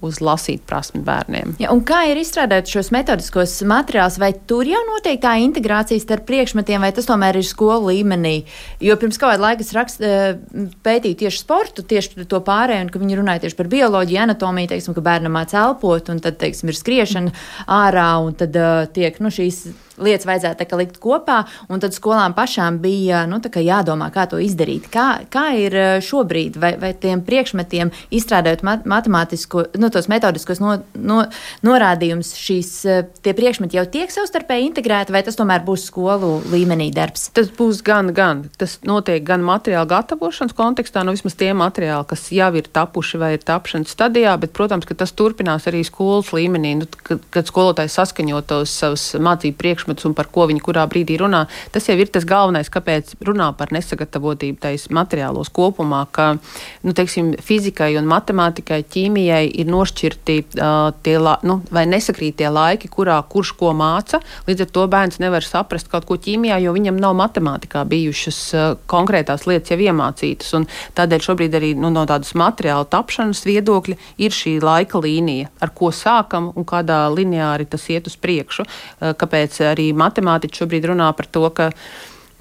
uz 0.05 0.21
lasīt 0.23 0.63
prasmi 0.67 1.01
bērniem. 1.05 1.55
Ja, 1.61 1.73
kā 1.85 2.03
ir 2.09 2.19
izstrādāt 2.21 2.69
šos 2.71 2.91
metodiskos 2.95 3.57
materiālus, 3.67 4.19
vai 4.21 4.31
tur 4.47 4.67
jau 4.69 4.81
notiek 4.89 5.21
tā 5.23 5.35
integrācija 5.43 6.01
starp 6.01 6.27
priekšmetiem, 6.29 6.83
vai 6.85 6.91
tas 6.95 7.09
tomēr 7.09 7.39
ir 7.39 7.47
skolu 7.47 7.91
līmenī? 7.91 8.35
Jo 8.83 8.97
pirms 9.01 9.19
kāda 9.21 9.41
laika 9.41 9.65
es 9.65 9.73
rakst, 9.75 10.01
eh, 10.01 10.37
pētīju 10.85 11.21
tieši 11.23 11.41
sportu, 11.43 11.85
tieši 11.85 12.27
to 12.27 12.41
pārēju, 12.41 12.87
un 12.87 12.93
ka 12.93 12.99
viņi 12.99 13.19
runāja 13.19 13.45
tieši 13.45 13.59
par 13.59 13.71
bioloģiju, 13.71 14.21
anatomiju, 14.25 14.71
teiksim, 14.73 14.95
ka 14.95 15.01
bērnam 15.01 15.35
māca 15.35 15.61
elpot, 15.65 16.09
un 16.09 16.19
tad, 16.19 16.37
teiksim, 16.37 16.69
ir 16.69 16.79
skriešana 16.79 17.33
ārā, 17.67 18.11
un 18.25 18.33
tad 18.33 18.55
uh, 18.55 18.85
tiek 18.91 19.19
nu, 19.19 19.29
šīs 19.33 19.65
lietas 20.01 20.27
vajadzētu 20.27 20.79
likt 20.79 20.99
kopā, 21.03 21.43
un 21.71 21.81
tad 21.83 21.95
skolām 21.95 22.35
pašām 22.35 22.79
bija 22.83 23.25
nu, 23.29 23.39
jādomā, 23.39 24.09
kā 24.13 24.25
to 24.29 24.39
izdarīt. 24.41 24.89
Kā, 24.91 25.25
kā 25.31 25.47
ir 25.59 25.75
eh, 25.75 25.91
šobrīd, 26.03 26.59
vai, 26.59 26.75
vai 26.81 26.93
tiem 26.93 27.23
priekšmetiem 27.25 27.91
izstrādājot 28.15 28.65
mat 28.67 28.85
matemātisko, 28.89 29.67
nu, 29.79 29.89
tos 29.95 30.09
metodiskos 30.11 30.61
no, 30.63 30.75
no, 30.95 31.21
norādījumus, 31.65 32.33
šīs 32.39 32.71
eh, 32.91 33.03
priekšmeti 33.25 33.79
jau 33.79 33.85
tiek 33.91 34.11
savstarpēji 34.13 34.69
integrēti, 34.69 35.15
vai 35.15 35.23
tas 35.25 35.39
tomēr 35.39 35.63
būs 35.65 35.87
skolu 35.89 36.37
līmenī 36.51 36.91
darbs? 36.95 37.29
Tas 37.35 37.49
būs 37.55 37.81
gan, 37.85 38.11
gan. 38.15 38.45
Tas 38.59 38.77
notiek 38.87 39.23
gan 39.25 39.43
materiāla 39.45 39.87
gatavošanas 39.89 40.55
kontekstā, 40.57 41.05
nu 41.05 41.15
vismaz 41.15 41.37
tie 41.39 41.51
materiāli, 41.57 42.07
kas 42.11 42.27
jau 42.35 42.51
ir 42.59 42.69
tapuši 42.75 43.21
vai 43.21 43.33
ir 43.37 43.45
tapšanas 43.45 43.93
stadijā, 43.95 44.35
bet, 44.41 44.53
protams, 44.55 44.87
ka 44.87 44.97
tas 44.97 45.13
turpinās 45.15 45.67
arī 45.71 45.83
skolas 45.87 46.31
līmenī, 46.35 46.75
nu, 46.81 46.89
kad, 47.07 47.23
kad 47.33 47.49
skolotājs 47.49 47.95
saskaņo 47.99 48.41
tos 48.49 48.73
savus 48.81 49.07
mācību 49.21 49.57
priekšmetus 49.59 50.07
un 50.09 50.15
par 50.17 50.29
ko 50.33 50.47
viņi 50.49 50.63
kurā 50.65 50.85
brīdī 50.91 51.17
runā. 51.21 51.45
Tas 51.73 51.89
jau 51.89 51.97
ir 51.99 52.11
tas 52.11 52.27
galvenais, 52.27 52.71
kāpēc 52.71 53.15
runā 53.25 53.51
par 53.57 53.71
nesagatavotību 53.75 54.61
tais 54.65 54.87
materiālos 54.93 55.51
kopumā, 55.53 56.05
ka 56.15 56.35
nu, 56.83 56.93
teiksim, 56.95 57.33
fizikai 57.45 57.93
un 57.99 58.09
matemātikai, 58.09 58.81
ķīmijai 58.91 59.45
ir 59.61 59.69
nošķirti 59.85 60.37
uh, 60.57 60.91
tie, 61.05 61.15
la, 61.21 61.37
nu, 61.45 61.59
vai 61.73 61.85
nesakrīt 61.89 62.39
tie 62.41 62.49
laiki, 62.49 62.89
kurā 62.91 63.17
kurš 63.29 63.53
ko 63.59 63.71
māca. 63.77 64.19
Līdz 64.47 64.65
ar 64.65 64.71
to 64.73 64.85
bērns 64.91 65.19
nevar 65.21 65.45
saprast 65.45 65.89
kaut 65.91 66.07
ko 66.09 66.17
ķīmijā, 66.17 66.57
jo 66.63 66.73
viņam 66.75 66.99
nav 67.01 67.15
matemātikā 67.19 67.85
bijušas 67.89 68.39
uh, 68.53 68.65
konkrētās 68.89 69.45
lietas 69.49 69.73
jau 69.73 69.79
iemācītas. 69.85 70.53
Tādēļ 70.97 71.25
šobrīd 71.27 71.57
arī 71.57 71.73
nu, 71.77 71.91
no 71.93 72.05
tādas 72.09 72.33
materiāla 72.37 72.87
tapšanas 72.89 73.45
viedokļa 73.47 73.99
ir 74.25 74.35
šī 74.35 74.57
laika 74.63 75.01
līnija, 75.03 75.51
ar 75.61 75.73
ko 75.75 75.91
sākam 75.93 76.51
un 76.55 76.67
kādā 76.67 77.05
lineāri 77.13 77.69
tas 77.69 77.85
iet 77.93 78.09
uz 78.09 78.17
priekšu. 78.17 78.65
Uh, 78.65 79.13
kāpēc 79.17 79.61
arī 79.71 79.91
matemātiķi 79.97 80.63
šobrīd 80.63 80.91
runā 80.93 81.11
par 81.15 81.29
to, 81.29 81.47
ka 81.55 81.71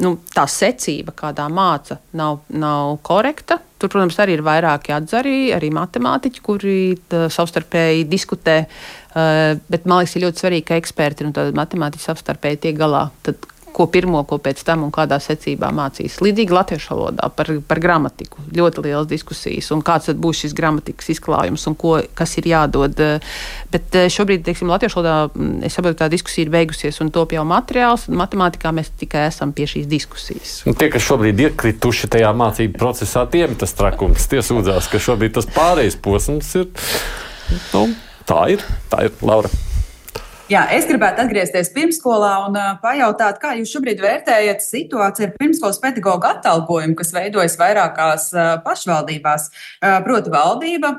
nu, 0.03 0.17
tā 0.35 0.45
secība, 0.51 1.15
kādā 1.17 1.47
māca, 1.53 2.01
nav, 2.19 2.43
nav 2.51 2.99
korekta. 3.07 3.61
Tur, 3.79 3.91
protams, 3.93 4.17
arī 4.23 4.39
ir 4.39 4.45
vairāki 4.47 4.95
atzari, 4.97 5.37
arī 5.55 5.69
matemātiķi, 5.75 6.43
kuri 6.45 6.77
savstarpēji 7.11 8.07
diskutē. 8.09 8.57
Bet 9.15 9.87
man 9.87 10.01
liekas, 10.03 10.17
ir 10.17 10.25
ļoti 10.25 10.43
svarīgi, 10.43 10.67
ka 10.71 10.79
eksperti 10.81 11.27
un 11.29 11.35
matemātiķi 11.59 12.07
savstarpēji 12.07 12.63
tiek 12.65 12.79
galā. 12.81 13.09
Tad, 13.27 13.45
ko 13.75 13.87
pirmo, 13.91 14.23
ko 14.29 14.39
pēc 14.43 14.63
tam 14.67 14.85
un 14.87 14.93
kādā 14.95 15.19
secībā 15.23 15.71
mācīs. 15.75 16.21
Līdzīgi 16.23 16.55
latviešu 16.55 16.93
valodā 16.95 17.29
par, 17.35 17.51
par 17.67 17.81
gramatiku. 17.83 18.45
Ļoti 18.55 18.85
liels 18.87 19.09
diskusijas, 19.11 19.71
un 19.75 19.83
kāds 19.87 20.13
būs 20.15 20.45
šis 20.45 20.55
gramatikas 20.57 21.11
izklājums 21.17 21.67
un 21.71 21.77
ko, 21.79 21.97
kas 22.15 22.37
ir 22.39 22.49
jādod. 22.53 23.03
Bet 23.75 23.99
eh, 23.99 24.07
šobrīd, 24.13 24.45
teiksim, 24.47 24.71
latviešu 24.71 25.01
valodā 25.01 25.17
mm, 25.33 25.67
es 25.67 25.75
saprotu, 25.75 25.99
tā 26.05 26.09
diskusija 26.13 26.47
ir 26.47 26.55
beigusies 26.55 27.03
un 27.03 27.11
top 27.15 27.35
jau 27.35 27.45
materiāls, 27.49 28.07
un 28.11 28.21
matemātikā 28.23 28.73
mēs 28.77 28.95
tikai 29.03 29.27
esam 29.33 29.53
pie 29.57 29.67
šīs 29.75 29.91
diskusijas. 29.91 30.57
Un 30.71 30.79
tie, 30.79 30.91
kas 30.95 31.07
šobrīd 31.09 31.45
iekrituši 31.49 32.13
tajā 32.15 32.31
mācību 32.39 32.79
procesā, 32.79 33.27
tiem 33.31 33.59
tas 33.59 33.75
trakums, 33.77 34.31
tie 34.31 34.45
sūdzās, 34.45 34.91
ka 34.93 35.03
šobrīd 35.03 35.35
tas 35.41 35.51
pārējais 35.51 35.99
posms 36.05 36.55
ir. 36.63 36.71
Nu, 37.75 37.89
tā 38.29 38.45
ir, 38.55 38.67
tā 38.93 39.09
ir 39.09 39.25
Laura. 39.25 39.51
Jā, 40.45 40.67
es 40.77 40.85
gribētu 40.85 41.23
atgriezties 41.23 41.71
pirmsskolā 41.73 42.35
un 42.45 42.59
uh, 42.61 42.75
pajautāt, 42.83 43.39
kā 43.41 43.55
jūs 43.57 43.71
šobrīd 43.73 44.03
vērtējat 44.05 44.61
situāciju 44.61 45.31
ar 45.31 45.33
pirmsskolas 45.39 45.81
pedagoģu 45.81 46.29
atalgojumu, 46.35 46.99
kas 46.99 47.15
veidojas 47.17 47.57
vairākās 47.57 48.29
uh, 48.37 48.51
pašvaldībās. 48.67 49.49
Uh, 49.81 49.97
proti, 50.05 50.33
valdība 50.35 50.93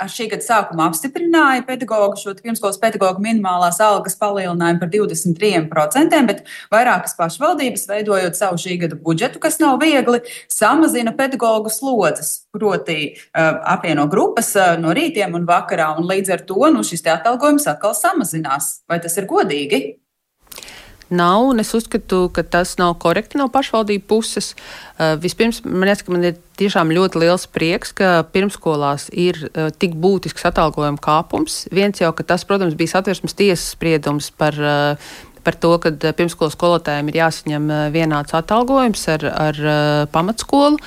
ar 0.00 0.10
šī 0.12 0.28
gada 0.32 0.44
sākumu 0.46 0.84
apstiprināja 0.86 1.64
pedagoģu 1.68 2.20
šo 2.20 2.34
pirmskolas 2.38 2.80
pedagoģu 2.82 3.22
minimālās 3.24 3.80
algas 3.84 4.16
palielinājumu 4.20 4.82
par 4.82 4.90
23%, 4.92 6.20
bet 6.28 6.44
vairākas 6.72 7.16
pašvaldības, 7.18 7.86
veidojot 7.90 8.38
savu 8.38 8.60
šī 8.62 8.78
gada 8.84 8.98
budžetu, 8.98 9.42
kas 9.42 9.58
nav 9.62 9.80
viegli, 9.82 10.22
samazina 10.52 11.14
pedagoģu 11.18 11.72
slodzes, 11.72 12.34
proti 12.54 12.98
uh, 13.12 13.62
apvieno 13.74 14.08
grupas 14.12 14.54
uh, 14.58 14.74
no 14.80 14.94
rītiem 14.96 15.34
un 15.38 15.48
vakarā, 15.48 15.92
un 15.98 16.08
līdz 16.10 16.36
ar 16.36 16.46
to 16.48 16.70
nu, 16.72 16.84
šis 16.86 17.04
atalgojums 17.18 17.68
atkal 17.70 17.96
samazinās. 17.98 18.78
Vai 18.90 19.00
tas 19.02 19.18
ir 19.20 19.28
godīgi? 19.30 19.84
Nav, 21.14 21.48
un 21.52 21.62
es 21.62 21.72
uzskatu, 21.76 22.24
ka 22.34 22.44
tas 22.44 22.74
nav 22.80 22.96
korekti 23.02 23.40
no 23.40 23.48
pašvaldību 23.52 24.06
puses. 24.10 24.52
Uh, 24.96 25.14
vispirms, 25.22 25.62
man 25.66 25.88
liekas, 25.88 26.04
ka 26.06 26.14
man 26.14 26.26
ir 26.30 26.38
tiešām 26.60 26.92
ļoti 26.94 27.22
liels 27.22 27.48
prieks, 27.52 27.94
ka 27.96 28.22
pirmskolās 28.34 29.08
ir 29.12 29.38
uh, 29.50 29.68
tik 29.70 29.96
būtisks 30.00 30.48
atalgojuma 30.52 31.00
kāpums. 31.02 31.66
Viens 31.74 32.00
jau, 32.02 32.12
ka 32.16 32.26
tas, 32.26 32.46
protams, 32.48 32.78
bija 32.78 32.96
satversmes 32.96 33.36
tiesas 33.38 33.74
spriedums 33.76 34.32
par 34.36 34.58
uh, 34.58 35.12
par 35.44 35.56
to, 35.58 35.72
ka 35.82 35.92
eh, 35.92 36.12
pirmskolas 36.16 36.54
skolotājiem 36.56 37.10
ir 37.10 37.18
jāsaņem 37.20 37.70
eh, 37.70 37.82
vienāds 37.94 38.34
atalgojums 38.36 39.02
ar, 39.12 39.26
ar 39.30 39.58
eh, 39.58 39.80
pamatskolu, 40.12 40.78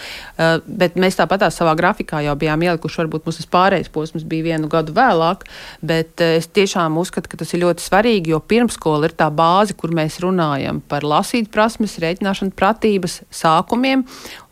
bet 0.65 0.97
mēs 0.99 1.15
tāpat 1.15 1.45
savā 1.55 1.71
grafikā 1.79 2.19
jau 2.25 2.33
bijām 2.39 2.63
ielikuši, 2.65 2.99
varbūt 3.03 3.27
mums 3.27 3.37
tas 3.39 3.47
pārējais 3.51 3.91
posms 3.93 4.25
bija 4.27 4.49
vienu 4.49 4.67
gadu 4.71 4.91
vēlāk, 4.95 5.45
bet 5.85 6.19
es 6.25 6.49
tiešām 6.51 6.97
uzskatu, 6.99 7.31
ka 7.31 7.39
tas 7.39 7.53
ir 7.55 7.63
ļoti 7.63 7.85
svarīgi, 7.85 8.33
jo 8.33 8.41
pirmskola 8.43 9.07
ir 9.07 9.15
tā 9.15 9.29
bāze, 9.31 9.77
kur 9.79 9.93
mēs 9.95 10.19
runājam 10.23 10.81
par 10.91 11.07
lasīt 11.07 11.47
prasmes, 11.53 11.95
rēķināšanu 12.03 12.51
pratības, 12.59 13.21
sākumiem, 13.31 14.03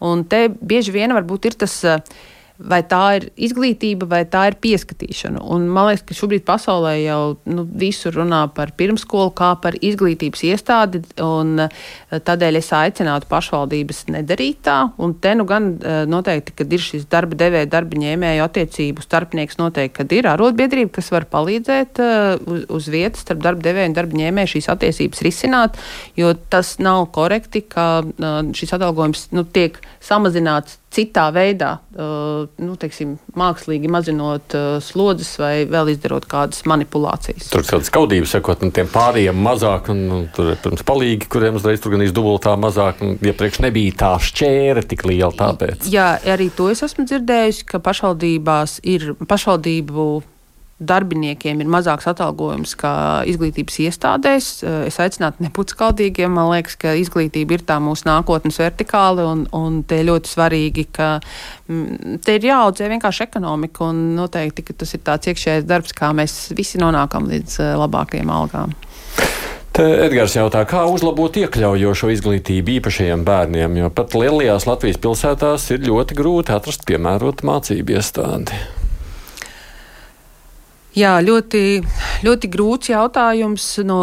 un 0.08 0.24
te 0.24 0.46
bieži 0.62 0.96
vien 0.96 1.16
varbūt 1.16 1.52
ir 1.52 1.60
tas 1.66 1.82
vai 2.62 2.80
tā 2.86 3.02
ir 3.18 3.26
izglītība, 3.48 4.06
vai 4.10 4.22
tā 4.30 4.46
ir 4.52 4.58
pieskatīšana. 4.62 5.42
Un 5.54 5.66
man 5.74 5.90
liekas, 5.90 6.04
ka 6.06 6.18
šobrīd 6.18 6.44
pasaulē 6.46 6.94
jau 7.02 7.22
nu, 7.50 7.66
visur 7.66 8.14
runā 8.20 8.44
par 8.54 8.76
pirmskolu 8.78 9.34
kā 9.36 9.54
par 9.62 9.78
izglītības 9.82 10.44
iestādi, 10.52 11.02
un 11.24 11.66
eh, 11.66 11.74
tādēļ 12.14 12.60
es 12.60 12.70
aicinātu 12.78 13.30
pašvaldības 13.32 14.04
nedarīt 14.14 14.62
tā. 14.68 14.78
Un 15.02 15.16
te 15.24 15.34
nu 15.38 15.48
gan 15.50 15.72
eh, 15.80 16.04
noteikti, 16.10 16.56
kad 16.62 16.76
ir 16.78 16.84
šis 16.84 17.08
darba 17.12 17.38
devēja, 17.40 17.72
darba 17.74 18.00
ņēmēju 18.04 18.46
attiecību 18.46 19.06
starpnieks, 19.06 19.58
noteikti, 19.62 19.98
kad 19.98 20.16
ir 20.16 20.30
arotbiedrība, 20.30 20.94
kas 21.00 21.10
var 21.14 21.26
palīdzēt 21.32 22.00
uh, 22.02 22.38
uz, 22.50 22.64
uz 22.74 22.88
vietas 22.92 23.24
starp 23.26 23.42
darba 23.44 23.64
devēju 23.66 23.92
un 23.92 23.96
darba 23.98 24.20
ņēmēju 24.20 24.52
šīs 24.56 24.70
attiecības 24.74 25.24
risināt, 25.26 25.80
jo 26.20 26.34
tas 26.54 26.76
nav 26.84 27.08
korekti, 27.16 27.64
ka 27.66 28.04
šis 28.56 28.76
atalgojums 28.78 29.28
nu, 29.36 29.46
tiek 29.56 29.80
samazināts 30.04 30.80
citā 30.94 31.28
veidā, 31.34 31.76
uh, 31.98 32.46
nu, 32.62 32.76
teiksim, 32.80 33.16
mākslīgi 33.40 33.90
mazinot 33.92 34.56
uh, 34.58 34.78
slodzes 34.84 35.34
vai 35.42 35.66
vēl 35.70 35.94
izdarot 35.94 36.28
kādas 36.30 36.64
manipulācijas. 36.70 37.50
Tur 37.54 37.66
kādas 37.68 37.92
kaudības 37.94 38.36
sekot, 38.38 38.66
un 38.66 38.74
tiem 38.76 38.90
pārējiem 38.94 39.40
mazāk, 39.46 39.90
un, 39.94 40.04
un 40.18 40.28
tur 40.36 40.54
ir, 40.54 40.60
protams, 40.64 40.86
palīgi, 40.88 41.30
kuriem 41.34 41.60
uzreiz 41.60 41.84
tur 41.84 41.96
gan 41.96 42.06
izdubultā 42.06 42.56
mazāk, 42.60 43.02
un 43.06 43.18
iepriekš 43.22 43.64
nebija 43.66 43.98
tā 44.04 44.12
šķēra 44.30 44.86
tik 44.90 45.06
liela 45.10 45.34
tāpēc. 45.38 45.90
Jā, 45.94 46.14
arī 46.34 46.50
to 46.56 46.70
es 46.74 46.84
esmu 46.86 47.08
dzirdējusi, 47.10 47.68
ka 47.74 47.82
pašvaldībās 47.84 48.80
ir 48.94 49.14
pašvaldību 49.28 50.08
darbiniekiem 50.90 51.62
ir 51.64 51.70
mazāks 51.72 52.08
atalgojums 52.12 52.76
kā 52.80 52.94
izglītības 53.30 53.80
iestādēs. 53.88 54.50
Eh, 54.64 54.78
es 54.90 55.00
aicinātu 55.02 55.46
nebūt 55.46 55.76
skaldīgiem. 55.76 56.34
Man 56.34 56.52
liekas, 56.52 56.78
ka 56.80 56.96
izglītība 57.00 57.58
ir 57.58 57.66
tā 57.68 57.80
mūsu 57.84 58.08
nākotnes 58.10 58.60
vertikāla, 58.62 59.28
un, 59.32 59.46
un 59.56 59.82
te 59.88 60.02
ļoti 60.06 60.34
svarīgi, 60.36 60.88
ka 60.96 61.10
mm, 61.20 62.20
te 62.24 62.38
ir 62.40 62.50
jāaudzē 62.52 62.90
vienkārši 62.94 63.28
ekonomika, 63.28 63.90
un 63.90 64.14
noteikti 64.18 64.66
tas 64.74 64.94
ir 64.96 65.04
tāds 65.06 65.32
iekšējais 65.32 65.70
darbs, 65.70 65.96
kā 65.98 66.14
mēs 66.16 66.54
visi 66.58 66.82
nonākam 66.82 67.30
līdz 67.32 67.60
eh, 67.64 67.74
labākajiem 67.84 68.34
algām. 68.34 68.78
Te 69.74 69.88
Edgars 70.06 70.36
jautā, 70.38 70.60
kā 70.70 70.84
uzlabot 70.86 71.34
iekļaujošo 71.42 72.12
izglītību 72.14 72.76
īpašajiem 72.76 73.24
bērniem, 73.26 73.80
jo 73.82 73.90
pat 73.90 74.14
lielajās 74.14 74.68
Latvijas 74.70 75.02
pilsētās 75.02 75.66
ir 75.74 75.88
ļoti 75.88 76.18
grūti 76.20 76.54
atrast 76.54 76.86
piemērotu 76.86 77.50
mācību 77.50 77.98
iestādi. 77.98 78.60
Jā, 80.94 81.16
ļoti, 81.26 81.82
ļoti 82.22 82.50
grūts 82.54 82.92
jautājums 82.92 83.66
no 83.88 84.00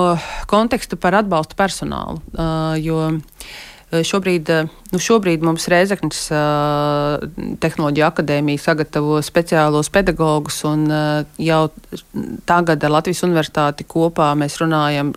konteksta 0.51 0.99
par 0.99 1.21
atbalstu 1.21 1.55
personālu. 1.59 2.19
Uh, 2.35 2.75
jo 2.83 4.03
šobrīd 4.07 4.51
uh, 4.51 4.80
Nu, 4.91 4.99
šobrīd 4.99 5.45
mums 5.47 5.69
Reizeknas 5.71 6.19
uh, 6.35 7.23
tehnoloģija 7.63 8.09
akadēmija 8.11 8.59
sagatavo 8.59 9.21
speciālos 9.23 9.87
pedagogus, 9.95 10.57
un 10.67 10.83
uh, 10.91 11.21
jau 11.39 11.61
tagad 12.49 12.83
ar 12.83 12.95
Latvijas 12.97 13.23
universitāti 13.23 13.87
kopā 13.87 14.33
mēs 14.39 14.59
runājam 14.59 15.13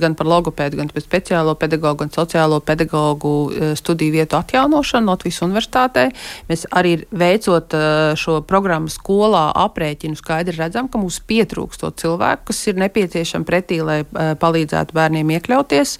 gan 0.00 0.16
par 0.16 0.30
logopēdu, 0.32 0.80
gan 0.80 0.88
par 0.94 1.04
speciālo 1.04 1.52
pedagogu, 1.60 2.06
gan 2.06 2.14
sociālo 2.14 2.62
pedagogu 2.64 3.34
uh, 3.50 3.74
studiju 3.76 4.16
vietu 4.16 4.38
atjaunošanu 4.40 5.12
Latvijas 5.12 5.42
universitātē. 5.44 6.08
Mēs 6.48 6.64
arī 6.72 6.96
veicot 7.12 7.76
uh, 7.76 8.16
šo 8.16 8.40
programmu 8.48 8.88
skolā 8.88 9.50
aprēķinu 9.68 10.16
skaidri 10.16 10.56
redzam, 10.56 10.88
ka 10.88 11.02
mums 11.02 11.20
pietrūkst 11.28 11.84
to 11.84 11.92
cilvēku, 12.00 12.48
kas 12.48 12.64
ir 12.72 12.80
nepieciešami 12.80 13.44
pretī, 13.44 13.82
lai 13.84 14.06
uh, 14.06 14.32
palīdzētu 14.40 14.96
bērniem 14.96 15.36
iekļauties. 15.36 15.98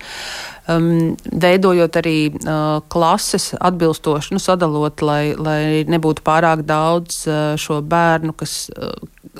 Um, 0.69 1.15
veidojot 1.33 1.97
arī 1.97 2.17
uh, 2.29 2.81
klases 3.19 3.55
atbilstoši, 3.61 4.35
nu, 4.35 4.39
sadalot, 4.39 5.03
lai, 5.03 5.35
lai 5.35 5.85
nebūtu 5.91 6.23
pārāk 6.23 6.63
daudz 6.67 7.25
uh, 7.27 7.57
šo 7.59 7.81
bērnu, 7.83 8.33
kas 8.39 8.71
uh, 8.71 8.93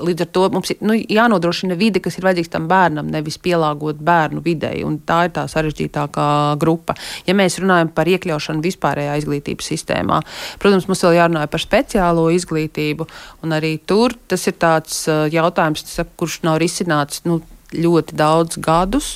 līdz 0.03 0.25
ar 0.25 0.29
to 0.35 0.43
mums 0.51 0.71
ir 0.73 0.81
nu, 0.83 0.95
jānodrošina 0.99 1.77
vide, 1.79 2.01
kas 2.03 2.17
ir 2.19 2.25
vajadzīgs 2.27 2.51
tam 2.51 2.67
bērnam, 2.67 3.07
nevis 3.07 3.39
pielāgot 3.39 4.01
bērnu 4.03 4.43
videi, 4.43 4.83
tā 5.07 5.21
ir 5.27 5.33
tā 5.35 5.45
sarežģītākā 5.47 6.27
grupa. 6.59 6.95
Ja 7.27 7.35
mēs 7.39 7.59
runājam 7.63 7.91
par 7.95 8.11
iekļaušanu 8.11 8.63
vispārējā 8.65 9.15
izglītības 9.21 9.71
sistēmā, 9.71 10.19
protams, 10.59 10.89
mums 10.89 11.03
vēl 11.07 11.21
jārunā 11.21 11.45
par 11.47 11.63
speciālo 11.63 12.27
izglītību, 12.35 13.07
un 13.47 13.55
arī 13.55 13.77
tur 13.79 14.17
tas 14.27 14.43
ir 14.51 14.59
tāds 14.59 15.05
uh, 15.07 15.23
jautājums, 15.31 15.87
kurš 16.19 16.41
nav 16.47 16.59
risināts 16.59 17.23
nu, 17.29 17.39
ļoti 17.71 18.19
daudz 18.19 18.59
gadus. 18.59 19.15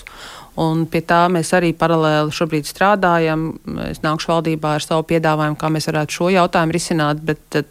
Un 0.61 0.85
pie 0.85 1.01
tā 1.01 1.25
mēs 1.33 1.49
arī 1.57 1.71
paralēli 1.73 2.33
šobrīd 2.35 2.67
strādājam. 2.69 3.51
Es 3.89 4.03
nākušu 4.05 4.29
valdībā 4.35 4.75
ar 4.77 4.85
savu 4.85 5.05
piedāvājumu, 5.09 5.57
kā 5.57 5.71
mēs 5.73 5.89
varētu 5.89 6.19
šo 6.19 6.29
jautājumu 6.33 6.75
risināt, 6.75 7.23
bet 7.25 7.63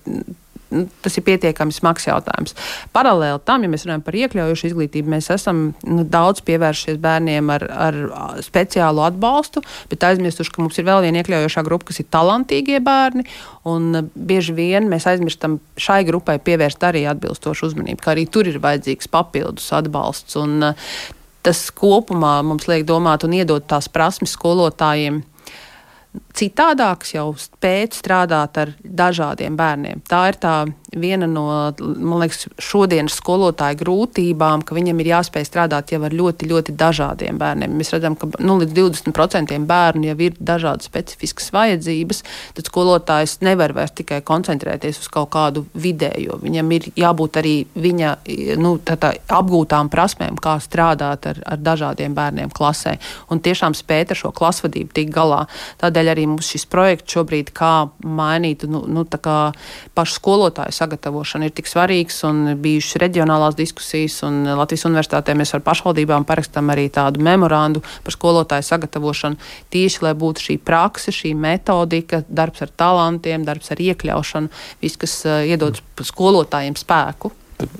nu, 0.72 0.88
tas 1.04 1.16
ir 1.18 1.24
pietiekami 1.26 1.74
smags 1.74 2.06
jautājums. 2.08 2.56
Paralēli 2.96 3.40
tam, 3.46 3.64
ja 3.64 3.70
mēs 3.70 3.86
runājam 3.86 4.04
par 4.06 4.18
iekļaujošu 4.18 4.68
izglītību, 4.70 5.12
mēs 5.14 5.30
esam 5.34 5.62
nu, 5.86 6.02
daudz 6.08 6.42
pievēršies 6.48 6.98
bērniem 7.02 7.52
ar, 7.54 7.66
ar 7.88 7.98
speciālu 8.44 9.04
atbalstu, 9.06 9.62
bet 9.92 10.06
aizmirsuši, 10.08 10.54
ka 10.54 10.64
mums 10.64 10.80
ir 10.80 10.88
vēl 10.88 11.04
viena 11.06 11.22
iekļaujošā 11.22 11.64
grupa, 11.68 11.90
kas 11.90 12.02
ir 12.02 12.10
talantīgie 12.12 12.82
bērni. 12.84 13.26
Un 13.68 14.08
bieži 14.14 14.56
vien 14.56 14.88
mēs 14.90 15.06
aizmirstam 15.10 15.60
šai 15.80 16.02
grupai 16.08 16.40
pievērst 16.42 16.82
arī 16.88 17.06
atbilstošu 17.10 17.70
uzmanību, 17.70 18.02
ka 18.02 18.16
arī 18.16 18.26
tur 18.26 18.50
ir 18.50 18.62
vajadzīgs 18.62 19.12
papildus 19.12 19.70
atbalsts. 19.76 20.40
Un, 20.40 20.72
tas 21.42 21.66
kopumā 21.74 22.36
mums 22.46 22.68
liek 22.70 22.86
domāt 22.88 23.26
un 23.26 23.34
iedot 23.36 23.66
tās 23.68 23.88
prasmes 23.92 24.36
skolotājiem 24.36 25.22
citādāks, 26.36 27.14
jau 27.16 27.32
spēt 27.40 27.96
strādāt 27.98 28.58
ar 28.62 28.72
dažādiem 28.82 29.56
bērniem. 29.58 30.04
Tā 30.08 30.26
ir 30.32 30.38
tā 30.42 30.56
viena 30.92 31.26
no 31.26 31.72
liekas, 32.20 32.46
šodienas 32.60 33.16
skolotāju 33.16 33.78
grūtībām, 33.80 34.64
ka 34.66 34.76
viņam 34.76 35.00
ir 35.00 35.12
jāspēj 35.12 35.46
strādāt 35.48 35.92
jau 35.94 36.02
ar 36.04 36.14
ļoti, 36.14 36.48
ļoti 36.50 36.74
dažādiem 36.78 37.38
bērniem. 37.40 37.76
Mēs 37.78 37.92
redzam, 37.94 38.16
ka 38.18 38.28
nu, 38.44 38.58
līdz 38.60 38.74
20% 38.76 39.56
bērnu 39.68 40.10
jau 40.10 40.16
ir 40.26 40.36
dažādas 40.38 40.88
specifiskas 40.90 41.48
vajadzības, 41.54 42.22
tad 42.58 42.68
skolotājs 42.68 43.38
nevar 43.44 43.74
vairs 43.76 43.94
tikai 43.96 44.20
koncentrēties 44.26 45.00
uz 45.00 45.08
kaut 45.12 45.32
kādu 45.32 45.64
vidējo. 45.72 46.38
Viņam 46.42 46.74
ir 46.76 46.90
jābūt 46.98 47.40
arī 47.40 47.54
viņa 47.72 48.14
nu, 48.60 48.76
tā, 48.84 48.98
tā, 49.00 49.14
apgūtām 49.32 49.90
prasmēm, 49.92 50.36
kā 50.42 50.58
strādāt 50.62 51.30
ar, 51.30 51.40
ar 51.46 51.62
dažādiem 51.62 52.16
bērniem 52.16 52.52
klasē 52.52 52.98
un 53.32 53.40
tiešām 53.40 53.76
spēt 53.78 54.12
ar 54.12 54.20
šo 54.24 54.32
klasvadību 54.36 54.92
tikt 54.96 55.14
galā. 55.14 55.44
Tādēļ 55.80 56.12
arī 56.12 56.21
mums 56.30 56.50
šis 56.52 56.64
projekts 56.70 57.14
šobrīd 57.16 57.50
kā 57.56 57.72
mainīt 58.04 58.64
nu, 58.70 58.82
nu, 58.88 59.04
pašu 59.94 60.16
skolotāju 60.18 60.74
sagatavošana 60.76 61.48
ir 61.48 61.54
tik 61.56 61.70
svarīgs 61.70 62.22
un 62.28 62.54
bijušas 62.62 63.00
reģionālās 63.02 63.56
diskusijas. 63.58 64.20
Latvijas 64.22 64.86
universitātē 64.88 65.36
mēs 65.38 65.54
ar 65.56 65.64
pašvaldībām 65.66 66.26
parakstām 66.28 66.72
arī 66.74 66.88
tādu 66.92 67.22
memorandu 67.24 67.82
par 68.04 68.16
skolotāju 68.16 68.66
sagatavošanu. 68.68 69.40
Tieši 69.72 70.06
lai 70.06 70.14
būtu 70.18 70.46
šī 70.48 70.58
praksa, 70.62 71.14
šī 71.14 71.34
metodika, 71.38 72.22
darbs 72.28 72.64
ar 72.64 72.72
talantiem, 72.82 73.46
darbs 73.48 73.72
ar 73.74 73.82
iekļaušanu, 73.82 74.52
viss, 74.82 75.00
kas 75.00 75.18
uh, 75.26 75.42
iedod 75.46 75.80
skolotājiem 76.02 76.78
spēku. 76.78 77.32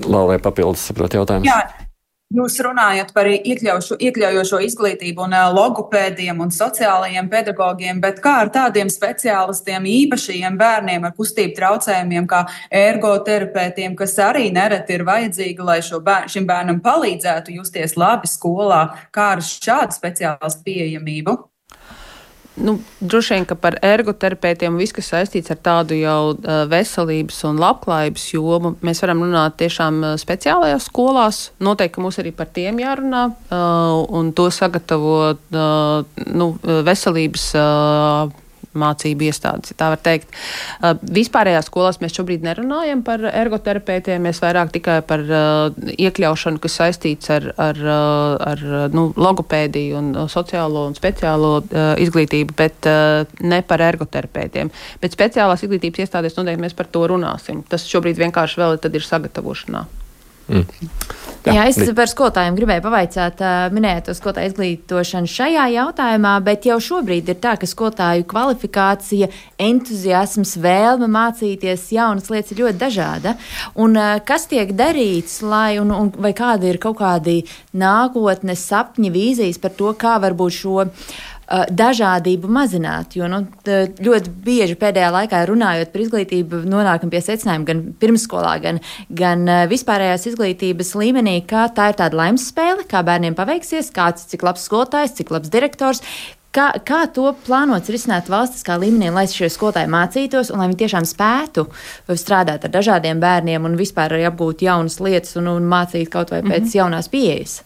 Laulē 0.07 0.38
papildus 0.43 0.84
saprot 0.90 1.14
jautājumus. 1.16 1.49
Jā, 1.49 1.88
Jūs 2.33 2.55
runājat 2.64 3.11
par 3.12 3.28
iekļaušu, 3.28 3.99
iekļaujošo 4.07 4.62
izglītību 4.64 5.26
un 5.26 5.35
logopēdiem 5.53 6.39
un 6.41 6.53
sociālajiem 6.55 7.28
pedagogiem, 7.28 8.01
bet 8.01 8.22
kā 8.24 8.39
ar 8.47 8.51
tādiem 8.55 8.89
speciālistiem, 8.93 9.85
īpašiem 9.91 10.57
bērniem 10.57 11.05
ar 11.05 11.12
kustību 11.18 11.53
traucējumiem, 11.61 12.30
kā 12.30 12.47
ergoterapeitiem, 12.72 13.99
kas 14.01 14.16
arī 14.30 14.49
nereti 14.55 14.97
ir 14.97 15.05
vajadzīgi, 15.11 15.68
lai 15.68 15.80
bēr, 16.09 16.33
šim 16.33 16.49
bērnam 16.49 16.80
palīdzētu 16.80 17.59
justies 17.61 17.99
labi 18.01 18.33
skolā, 18.33 18.83
kā 19.12 19.35
ar 19.37 19.45
šādu 19.45 20.01
speciālistu 20.01 20.70
pieejamību? 20.70 21.37
Nu, 22.57 22.77
droši 23.01 23.35
vien, 23.37 23.47
ka 23.49 23.57
par 23.57 23.79
ergoterapeitiem 23.85 24.77
viss, 24.81 24.95
kas 24.97 25.09
saistīts 25.13 25.53
ar 25.55 25.61
tādu 25.63 25.97
jau 25.99 26.35
veselības 26.71 27.43
un 27.49 27.61
labklājības 27.63 28.27
jomu, 28.35 28.75
mēs 28.85 29.03
varam 29.05 29.25
runāt 29.25 29.57
tiešām 29.63 30.03
speciālajās 30.21 30.91
skolās. 30.91 31.43
Noteikti 31.63 32.05
mums 32.05 32.21
arī 32.23 32.35
par 32.37 32.51
tiem 32.53 32.83
jārunā 32.83 33.25
un 34.13 34.33
to 34.37 34.51
sagatavot 34.53 35.41
nu, 35.53 36.53
veselības 36.63 37.49
mācību 38.79 39.29
iestādes, 39.29 39.73
ja 39.73 39.79
tā 39.83 39.91
var 39.93 40.01
teikt. 40.03 40.33
Uh, 40.81 40.97
vispārējās 41.14 41.68
skolās 41.70 42.01
mēs 42.03 42.16
šobrīd 42.16 42.45
nerunājam 42.47 43.05
par 43.07 43.25
ergoterapeitiem, 43.29 44.23
mēs 44.27 44.43
vairāk 44.43 44.73
tikai 44.77 44.99
par 45.07 45.25
uh, 45.27 45.93
iekļaušanu, 45.93 46.61
kas 46.62 46.79
saistīts 46.81 47.33
ar, 47.35 47.49
ar, 47.61 47.83
uh, 47.85 48.37
ar 48.53 48.64
nu, 48.95 49.09
logopēdiju 49.16 49.99
un 50.01 50.12
sociālo 50.33 50.87
un 50.89 50.97
speciālo 50.97 51.55
izglītību, 52.03 52.55
bet 52.57 52.87
ne 53.45 53.61
par 53.66 53.83
ergoterapeitiem. 53.85 54.70
Bet 55.03 55.16
speciālās 55.16 55.64
izglītības 55.64 56.05
iestādēs 56.05 56.39
noteikti 56.39 56.64
mēs 56.66 56.77
par 56.79 56.91
to 56.93 57.07
runāsim. 57.12 57.64
Tas 57.68 57.89
šobrīd 57.89 58.20
vienkārši 58.20 58.62
vēl 58.62 58.79
ir 58.79 59.09
sagatavošanā. 59.09 59.85
Mm. 60.53 60.91
Jā, 61.43 61.57
Jā, 61.57 61.63
es 61.67 61.91
par 61.99 62.07
skolotājiem 62.07 62.55
gribēju 62.55 62.85
pavaicāt, 62.85 63.41
minējot 63.75 64.05
to 64.07 64.13
skolotāju 64.15 64.53
izglītošanu 64.53 65.31
šajā 65.31 65.65
jautājumā, 65.75 66.37
bet 66.47 66.69
jau 66.69 66.77
šobrīd 66.79 67.33
ir 67.33 67.41
tā, 67.43 67.57
ka 67.59 67.67
skolotāju 67.67 68.29
kvalifikācija, 68.31 69.27
entuziasms, 69.67 70.55
vēlme 70.63 71.09
mācīties 71.11 71.89
jaunas 71.97 72.31
lietas 72.31 72.55
ir 72.55 72.63
ļoti 72.63 72.79
dažāda. 72.85 73.35
Un 73.75 73.99
kas 74.29 74.47
tiek 74.53 74.71
darīts, 74.79 75.41
lai, 75.43 75.81
un, 75.83 75.91
un 75.97 76.15
vai 76.15 76.31
kādi 76.31 76.71
ir 76.71 76.79
kaut 76.83 77.01
kādi 77.03 77.41
nākotnes 77.75 78.63
sapņi, 78.71 79.11
vīzijas 79.11 79.59
par 79.59 79.75
to, 79.75 79.91
kā 79.99 80.21
varbūt 80.23 80.61
šo 80.63 80.87
Uh, 80.87 81.41
dažādību 81.51 82.49
mazināt. 82.49 83.16
Jo 83.18 83.28
nu, 83.30 83.43
ļoti 83.66 84.34
bieži 84.45 84.76
pēdējā 84.80 85.11
laikā 85.12 85.43
runājot 85.49 85.93
par 85.93 86.05
izglītību, 86.05 86.62
nonākam 86.70 87.12
pie 87.12 87.22
secinājuma 87.24 87.68
gan 87.68 87.82
pirmsskolā, 88.01 88.55
gan, 88.62 88.82
gan 89.09 89.45
vispārējās 89.70 90.28
izglītības 90.32 90.95
līmenī, 90.99 91.40
ka 91.49 91.66
tā 91.74 91.90
ir 91.93 91.99
tāda 92.01 92.18
laimes 92.22 92.47
spēle, 92.53 92.86
kā 92.88 93.03
bērniem 93.07 93.36
paveiksies, 93.38 93.93
kāds 93.95 94.28
cik 94.30 94.47
labs 94.47 94.64
skolotājs, 94.68 95.18
cik 95.18 95.34
labs 95.34 95.53
direktors. 95.53 96.03
Kā, 96.53 96.66
kā 96.84 97.07
to 97.09 97.30
plānots 97.47 97.88
risināt 97.88 98.26
valstiskā 98.28 98.74
līmenī, 98.76 99.09
lai 99.09 99.24
šie 99.24 99.49
skolotāji 99.49 99.88
mācītos 99.88 100.51
un 100.53 100.61
lai 100.61 100.66
viņi 100.68 100.82
tiešām 100.82 101.07
spētu 101.09 101.64
strādāt 102.12 102.66
ar 102.68 102.74
dažādiem 102.74 103.22
bērniem 103.22 103.64
un 103.64 103.78
vispār 103.80 104.12
arī 104.12 104.26
apgūt 104.28 104.61
jaunas 104.66 104.99
lietas 105.01 105.38
un, 105.40 105.49
un 105.49 105.64
mācīt 105.70 106.12
kaut 106.12 106.34
vai 106.34 106.43
pēc 106.43 106.51
mm 106.51 106.66
-hmm. 106.66 106.76
jaunās 106.76 107.09
pieejas? 107.09 107.62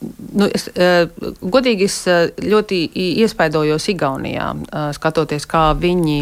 Nu, 0.00 0.46
es, 0.48 0.64
uh, 0.72 1.10
godīgi 1.44 1.84
es 1.84 1.96
uh, 2.08 2.30
ļoti 2.40 2.78
iespaidojos 3.20 3.84
Igaunijā, 3.92 4.46
uh, 4.56 4.86
skatoties, 4.96 5.44
kā 5.50 5.70
viņi 5.76 6.16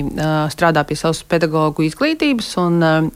strādā 0.50 0.82
pie 0.86 0.96
savas 0.98 1.20
pedagoģu 1.28 1.84
izglītības. 1.86 2.48
Un, 2.58 3.10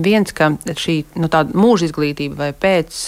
viens, 0.00 0.32
ka 0.34 0.50
šī 0.66 0.96
nu, 1.20 1.28
mūža 1.28 1.88
izglītība 1.88 2.38
vai 2.38 2.48
pēc 2.56 2.98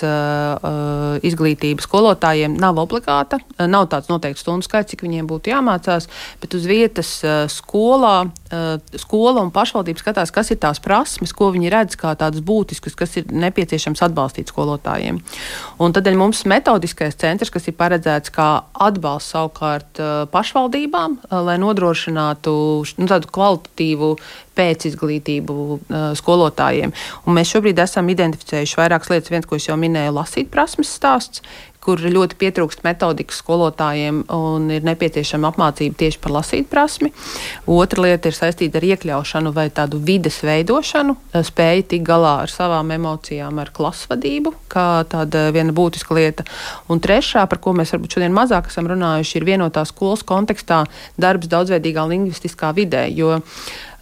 izglītības 1.27 1.87
skolotājiem 1.89 2.55
nav 2.61 2.79
obligāta, 2.83 3.41
nav 3.59 3.89
tāds 3.93 4.11
noteikts 4.11 4.45
stundu 4.45 4.67
skaits, 4.67 4.93
cik 4.93 5.05
viņiem 5.07 5.29
būtu 5.31 5.53
jāmācās, 5.53 6.09
bet 6.43 6.55
uz 6.57 6.67
vietas 6.69 7.13
skolā 7.55 8.15
skola 9.01 9.45
un 9.45 9.53
pašvaldība 9.55 10.03
skatās, 10.03 10.33
kas 10.35 10.53
ir 10.53 10.61
tās 10.63 10.83
prasmes, 10.83 11.35
ko 11.37 11.51
viņi 11.55 11.73
redz 11.73 11.99
kā 12.01 12.15
tādas 12.19 12.43
būtiskas, 12.45 12.97
kas 12.99 13.17
ir 13.21 13.31
nepieciešams 13.31 14.03
atbalstīt 14.07 14.51
skolotājiem. 14.53 15.21
Un 15.81 15.97
tad 15.97 16.11
mums 16.19 16.45
metodiskais 17.01 17.17
centrs, 17.17 17.51
kas 17.51 17.69
ir 17.69 17.77
paredzēts 17.77 18.31
kā 18.31 18.65
atbalsts 18.75 19.33
savukārt 19.33 20.01
pašvaldībām, 20.33 21.19
lai 21.31 21.57
nodrošinātu 21.59 22.53
nu, 22.99 23.07
tādu 23.09 23.31
kvalitatīvu 23.33 24.19
pēcizglītību 24.55 25.81
skolotājiem. 26.19 26.93
Un 27.25 27.35
mēs 27.35 27.53
šobrīd 27.55 27.79
esam 27.81 28.09
identificējuši 28.13 28.77
vairākas 28.77 29.11
lietas. 29.11 29.31
Viens, 29.31 29.47
ko 29.49 29.57
es 29.57 29.69
jau 29.69 29.79
minēju, 29.81 30.13
lasīt 30.19 30.51
prasmes 30.53 30.91
stāsts, 30.93 31.43
kur 31.85 32.01
ļoti 32.01 32.37
pietrūkst 32.41 32.83
metodikas 32.85 33.41
skolotājiem 33.41 34.23
un 34.37 34.69
ir 34.75 34.85
nepieciešama 34.85 35.51
apmācība 35.51 35.97
tieši 36.03 36.21
par 36.23 36.35
lasīt 36.37 36.69
prasmi. 36.71 37.11
Otra 37.71 38.05
lieta 38.05 38.29
ir 38.31 38.37
saistīta 38.37 38.81
ar 38.81 38.87
iekļaušanu 38.91 39.53
vai 39.57 39.69
tādu 39.75 40.01
vides 40.05 40.43
veidošanu, 40.45 41.17
spēju 41.49 41.87
tikt 41.95 42.07
galā 42.09 42.37
ar 42.45 42.53
savām 42.53 42.93
emocijām, 42.97 43.63
ar 43.63 43.73
klasvadību, 43.77 44.55
kā 44.73 44.87
tāda 45.11 45.49
viena 45.57 45.75
būtiska 45.77 46.17
lieta. 46.17 46.47
Un 46.93 47.01
trešā, 47.01 47.47
par 47.51 47.63
ko 47.65 47.75
mēs 47.77 47.95
varbūt 47.97 48.19
šodien 48.19 48.37
mazāk 48.37 48.69
esam 48.71 48.91
runājuši, 48.91 49.41
ir 49.41 49.49
vienotā 49.49 49.87
skolas 49.89 50.25
kontekstā 50.27 50.85
darbs 51.21 51.51
daudzveidīgā 51.51 52.07
lingvistiskā 52.13 52.75
vidē. 52.77 53.07
Jo, 53.09 53.41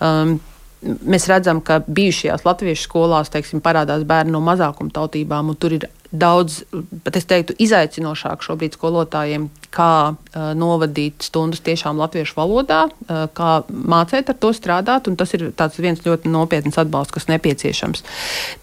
um, 0.02 0.38
Mēs 0.82 1.26
redzam, 1.26 1.58
ka 1.64 1.80
bijušajās 1.86 2.44
latviešu 2.46 2.84
skolās 2.86 3.32
teiksim, 3.34 3.62
parādās 3.64 4.04
bērni 4.06 4.30
no 4.30 4.38
mazākuma 4.44 4.92
tautībām, 4.94 5.50
un 5.50 5.56
tur 5.58 5.74
ir 5.74 5.88
daudz, 6.14 6.62
pat 7.04 7.18
es 7.18 7.26
teiktu, 7.28 7.56
izaicinošāk 7.60 8.44
šobrīd 8.46 8.78
skolotājiem, 8.78 9.48
kā 9.74 10.14
uh, 10.14 10.46
novadīt 10.56 11.26
stundas 11.26 11.60
tiešām 11.66 11.98
latviešu 12.00 12.38
valodā, 12.38 12.84
uh, 12.88 13.26
kā 13.36 13.50
mācīt 13.68 14.30
ar 14.30 14.38
to 14.40 14.54
strādāt, 14.56 15.10
un 15.10 15.18
tas 15.20 15.34
ir 15.36 15.50
viens 15.82 16.00
ļoti 16.06 16.32
nopietns 16.32 16.80
atbalsts, 16.80 17.12
kas 17.16 17.28
nepieciešams. 17.28 18.06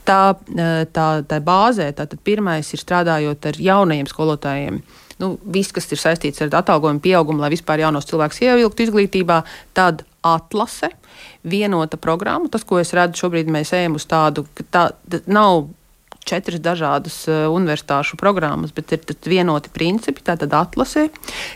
Tā, 0.08 0.22
uh, 0.34 0.74
tā, 0.96 1.10
tā 1.28 1.42
bāzē, 1.44 1.92
tātad 2.00 2.24
pirmais 2.26 2.72
ir 2.74 2.82
strādājot 2.82 3.52
ar 3.52 3.62
jaunajiem 3.62 4.10
skolotājiem. 4.10 4.82
Nu, 5.22 5.36
viss, 5.46 5.72
kas 5.76 5.88
ir 5.92 6.02
saistīts 6.02 6.42
ar 6.44 6.58
atalgojumu 6.64 7.04
pieaugumu, 7.04 7.44
lai 7.44 7.54
vispār 7.54 7.86
jaunos 7.86 8.08
cilvēkus 8.10 8.42
ievilktu 8.42 8.88
izglītībā, 8.88 9.44
tad 9.78 10.04
atlase, 10.26 10.92
vienota 11.46 11.98
programma. 12.02 12.50
Tas, 12.52 12.66
ko 12.68 12.82
es 12.82 12.94
redzu 12.98 13.26
šobrīd, 13.26 13.52
mēs 13.54 13.74
ejam 13.78 14.00
uz 14.00 14.08
tādu, 14.10 14.48
ka 14.58 14.68
tā, 14.72 14.86
tā 15.10 15.22
nav 15.30 15.68
četras 16.26 16.62
dažādas 16.62 17.18
uh, 17.30 17.46
universitāšu 17.54 18.18
programmas, 18.18 18.74
bet 18.76 18.94
ir 18.96 19.04
vienoti 19.30 19.72
principi. 19.74 20.24
Tātad 20.26 20.54
atlase, 20.58 21.08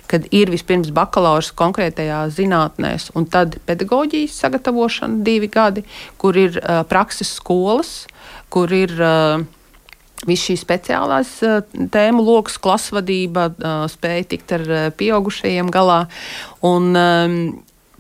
kad 0.10 0.28
ir 0.36 0.52
vispirms 0.54 0.94
bakalaurs 0.96 1.52
konkrētajā 1.58 2.22
zinātnēs, 2.36 3.10
un 3.18 3.28
tad 3.30 3.60
pedagoģijas 3.70 4.38
sagatavošana 4.46 5.24
divi 5.26 5.50
gadi, 5.52 5.86
kur 6.22 6.38
ir 6.38 6.62
uh, 6.62 6.84
prakses 6.90 7.34
skolas, 7.40 8.04
kur 8.54 8.74
ir. 8.74 8.96
Uh, 8.98 9.48
Viss 10.28 10.50
šīs 10.50 10.66
speciālās 10.66 11.30
uh, 11.48 11.62
tēmu 11.94 12.26
lokus, 12.28 12.58
klasvadība, 12.60 13.46
uh, 13.54 13.86
spēja 13.88 14.26
tikt 14.34 14.52
ar 14.58 14.66
uh, 14.68 14.82
pieaugušajiem 15.00 15.70
galā. 15.72 16.02
Un, 16.68 16.90
um, 16.92 17.38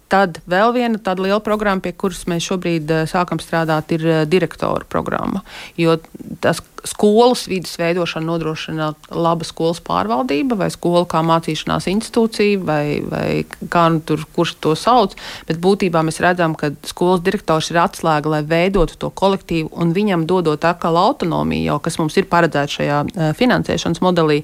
Tad 0.09 0.39
vēl 0.49 0.73
viena 0.73 0.97
tāda 0.97 1.21
liela 1.21 1.41
programma, 1.45 1.83
pie 1.85 1.93
kuras 1.93 2.23
mēs 2.29 2.47
šobrīd 2.49 2.89
uh, 2.89 3.05
sākam 3.09 3.37
strādāt, 3.41 3.93
ir 3.93 4.05
uh, 4.07 4.21
direktora 4.25 4.87
programma. 4.89 5.43
Jo 5.77 5.99
tas 6.41 6.63
skolas 6.87 7.43
vidas 7.49 7.75
veidošana 7.77 8.25
nodrošina 8.25 8.87
laba 9.11 9.45
skolas 9.45 9.81
pārvaldība 9.85 10.57
vai 10.59 10.69
skola 10.73 11.03
kā 11.09 11.21
mācīšanās 11.27 11.89
institūcija 11.91 12.63
vai, 12.65 12.83
vai 13.05 13.27
kā 13.69 13.85
nu 13.93 14.01
tur 14.01 14.23
kurš 14.35 14.55
to 14.63 14.75
sauc. 14.79 15.13
Bet 15.49 15.61
būtībā 15.61 16.01
mēs 16.07 16.21
redzam, 16.23 16.55
ka 16.57 16.71
skolas 16.89 17.21
direktors 17.25 17.69
ir 17.69 17.81
atslēga, 17.83 18.33
lai 18.33 18.43
veidotu 18.47 18.97
to 18.97 19.11
kolektīvu 19.13 19.69
un 19.77 19.93
viņam 19.93 20.25
dodot 20.29 20.65
atkal 20.65 20.97
autonomiju, 20.97 21.67
jau 21.69 21.79
kas 21.85 21.99
mums 22.01 22.17
ir 22.17 22.29
paredzēts 22.31 22.79
šajā 22.79 23.01
uh, 23.05 23.31
finansēšanas 23.37 24.01
modelī, 24.05 24.41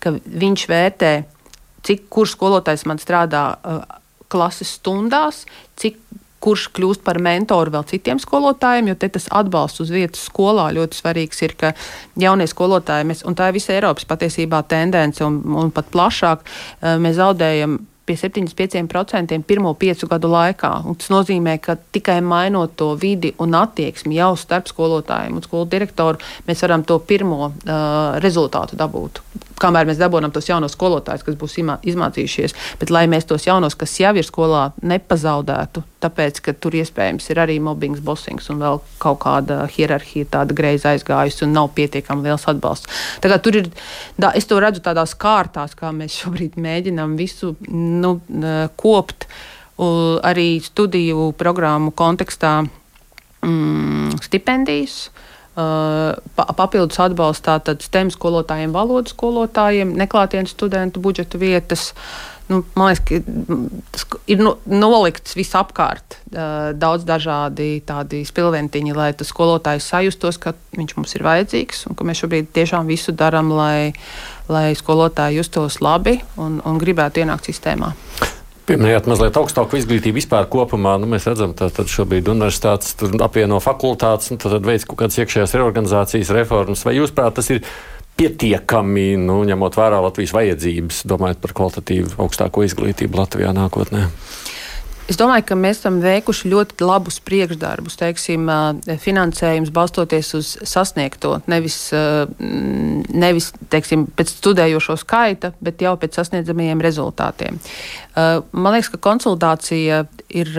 ka 0.00 0.16
viņš 0.24 0.68
vērtē, 0.72 1.16
cik 1.84 2.06
kurš 2.12 2.38
skolotājs 2.38 2.86
man 2.88 3.02
strādā. 3.02 3.50
Klases 4.32 4.76
stundās, 4.78 5.44
cik 5.80 6.00
kurš 6.42 6.68
kļūst 6.74 7.04
par 7.06 7.20
mentoru 7.22 7.72
vēl 7.76 7.86
citiem 7.90 8.20
skolotājiem, 8.22 8.90
jo 8.90 8.98
tas 9.04 9.28
atbalsts 9.30 9.84
uz 9.84 9.92
vietas 9.94 10.24
skolā 10.26 10.70
ļoti 10.74 10.98
svarīgs 10.98 11.44
ir, 11.46 11.54
ka 11.58 11.72
jaunie 12.18 12.48
skolotāji, 12.50 13.06
mēs, 13.12 13.22
un 13.28 13.38
tā 13.38 13.50
ir 13.50 13.58
visa 13.58 13.76
Eiropas 13.76 14.08
patiesībā 14.10 14.64
tendence, 14.70 15.22
un, 15.26 15.38
un 15.62 15.70
pat 15.74 15.90
plašāk, 15.94 16.42
eh, 16.42 16.98
mēs 17.02 17.18
zaudējam 17.20 17.78
pie 18.02 18.16
75% 18.18 19.38
pirmo 19.46 19.76
piecu 19.78 20.08
gadu 20.10 20.32
laikā. 20.32 20.72
Un 20.90 20.98
tas 20.98 21.12
nozīmē, 21.12 21.54
ka 21.62 21.76
tikai 21.94 22.18
mainot 22.26 22.74
to 22.76 22.90
vidi 22.98 23.30
un 23.38 23.54
attieksmi 23.54 24.18
jau 24.18 24.32
starp 24.36 24.66
skolotājiem 24.72 25.38
un 25.38 25.46
skolu 25.46 25.70
direktoru, 25.70 26.18
mēs 26.48 26.66
varam 26.66 26.82
to 26.82 26.98
pirmo 27.06 27.44
uh, 27.46 28.18
rezultātu 28.24 28.74
dabūt 28.80 29.22
kamēr 29.60 29.88
mēs 29.88 30.00
dabūjam 30.00 30.32
tos 30.34 30.48
jaunos 30.48 30.74
skolotājus, 30.76 31.24
kas 31.26 31.36
būs 31.38 31.56
izmācījušies, 31.60 32.54
bet 32.80 32.92
lai 32.94 33.04
mēs 33.10 33.26
tos 33.28 33.46
jaunos, 33.46 33.76
kas 33.78 33.94
jau 34.00 34.12
ir 34.16 34.26
skolā, 34.26 34.64
nepazaudētu, 34.86 35.84
tāpēc, 36.02 36.40
ka 36.44 36.54
tur 36.54 36.76
iespējams 36.78 37.28
ir 37.32 37.42
arī 37.42 37.58
mobbings, 37.62 38.02
bosings 38.04 38.50
un 38.52 38.62
vēl 38.62 38.82
kaut 39.02 39.20
kāda 39.24 39.62
hierarhija 39.72 40.30
tāda 40.36 40.56
greizi 40.56 40.88
aizgājusi 40.92 41.46
un 41.46 41.56
nav 41.56 41.72
pietiekami 41.76 42.28
liels 42.28 42.46
atbalsts. 42.50 43.02
Tā 43.22 43.32
kā 43.32 43.40
tur 43.42 43.62
ir, 43.62 43.72
da, 44.20 44.32
es 44.38 44.48
to 44.50 44.60
redzu 44.62 44.84
tādās 44.84 45.16
kārtās, 45.18 45.76
kā 45.78 45.92
mēs 45.96 46.16
šobrīd 46.22 46.58
mēģinam 46.60 47.16
visu 47.20 47.56
nu, 47.72 48.18
kopt 48.80 49.28
arī 49.82 50.60
studiju 50.62 51.32
programmu 51.38 51.90
kontekstā 51.96 52.60
mm, 53.42 54.18
stipendijas. 54.22 55.06
Uh, 55.08 55.28
papildus 55.54 57.00
atbalstā 57.02 57.58
STEM 57.84 58.10
skolotājiem, 58.12 58.72
valodas 58.72 59.12
skolotājiem, 59.12 59.92
neklātienes 60.00 60.54
studentu 60.54 61.02
budžeta 61.04 61.40
vietas. 61.40 61.90
Nu, 62.48 62.62
man 62.76 62.90
liekas, 62.90 64.04
ka 64.08 64.18
ir 64.28 64.40
no, 64.42 64.56
nolikts 64.66 65.36
visapkārt 65.38 66.16
uh, 66.32 66.72
daudz 66.76 67.06
dažādi 67.08 67.84
tādi 67.86 68.24
spilventiņi, 68.28 68.96
lai 68.96 69.12
tas 69.16 69.30
skolotājs 69.30 69.86
sajustos, 69.92 70.40
ka 70.42 70.56
viņš 70.76 70.96
mums 70.98 71.16
ir 71.16 71.24
vajadzīgs 71.28 71.86
un 71.88 71.96
ka 71.96 72.08
mēs 72.08 72.24
šobrīd 72.24 72.50
tiešām 72.52 72.90
visu 72.90 73.14
darām, 73.14 73.54
lai, 73.54 73.94
lai 74.52 74.72
skolotāji 74.76 75.38
justos 75.40 75.80
labi 75.84 76.18
un, 76.36 76.60
un 76.66 76.82
gribētu 76.82 77.22
ienākt 77.22 77.52
sistēmā. 77.52 77.94
Pieminējāt 78.62 79.08
mazliet 79.10 79.36
augstāku 79.40 79.78
izglītību 79.80 80.20
vispār 80.20 80.46
kopumā. 80.50 80.94
Nu, 81.02 81.08
mēs 81.10 81.26
redzam, 81.26 81.50
ka 81.58 81.66
šobrīd 81.68 82.28
universitātes 82.30 82.94
apvieno 83.24 83.58
fakultātes 83.62 84.30
un 84.30 84.38
tad 84.42 84.62
veids 84.62 84.86
kaut 84.86 85.00
kādas 85.00 85.18
iekšējās 85.18 85.56
reorganizācijas 85.58 86.30
reformas. 86.36 86.84
Vai 86.86 86.94
jūs 87.00 87.14
prāt, 87.16 87.34
tas 87.40 87.50
ir 87.50 87.64
pietiekami, 88.20 89.16
nu, 89.18 89.40
ņemot 89.48 89.78
vērā 89.80 89.98
Latvijas 90.04 90.34
vajadzības, 90.36 91.02
domājot 91.10 91.42
par 91.42 91.56
kvalitatīvu 91.58 92.14
augstāko 92.22 92.62
izglītību 92.68 93.18
Latvijā 93.18 93.50
nākotnē? 93.56 94.06
Es 95.12 95.18
domāju, 95.20 95.44
ka 95.50 95.56
mēs 95.60 95.82
esam 95.82 95.98
veikuši 96.00 96.48
ļoti 96.48 96.86
labus 96.88 97.18
priekšdarbus, 97.26 97.98
teiksim, 98.00 98.46
finansējums 99.02 99.72
balstoties 99.74 100.30
uz 100.38 100.52
sasniegto, 100.64 101.34
nevis, 101.52 101.76
nevis 103.12 103.50
teiksim, 103.72 104.06
pēc 104.16 104.32
studējošo 104.38 104.96
skaita, 105.02 105.52
bet 105.60 105.84
jau 105.84 105.92
pēc 106.00 106.16
sasniedzamajiem 106.16 106.80
rezultātiem. 106.86 107.60
Man 108.16 108.72
liekas, 108.72 108.88
ka 108.94 109.02
konsultācija 109.04 110.06
ir 110.32 110.54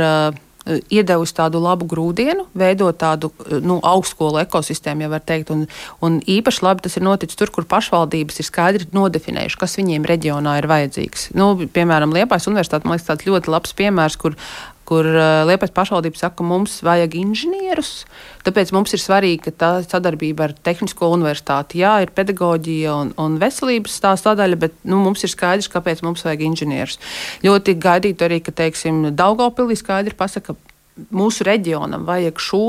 iedevusi 0.66 1.36
tādu 1.36 1.60
labu 1.64 1.88
grūdienu, 1.90 2.46
veidot 2.58 2.96
tādu 3.00 3.32
eh, 3.44 3.58
nu, 3.64 3.80
augstskolu 3.84 4.40
ekosistēmu, 4.44 5.06
ja 5.06 5.12
var 5.12 5.24
teikt. 5.26 5.52
Un, 5.54 5.66
un 6.06 6.20
īpaši 6.22 6.64
labi 6.66 6.86
tas 6.86 6.96
ir 6.98 7.06
noticis 7.06 7.40
tur, 7.40 7.52
kur 7.54 7.68
pašvaldības 7.70 8.40
ir 8.40 8.48
skaidri 8.48 8.88
nodefinējuši, 8.96 9.60
kas 9.60 9.78
viņiem 9.80 10.08
reģionā 10.08 10.58
ir 10.62 10.70
vajadzīgs. 10.72 11.32
Nu, 11.38 11.54
piemēram, 11.76 12.16
Liepājas 12.16 12.48
universitāte, 12.52 12.88
man 12.88 12.98
liekas, 12.98 13.10
tāds 13.12 13.28
ļoti 13.28 13.52
labs 13.52 13.76
piemērs, 13.80 14.20
kur 14.22 14.40
kur 14.94 15.08
uh, 15.10 15.42
Liepais 15.50 15.74
pašvaldība 15.74 16.20
saka, 16.20 16.38
ka 16.40 16.46
mums 16.46 16.78
vajag 16.86 17.16
inženierus. 17.18 18.04
Tāpēc 18.46 18.74
mums 18.76 18.94
ir 18.94 19.02
svarīgi, 19.02 19.40
ka 19.48 19.54
tā 19.64 19.72
sadarbība 19.86 20.50
ar 20.50 20.54
Tehnisko 20.68 21.10
universitāti, 21.16 21.82
jā, 21.82 21.96
ir 22.04 22.14
pedagoģija 22.14 22.94
un, 22.94 23.14
un 23.18 23.40
veselības 23.42 23.98
tā 24.04 24.14
sadaļa, 24.20 24.60
bet 24.66 24.76
nu, 24.86 25.00
mums 25.02 25.26
ir 25.26 25.34
skaidrs, 25.34 25.72
kāpēc 25.74 26.04
mums 26.06 26.26
vajag 26.28 26.46
inženierus. 26.52 27.00
Ļoti 27.46 27.78
gaidīt 27.82 28.22
arī, 28.26 28.42
ka, 28.44 28.54
teiksim, 28.54 29.08
Daugavpilī 29.18 29.78
skaidri 29.80 30.14
pasaka, 30.20 30.54
ka 30.54 31.08
mūsu 31.16 31.48
reģionam 31.48 32.06
vajag 32.10 32.42
šo. 32.42 32.68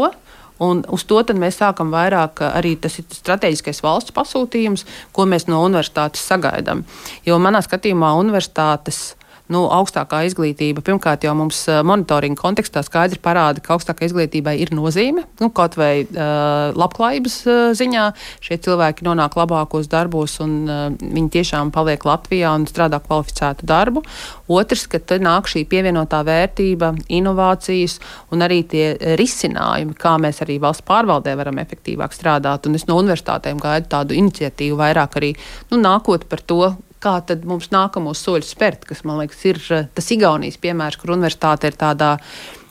Un 0.62 0.84
uz 0.94 1.02
to 1.10 1.18
mēs 1.34 1.58
sākam 1.58 1.90
vairāk 1.90 2.40
arī 2.46 2.76
tas 2.78 2.94
strateģiskais 3.02 3.82
valsts 3.82 4.14
pasūtījums, 4.14 4.86
ko 5.12 5.26
mēs 5.26 5.48
no 5.50 5.58
universitātes 5.66 6.22
sagaidām. 6.22 6.84
Jo 7.26 7.40
manā 7.42 7.58
skatījumā 7.66 8.12
universitātes 8.20 9.16
nu, 9.54 9.64
augstākā 9.72 10.24
izglītība, 10.28 10.82
pirmkārt 10.84 11.24
jau 11.26 11.34
mums 11.38 11.62
eh, 11.70 11.80
monitoringa 11.86 12.40
kontekstā 12.40 12.82
skaidri 12.86 13.20
parāda, 13.22 13.62
ka 13.64 13.76
augstākai 13.76 14.08
izglītībai 14.10 14.56
ir 14.62 14.74
nozīme. 14.74 15.24
Nu, 15.40 15.50
kaut 15.54 15.76
vai 15.78 16.04
uh, 16.04 16.74
labklājības 16.76 17.36
uh, 17.46 17.60
ziņā 17.76 18.04
šie 18.44 18.58
cilvēki 18.64 19.06
nonāk 19.06 19.36
labākos 19.38 19.88
darbos 19.90 20.36
un 20.44 20.54
uh, 20.68 20.86
viņi 20.98 21.32
tiešām 21.38 21.72
paliek 21.74 22.04
Latvijā 22.06 22.52
un 22.56 22.66
strādā 22.70 23.00
kvalificētu 23.04 23.66
darbu. 23.68 24.04
Otrs, 24.52 24.86
ka 24.90 25.00
tad 25.00 25.24
nāk 25.24 25.48
šī 25.50 25.64
pievienotā 25.70 26.22
vērtība, 26.26 26.92
inovācijas 27.12 27.98
un 28.34 28.44
arī 28.44 28.62
tie 28.68 28.86
risinājumi, 29.18 29.96
kā 29.98 30.16
mēs 30.20 30.42
arī 30.44 30.58
valsts 30.62 30.84
pārvaldē 30.88 31.36
varam 31.40 31.60
efektīvāk 31.62 32.14
strādāt. 32.16 32.68
Un 32.68 32.78
es 32.78 32.86
no 32.90 32.98
universitātēm 33.00 33.62
gaidu 33.62 33.90
tādu 33.96 34.18
iniciatīvu 34.18 34.78
vairāk 34.80 35.18
arī 35.20 35.34
nu, 35.70 35.80
nākot 35.80 36.28
par 36.28 36.44
to, 36.44 36.74
kā 37.04 37.14
tad 37.28 37.46
mums 37.48 37.70
nākamos 37.74 38.22
soļus 38.24 38.52
spērt, 38.54 38.84
kas 38.88 39.04
man 39.06 39.22
liekas 39.22 39.46
ir 39.50 39.60
eh, 39.70 39.88
tas 39.94 40.12
Igaunijas 40.14 40.60
piemērs, 40.62 40.98
kur 41.00 41.14
universitāte 41.16 41.70
ir 41.70 41.78
tādā 41.80 42.16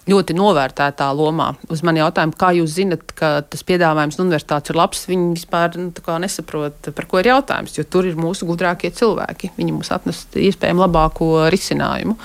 ļoti 0.09 0.35
novērtētā 0.35 1.05
lomā. 1.15 1.53
Uz 1.71 1.79
mani 1.87 2.01
jautājumu, 2.01 2.35
kā 2.35 2.49
jūs 2.57 2.73
zinat, 2.75 3.13
ka 3.15 3.37
tas 3.47 3.63
piedāvājums 3.63 4.19
universitātes 4.19 4.73
ir 4.73 4.79
labs, 4.79 5.05
viņi 5.07 5.29
vispār 5.37 5.77
nu, 5.79 5.93
nesaprot, 6.19 6.91
par 6.97 7.07
ko 7.07 7.21
ir 7.21 7.31
jautājums, 7.31 7.77
jo 7.77 7.85
tur 7.87 8.09
ir 8.09 8.19
mūsu 8.19 8.47
gudrākie 8.49 8.91
cilvēki. 8.91 9.53
Viņi 9.55 9.77
mums 9.77 9.93
atnes 9.95 10.25
iespējami 10.35 10.83
labāko 10.83 11.29
risinājumu. 11.53 12.17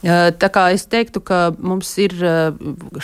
Tā 0.00 0.48
kā 0.48 0.70
es 0.72 0.86
teiktu, 0.88 1.20
ka 1.20 1.50
mums 1.60 1.92
ir 2.00 2.16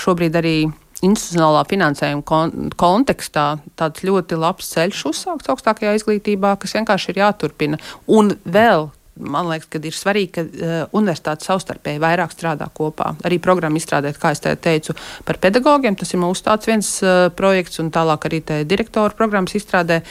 šobrīd 0.00 0.40
arī 0.40 0.56
institucionālā 1.04 1.64
finansējuma 1.68 2.24
kon 2.26 2.70
kontekstā 2.80 3.46
tāds 3.76 4.04
ļoti 4.06 4.38
labs 4.40 4.70
ceļš 4.72 5.02
uzsākts 5.10 5.52
augstākajā 5.52 5.96
izglītībā, 5.98 6.56
kas 6.60 6.76
vienkārši 6.78 7.12
ir 7.12 7.24
jāturpina. 7.24 7.80
Un 8.06 8.32
vēl 8.44 8.88
man 9.16 9.48
liekas, 9.48 9.68
ka 9.72 9.80
ir 9.80 9.96
svarīgi, 9.96 10.30
ka 10.34 10.42
uh, 10.44 10.74
universitātes 10.96 11.48
savstarpēji 11.48 12.00
vairāk 12.02 12.34
strādā 12.34 12.68
kopā. 12.76 13.14
Arī 13.26 13.38
programmu 13.42 13.80
izstrādāt, 13.80 14.18
kā 14.20 14.34
jau 14.34 14.54
teicu, 14.60 14.96
par 15.24 15.40
pedagogiem. 15.42 15.96
Tas 15.96 16.12
ir 16.12 16.20
mūsu 16.20 16.44
tāds 16.46 16.68
viens 16.68 16.90
uh, 17.04 17.28
projekts, 17.36 17.80
un 17.82 17.88
tālāk 17.94 18.28
arī 18.28 18.42
direktoru 18.68 19.16
programmas 19.16 19.56
izstrādē, 19.56 20.02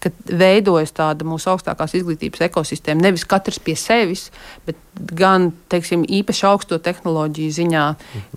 ka 0.00 0.12
veidojas 0.24 0.94
tāda 0.96 1.28
mūsu 1.28 1.52
augstākās 1.52 1.96
izglītības 2.00 2.46
ekosistēma. 2.48 3.04
Nevis 3.04 3.26
katrs 3.28 3.60
pie 3.60 3.76
sevis, 3.78 4.30
bet 4.64 4.80
gan 4.94 5.50
teiksim, 5.72 6.04
īpaši 6.06 6.46
augsto 6.48 6.78
tehnoloģiju 6.82 7.54
ziņā 7.56 7.84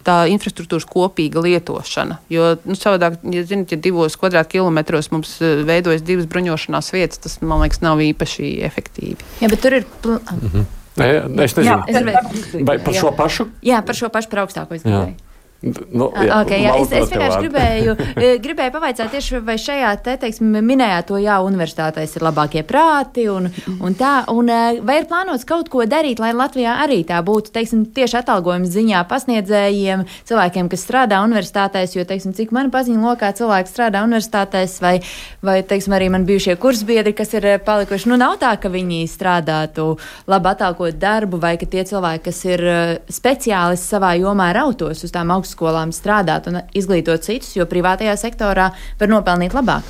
tā 0.08 0.18
infrastruktūras 0.32 0.88
kopīga 0.90 1.44
lietošana. 1.46 2.20
Jo 2.34 2.56
nu, 2.66 2.78
savādāk, 2.78 3.20
ja 3.34 3.44
zinat, 3.48 3.74
ja 3.76 3.82
divos 3.82 4.18
kvadrātkilometros 4.20 5.12
mums 5.14 5.38
eh, 5.42 5.62
veidojas 5.68 6.06
divas 6.08 6.30
bruņošanās 6.32 6.92
vietas, 6.96 7.22
tas 7.24 7.40
man 7.42 7.66
liekas 7.66 7.84
nav 7.86 8.02
īpaši 8.04 8.58
efektīvi. 8.68 9.32
Jā, 9.44 9.52
bet 9.54 9.62
tur 9.62 9.80
ir. 9.80 9.88
Mm 10.06 10.20
-hmm. 10.50 10.68
Es 10.98 11.54
nezinu, 11.54 11.84
Jā, 11.86 12.64
vai 12.66 12.80
par 12.82 12.94
šo 12.94 13.12
pašu? 13.14 13.48
Jā, 13.62 13.84
par 13.86 13.96
šo 13.96 14.10
pašu 14.10 14.30
par 14.30 14.40
augstāko 14.40 14.74
izglītību. 14.74 15.27
Nu, 15.66 16.12
jā, 16.14 16.38
okay, 16.44 16.62
jā. 16.62 16.74
Es, 16.78 16.92
es 16.94 17.10
vienkārši 17.10 17.40
gribēju, 17.42 17.94
eh, 18.22 18.36
gribēju 18.42 18.74
pavaicāt, 18.76 19.10
tieši 19.10 19.40
vai 19.42 19.56
šajā 19.58 19.90
te, 20.06 20.14
teiksim, 20.22 20.52
minējāt 20.62 21.08
to, 21.10 21.18
jā, 21.18 21.40
universitātēs 21.42 22.14
ir 22.14 22.26
labākie 22.28 22.62
prāti 22.68 23.26
un, 23.32 23.50
un 23.82 23.96
tā, 23.98 24.12
un 24.30 24.52
eh, 24.54 24.78
vai 24.86 25.00
ir 25.02 25.08
plānots 25.10 25.48
kaut 25.50 25.72
ko 25.74 25.82
darīt, 25.90 26.22
lai 26.22 26.30
Latvijā 26.38 26.76
arī 26.84 27.00
tā 27.10 27.24
būtu, 27.26 27.50
teiksim, 27.56 27.88
tieši 27.96 28.20
atalgojuma 28.20 28.70
ziņā 28.70 29.02
pasniedzējiem, 29.10 30.04
cilvēkiem, 30.30 30.70
kas 30.70 30.84
strādā 30.86 31.24
universitātēs, 31.26 31.98
jo, 31.98 32.06
teiksim, 32.06 32.38
cik 32.38 32.54
man 32.54 32.70
paziņo 32.74 33.02
lokā 33.08 33.34
cilvēki 33.40 33.74
strādā 33.74 34.06
universitātēs, 34.06 34.78
vai, 34.86 34.94
vai, 35.42 35.58
teiksim, 35.66 35.98
arī 35.98 36.12
man 36.14 36.30
bijušie 36.30 36.58
kursbiedri, 36.62 37.16
kas 37.18 37.34
ir 37.34 37.50
eh, 37.56 37.58
palikuši, 37.58 38.12
nu, 38.14 38.20
nav 38.22 38.38
tā, 38.46 38.54
ka 38.62 38.70
viņi 38.70 39.02
strādātu 39.10 39.90
labi 40.30 40.54
atalgot 40.54 41.02
darbu, 41.02 41.42
vai 41.42 41.56
ka 41.58 41.66
tie 41.66 41.82
cilvēki, 41.88 42.26
kas 42.30 42.46
ir 42.46 42.66
speciālisti 43.10 43.96
savā 43.96 44.14
jomā 44.22 44.52
rautos 44.54 45.02
uz 45.02 45.14
tām 45.14 45.34
augstām 45.34 45.48
augstskolām 45.58 45.92
strādāt 45.92 46.48
un 46.48 46.62
izglītot 46.74 47.24
citus, 47.24 47.56
jo 47.56 47.66
privātajā 47.66 48.16
sektorā 48.18 48.72
var 49.00 49.08
nopelnīt 49.10 49.54
labāk. 49.54 49.84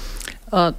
Uh. 0.52 0.74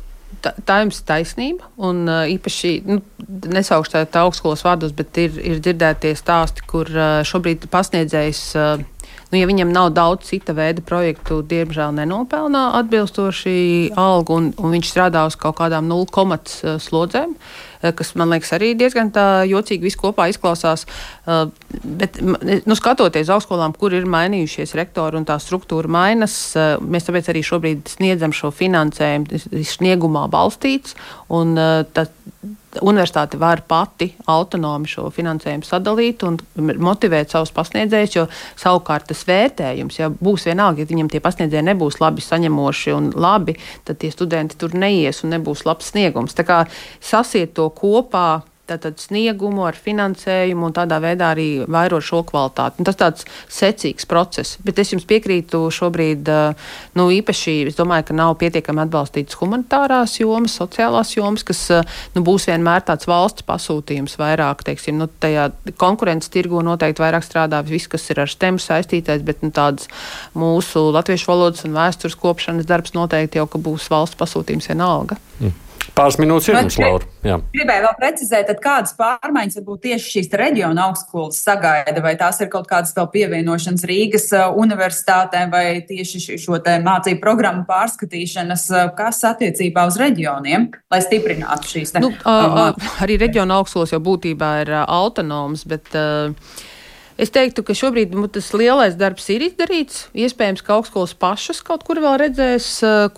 Tā, 0.44 0.52
tā 0.62 0.74
jums 0.84 1.00
taisnība. 1.02 1.66
Un, 1.82 2.04
uh, 2.06 2.28
īpaši 2.28 2.84
nu, 2.86 3.00
nesaukšu 3.26 3.90
tādu 3.90 4.20
augstskolas 4.20 4.62
vārdus, 4.62 4.92
bet 4.94 5.16
ir, 5.18 5.32
ir 5.40 5.58
dzirdētie 5.58 6.12
stāsti, 6.14 6.62
kur 6.68 6.86
uh, 6.92 7.24
šobrīd 7.26 7.66
pasniedzējs. 7.72 8.44
Uh, 8.54 8.86
Nu, 9.28 9.36
ja 9.36 9.44
viņam 9.44 9.68
nav 9.68 9.90
daudz 9.92 10.24
cita 10.30 10.54
veida 10.56 10.80
projektu, 10.80 11.42
diemžēl 11.44 11.90
nenopelnā 11.98 12.62
atbilstoši 12.78 13.90
algu, 14.00 14.38
un, 14.40 14.46
un 14.56 14.72
viņš 14.72 14.88
strādā 14.88 15.26
uz 15.28 15.36
kaut 15.36 15.58
kādām 15.58 15.84
nulles 15.84 16.12
komats 16.14 16.62
uh, 16.64 16.78
slodzēm, 16.80 17.34
uh, 17.34 17.67
kas 17.80 18.14
man 18.18 18.32
liekas 18.34 18.52
arī 18.56 18.72
diezgan 18.78 19.12
jocīgi 19.48 19.86
viss 19.86 19.98
kopā 19.98 20.28
izklausās. 20.32 20.86
Uh, 21.24 21.48
bet, 21.84 22.20
nu, 22.22 22.76
skatoties 22.78 23.28
uz 23.28 23.34
augstskolām, 23.36 23.74
kur 23.78 23.94
ir 23.96 24.08
mainījušies 24.10 24.76
rektori 24.78 25.20
un 25.20 25.26
tā 25.28 25.38
struktūra 25.42 25.90
mainas, 25.90 26.36
uh, 26.56 26.76
mēs 26.82 27.08
tāpēc 27.08 27.32
arī 27.32 27.44
šobrīd 27.46 27.92
sniedzam 27.96 28.34
šo 28.36 28.52
finansējumu, 28.54 29.42
sniegumā 29.74 30.26
balstīts. 30.32 30.96
Un, 31.34 31.54
tā, 31.94 32.08
universitāte 32.82 33.38
var 33.40 33.62
pati 33.68 34.10
autonomi 34.26 34.88
šo 34.90 35.08
finansējumu 35.14 35.66
sadalīt 35.66 36.24
un 36.26 36.38
motivēt 36.56 37.32
savus 37.34 37.52
pasniedzējus, 37.56 38.16
jo 38.16 38.26
savukārt 38.58 39.08
tas 39.10 39.24
vērtējums, 39.28 39.98
ja 40.00 40.10
būs 40.10 40.48
vienalga, 40.48 40.82
ja 40.82 40.90
viņam 40.90 41.10
tie 41.12 41.22
pasniedzēji 41.24 41.66
nebūs 41.70 42.00
labi 42.02 42.24
saņemoši 42.24 42.94
un 42.96 43.10
labi, 43.16 43.56
tad 43.88 44.00
tie 44.02 44.12
studenti 44.14 44.58
tur 44.60 44.76
neies 44.78 45.24
un 45.24 45.34
nebūs 45.36 45.64
labs 45.68 45.92
sniegums. 45.92 46.36
Tā 46.38 46.46
kā 46.48 46.62
sasiet 47.00 47.54
to 47.58 47.68
kopā 47.74 48.42
tātad 48.68 49.00
sniegumu, 49.00 49.64
ar 49.68 49.76
finansējumu 49.78 50.68
un 50.68 50.74
tādā 50.76 50.98
veidā 51.02 51.32
arī 51.34 51.48
vairot 51.68 52.04
šo 52.04 52.22
kvalitāti. 52.28 52.80
Un 52.80 52.88
tas 52.88 52.98
tāds 53.00 53.26
secīgs 53.52 54.06
process. 54.08 54.58
Bet 54.64 54.80
es 54.82 54.92
jums 54.92 55.06
piekrītu 55.08 55.60
šobrīd, 55.74 56.30
nu, 56.98 57.08
īpaši 57.18 57.56
es 57.70 57.78
domāju, 57.78 58.08
ka 58.10 58.18
nav 58.18 58.36
pietiekami 58.40 58.84
atbalstītas 58.84 59.38
humanitārās 59.40 60.18
jomas, 60.20 60.56
sociālās 60.60 61.14
jomas, 61.16 61.44
kas 61.48 61.62
nu, 62.14 62.24
būs 62.26 62.48
vienmēr 62.50 62.84
tāds 62.88 63.08
valsts 63.10 63.46
pasūtījums 63.48 64.18
vairāk, 64.20 64.64
teiksim, 64.66 64.98
nu, 65.00 65.08
tajā 65.22 65.48
konkurences 65.80 66.32
tirgu 66.34 66.62
noteikti 66.64 67.04
vairāk 67.04 67.26
strādā 67.26 67.62
viss, 67.66 67.90
kas 67.90 68.08
ir 68.12 68.22
ar 68.24 68.32
STEM 68.32 68.60
saistītais, 68.62 69.24
bet 69.26 69.44
nu, 69.44 69.52
tāds 69.54 69.88
mūsu 70.38 70.88
latviešu 70.94 71.30
valodas 71.30 71.64
un 71.68 71.76
vēstures 71.76 72.18
kopšanas 72.18 72.68
darbs 72.68 72.96
noteikti 72.96 73.40
jau, 73.40 73.48
ka 73.50 73.62
būs 73.62 73.88
valsts 73.92 74.18
pasūtījums 74.20 74.70
vienalga. 74.72 75.18
Mm. 75.38 75.67
Pāris 75.96 76.18
minūtes 76.20 76.48
ir 76.50 76.56
mums, 76.58 76.76
Laura. 76.80 77.06
Jā. 77.26 77.38
Gribēju 77.54 77.84
vēl 77.84 77.96
precizēt, 77.98 78.50
kādas 78.62 78.94
pārmaiņas 78.98 79.58
varbūt 79.60 79.82
tieši 79.86 80.12
šīs 80.14 80.30
reģiona 80.40 80.86
augstskolas 80.88 81.40
sagaida, 81.42 82.02
vai 82.04 82.14
tās 82.20 82.40
ir 82.44 82.50
kaut 82.52 82.68
kādas 82.70 82.94
vēl 82.96 83.08
pievienošanas 83.14 83.86
Rīgas 83.88 84.28
universitātēm, 84.60 85.52
vai 85.54 85.64
tieši 85.88 86.38
šo 86.38 86.60
mācību 86.84 87.20
programmu 87.22 87.66
pārskatīšanas, 87.68 88.68
kas 88.98 89.22
attiecībā 89.32 89.88
uz 89.90 89.98
reģioniem, 90.00 90.70
lai 90.92 91.02
stiprinātu 91.04 91.74
šīs. 91.74 91.94
Te, 91.96 92.04
nu, 92.04 92.12
uh, 92.14 92.58
uh, 92.70 92.90
arī 93.04 93.18
reģiona 93.20 93.60
augstskolas 93.60 93.94
jau 93.96 94.02
būtībā 94.04 94.56
ir 94.64 94.74
autonomas, 94.86 95.66
bet. 95.68 95.94
Uh, 95.94 96.66
Es 97.18 97.32
teiktu, 97.34 97.64
ka 97.66 97.74
šobrīd 97.74 98.12
nu, 98.14 98.28
tas 98.30 98.52
lielais 98.54 98.94
darbs 98.94 99.24
ir 99.34 99.42
izdarīts. 99.48 100.04
Iespējams, 100.14 100.62
ka 100.62 100.76
augstskolas 100.76 101.16
pašas 101.18 101.64
kaut 101.66 101.82
kur 101.86 101.98
vēl 101.98 102.14
redzēs, 102.22 102.68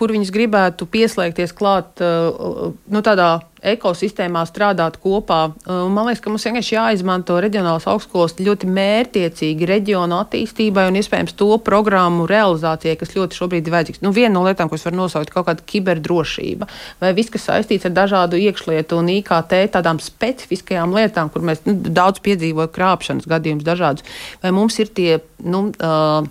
kur 0.00 0.14
viņas 0.16 0.32
gribētu 0.32 0.88
pieslēgties 0.88 1.52
klāt 1.58 2.00
nu, 2.00 3.02
tādā 3.04 3.34
ekosistēmā 3.62 4.42
strādāt 4.48 4.96
kopā. 5.02 5.40
Man 5.66 6.08
liekas, 6.08 6.22
ka 6.24 6.32
mums 6.32 6.46
vienkārši 6.48 6.76
jāizmanto 6.76 7.36
reģionālās 7.42 7.86
augstskolas 7.90 8.36
ļoti 8.40 8.68
mērķiecīgi 8.70 9.68
reģionu 9.68 10.16
attīstībai 10.22 10.86
un 10.90 10.98
iespējams 11.00 11.36
to 11.38 11.50
programmu 11.64 12.26
realizācijai, 12.30 12.96
kas 13.00 13.14
ļoti 13.16 13.38
šobrīd 13.38 13.68
ir 13.68 13.76
vajadzīgs. 13.76 14.02
Nu, 14.04 14.14
viena 14.16 14.34
no 14.36 14.44
lietām, 14.46 14.70
ko 14.70 14.78
es 14.78 14.86
varu 14.88 15.02
nosaukt, 15.02 15.28
ir 15.28 15.36
kaut 15.36 15.48
kāda 15.50 15.66
kiberdrošība 15.72 16.68
vai 17.02 17.12
viss, 17.16 17.32
kas 17.32 17.48
saistīts 17.50 17.88
ar 17.88 17.94
dažādu 17.96 18.40
iekšlietu 18.40 19.00
un 19.00 19.12
IKT 19.18 19.56
tādām 19.76 20.00
specifiskajām 20.02 20.96
lietām, 20.96 21.32
kur 21.32 21.44
mēs 21.46 21.64
nu, 21.68 21.76
daudz 21.76 22.22
piedzīvojam 22.24 22.72
krāpšanas 22.74 23.28
gadījumus 23.30 23.66
dažādus. 23.66 24.06
Vai 24.42 24.54
mums 24.56 24.78
ir 24.82 24.92
tie, 24.96 25.20
nu, 25.44 25.68
uh, 25.70 26.24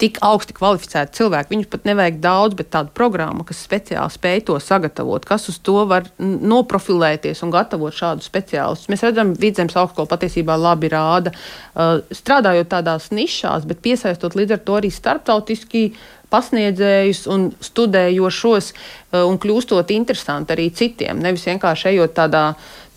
tik 0.00 0.18
augsti 0.24 0.54
kvalificēti 0.56 1.18
cilvēki. 1.18 1.52
Viņus 1.52 1.70
pat 1.70 1.86
nevajag 1.88 2.18
daudz, 2.22 2.56
bet 2.58 2.70
tādu 2.74 2.90
programmu, 2.96 3.44
kas 3.46 3.62
speciāli 3.62 4.12
spēj 4.12 4.42
to 4.48 4.58
sagatavot, 4.62 5.26
kas 5.28 5.46
uz 5.52 5.60
to 5.64 5.84
var 5.90 6.08
noprofilēties 6.18 7.44
un 7.46 7.52
gatavot 7.54 7.94
šādus 7.94 8.28
speciālistus. 8.30 8.90
Mēs 8.92 9.04
redzam, 9.06 9.34
Vidzemes 9.38 9.76
augstskola 9.78 10.10
patiesībā 10.10 10.58
labi 10.58 10.90
rāda, 10.92 11.34
uh, 11.34 12.02
strādājot 12.14 12.72
tādās 12.74 13.10
nišās, 13.14 13.68
bet 13.70 13.82
piesaistot 13.84 14.36
līdz 14.38 14.58
ar 14.58 14.64
to 14.66 14.78
arī 14.80 14.90
starptautiski 14.94 15.86
pasniedzējus 16.34 17.26
un 17.30 17.50
studējošos 17.62 18.72
uh, 18.74 19.22
un 19.22 19.38
kļūstot 19.38 19.94
interesanti 19.94 20.56
arī 20.56 20.70
citiem. 20.74 21.22
Nevis 21.22 21.46
vienkārši 21.46 21.92
ejot 21.94 22.16
tādā 22.18 22.48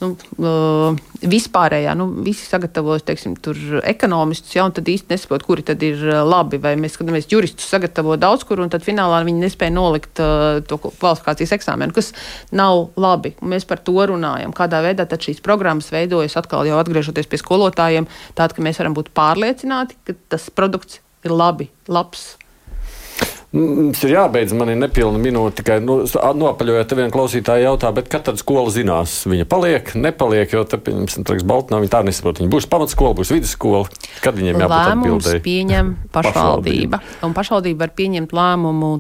nu, 0.02 0.10
uh, 0.38 0.98
vispārējā, 1.26 1.93
nu, 1.98 2.08
visi 2.26 2.45
sagatavos, 2.45 3.04
teiksim, 3.08 3.36
tur 3.41 3.58
ekonomistus, 3.88 4.54
ja, 4.56 4.66
un 4.68 4.76
tad 4.76 4.89
īsti 4.91 5.14
nesaprot, 5.14 5.45
kuri 5.48 5.66
tad 5.68 5.84
ir 5.86 6.02
labi, 6.28 6.60
vai 6.62 6.76
mēs 6.80 6.98
skatāmies 6.98 7.30
juristus 7.32 7.70
sagatavo 7.72 8.18
daudz 8.22 8.45
kur, 8.48 8.62
un 8.64 8.72
tad 8.74 8.86
finālā 8.86 9.24
viņi 9.28 9.43
nespēja 9.45 9.74
nolikt 9.74 10.22
uh, 10.24 10.62
to 10.68 10.80
kvalifikācijas 10.86 11.56
eksāmenu, 11.58 11.95
kas 11.98 12.14
nav 12.56 12.88
labi. 13.00 13.36
Un 13.41 13.54
mēs 13.56 13.68
par 13.70 13.82
to 13.82 13.98
runājam, 14.14 14.56
kādā 14.56 14.84
veidā 14.86 15.08
tad 15.10 15.26
šīs 15.26 15.43
programmas 15.45 15.91
veidojas 15.93 16.38
atkal 16.39 16.68
jau 16.70 16.80
atgriežoties 16.82 17.30
pie 17.30 17.41
skolotājiem, 17.41 18.10
tāda, 18.38 18.58
ka 18.58 18.66
mēs 18.66 18.82
varam 18.84 18.98
būt 18.98 19.14
pārliecināti, 19.18 19.98
ka 20.08 20.18
tas 20.36 20.52
produkts 20.54 21.02
ir 21.26 21.34
labi, 21.34 21.72
labs 21.89 22.36
Mums 23.56 24.02
ir 24.04 24.12
jābeidz, 24.12 24.52
man 24.60 24.74
ir 24.74 24.76
nepilna 24.76 25.20
minūte. 25.24 25.62
Tikai 25.62 25.78
nu, 25.80 26.02
nopaļojot, 26.04 26.93
viena 27.00 27.12
klausītāja 27.14 27.70
jautā, 27.70 27.93
kad 28.04 28.26
tad 28.28 28.41
skola 28.41 28.68
zinās, 28.76 29.22
viņa 29.30 29.45
paliek, 29.48 29.93
nepaliek, 29.95 30.52
jo 30.52 30.66
te, 30.68 30.76
piemēram, 30.84 31.45
Baltnā 31.48 31.80
viņa 31.80 31.93
tā 31.93 32.02
nesaprot. 32.04 32.41
Viņa 32.41 32.52
būs 32.52 32.68
pamatskola, 32.68 33.16
būs 33.16 33.32
vidusskola. 33.32 33.86
Kad 34.20 34.36
viņiem 34.36 34.60
jābūt 34.60 34.76
lēmums 34.76 35.30
pieņem 35.45 35.93
pašvaldība. 36.18 37.00
Un 37.24 37.38
pašvaldība 37.38 37.86
var 37.86 37.95
pieņemt 37.95 38.36
lēmumu. 38.36 38.91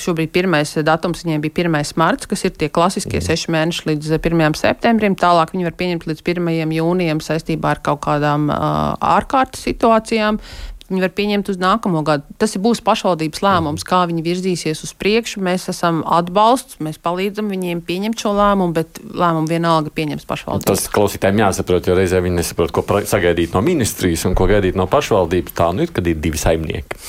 Šobrīd 0.00 0.32
pirmais 0.32 0.72
datums 0.88 1.26
viņiem 1.26 1.44
bija 1.44 1.68
1. 1.68 1.92
marts, 2.00 2.30
kas 2.32 2.46
ir 2.48 2.56
tie 2.56 2.72
klasiskie 2.72 3.18
mm. 3.20 3.26
seši 3.28 3.52
mēneši 3.52 3.88
līdz 3.92 4.16
1. 4.16 4.58
septembrim. 4.62 5.18
Tālāk 5.20 5.52
viņi 5.52 5.68
var 5.68 5.76
pieņemt 5.76 6.08
līdz 6.08 6.24
1. 6.32 6.74
jūnijam 6.80 7.20
saistībā 7.20 7.76
ar 7.76 7.84
kaut 7.84 8.00
kādām 8.08 8.48
ārkārtas 8.48 9.68
situācijām. 9.68 10.40
Viņi 10.88 11.02
var 11.04 11.12
pieņemt 11.16 11.50
uz 11.52 11.58
nākamo 11.60 12.02
gadu. 12.06 12.36
Tas 12.40 12.56
būs 12.60 12.82
pašvaldības 12.84 13.42
lēmums, 13.44 13.84
kā 13.86 14.02
viņi 14.10 14.24
virzīsies 14.26 14.82
uz 14.86 14.94
priekšu. 14.98 15.42
Mēs 15.44 15.68
esam 15.72 16.02
atbalsts, 16.06 16.80
mēs 16.82 17.00
palīdzam 17.02 17.50
viņiem 17.52 17.84
pieņemt 17.86 18.24
šo 18.24 18.34
lēmumu, 18.38 18.74
bet 18.76 19.00
lēmumu 19.02 19.50
vienalga 19.50 19.92
pieņems 19.94 20.26
pašvaldība. 20.28 20.72
Tas 20.72 20.88
klausītājiem 20.92 21.44
jāsaprot, 21.44 21.88
jo 21.88 21.98
reizē 21.98 22.22
viņi 22.24 22.40
nesaprot, 22.40 22.74
ko 22.74 23.02
sagaidīt 23.08 23.56
no 23.56 23.64
ministrijas 23.64 24.26
un 24.28 24.36
ko 24.38 24.48
gaidīt 24.50 24.78
no 24.78 24.88
pašvaldības. 24.90 25.56
Tā 25.58 25.70
nu 25.76 25.86
ir, 25.86 25.94
kad 25.94 26.08
ir 26.08 26.20
divi 26.22 26.40
saimnieki. 26.40 27.00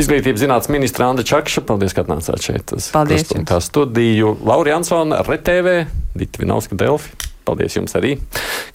Izglītības 0.00 0.44
zinātnes 0.44 0.70
ministra 0.72 1.08
Anna 1.10 1.24
Čakša, 1.26 1.64
paldies, 1.66 1.94
ka 1.96 2.04
atnācāt 2.04 2.44
šeit 2.44 2.72
Paldies. 2.94 3.26
studiju. 3.66 4.36
Laura 4.46 4.76
Jansona, 4.76 5.18
RTV, 5.26 5.82
Dita 6.14 6.42
Vinovska, 6.42 6.78
Delfi. 6.78 7.10
Paldies 7.44 7.74
jums 7.74 7.96
arī, 7.98 8.14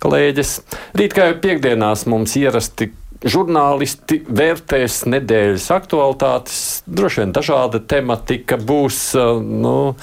kolēģis. 0.04 0.52
Rīt 1.00 1.14
kā 1.16 1.30
jau 1.30 1.36
piekdienās 1.40 2.04
mums 2.12 2.34
ierasti 2.36 2.90
žurnālisti 3.24 4.20
vērtēs 4.28 5.04
nedēļas 5.12 5.68
aktualitātes. 5.76 6.60
Droši 6.86 7.24
vien 7.24 7.36
dažāda 7.36 7.80
tematika 7.80 8.58
būs. 8.60 9.00
Nu, 9.46 9.96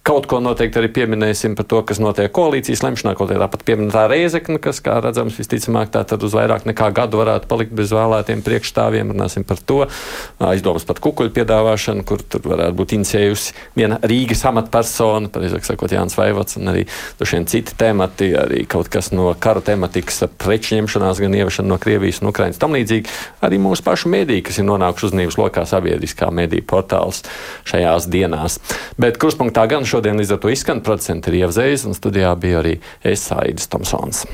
Kaut 0.00 0.24
ko 0.24 0.38
noteikti 0.40 0.78
arī 0.80 0.88
pieminēsim 0.96 1.52
par 1.58 1.66
to, 1.68 1.82
kas 1.84 1.98
notiek 2.00 2.32
koalīcijas 2.32 2.80
lemšanā, 2.80 3.12
kaut 3.18 3.28
arī 3.28 3.42
tāpat 3.42 3.64
pieminētā 3.68 4.06
Reizekna, 4.08 4.56
kas, 4.62 4.78
kā 4.80 4.94
redzams, 5.04 5.36
visticamāk 5.36 5.90
tā 5.92 6.00
tad 6.08 6.22
uz 6.24 6.32
vairāk 6.32 6.64
nekā 6.70 6.86
gadu 6.96 7.18
varētu 7.20 7.44
palikt 7.50 7.74
bez 7.76 7.92
vēlētiem 7.92 8.40
priekšstāviem. 8.46 9.12
Runāsim 9.12 9.44
par 9.44 9.60
to. 9.60 9.82
Aizdomas 10.40 10.86
par 10.88 11.02
kukuļu 11.04 11.34
piedāvāšanu, 11.36 12.06
kur 12.08 12.24
tur 12.24 12.46
varētu 12.48 12.78
būt 12.78 12.94
inicējusi 12.96 13.52
viena 13.76 13.98
Rīgas 14.00 14.46
amatpersona, 14.48 15.28
pareizāk 15.34 15.68
sakot, 15.68 15.92
Jānis 15.92 16.16
Vaivots, 16.16 16.56
un 16.56 16.72
arī 16.72 16.86
vien 17.20 17.44
citi 17.52 17.76
temati, 17.76 18.30
arī 18.40 18.64
kaut 18.72 18.88
kas 18.88 19.12
no 19.12 19.28
kara 19.36 19.60
tematikas, 19.60 20.24
preču 20.40 20.78
ņemšanās, 20.78 21.20
gan 21.20 21.36
ieviešana 21.42 21.74
no 21.74 21.80
Krievijas 21.82 22.22
un 22.24 22.32
Ukrainas 22.32 22.62
tam 22.62 22.72
līdzīgi. 22.78 23.12
Arī 23.44 23.60
mūsu 23.60 23.84
pašu 23.84 24.08
mediji, 24.16 24.46
kas 24.48 24.62
ir 24.62 24.68
nonākuši 24.72 25.10
uzmanības 25.10 25.38
lokā 25.44 25.68
sabiedriskā 25.68 26.32
mediju 26.32 26.64
portāls 26.72 27.20
šajās 27.68 28.08
dienās. 28.08 28.58
Bet 28.96 29.20
kruspunktā 29.20 29.68
gan 29.68 29.89
šodien 29.90 30.20
līdz 30.20 30.36
ar 30.36 30.42
to 30.42 30.52
izskan 30.52 30.84
producents 30.86 31.30
ir 31.30 31.40
Ievzējs, 31.42 31.88
un 31.88 31.98
studijā 31.98 32.30
bija 32.38 32.62
arī 32.62 32.76
Esaidis 33.06 33.70
Tomsons. 33.70 34.24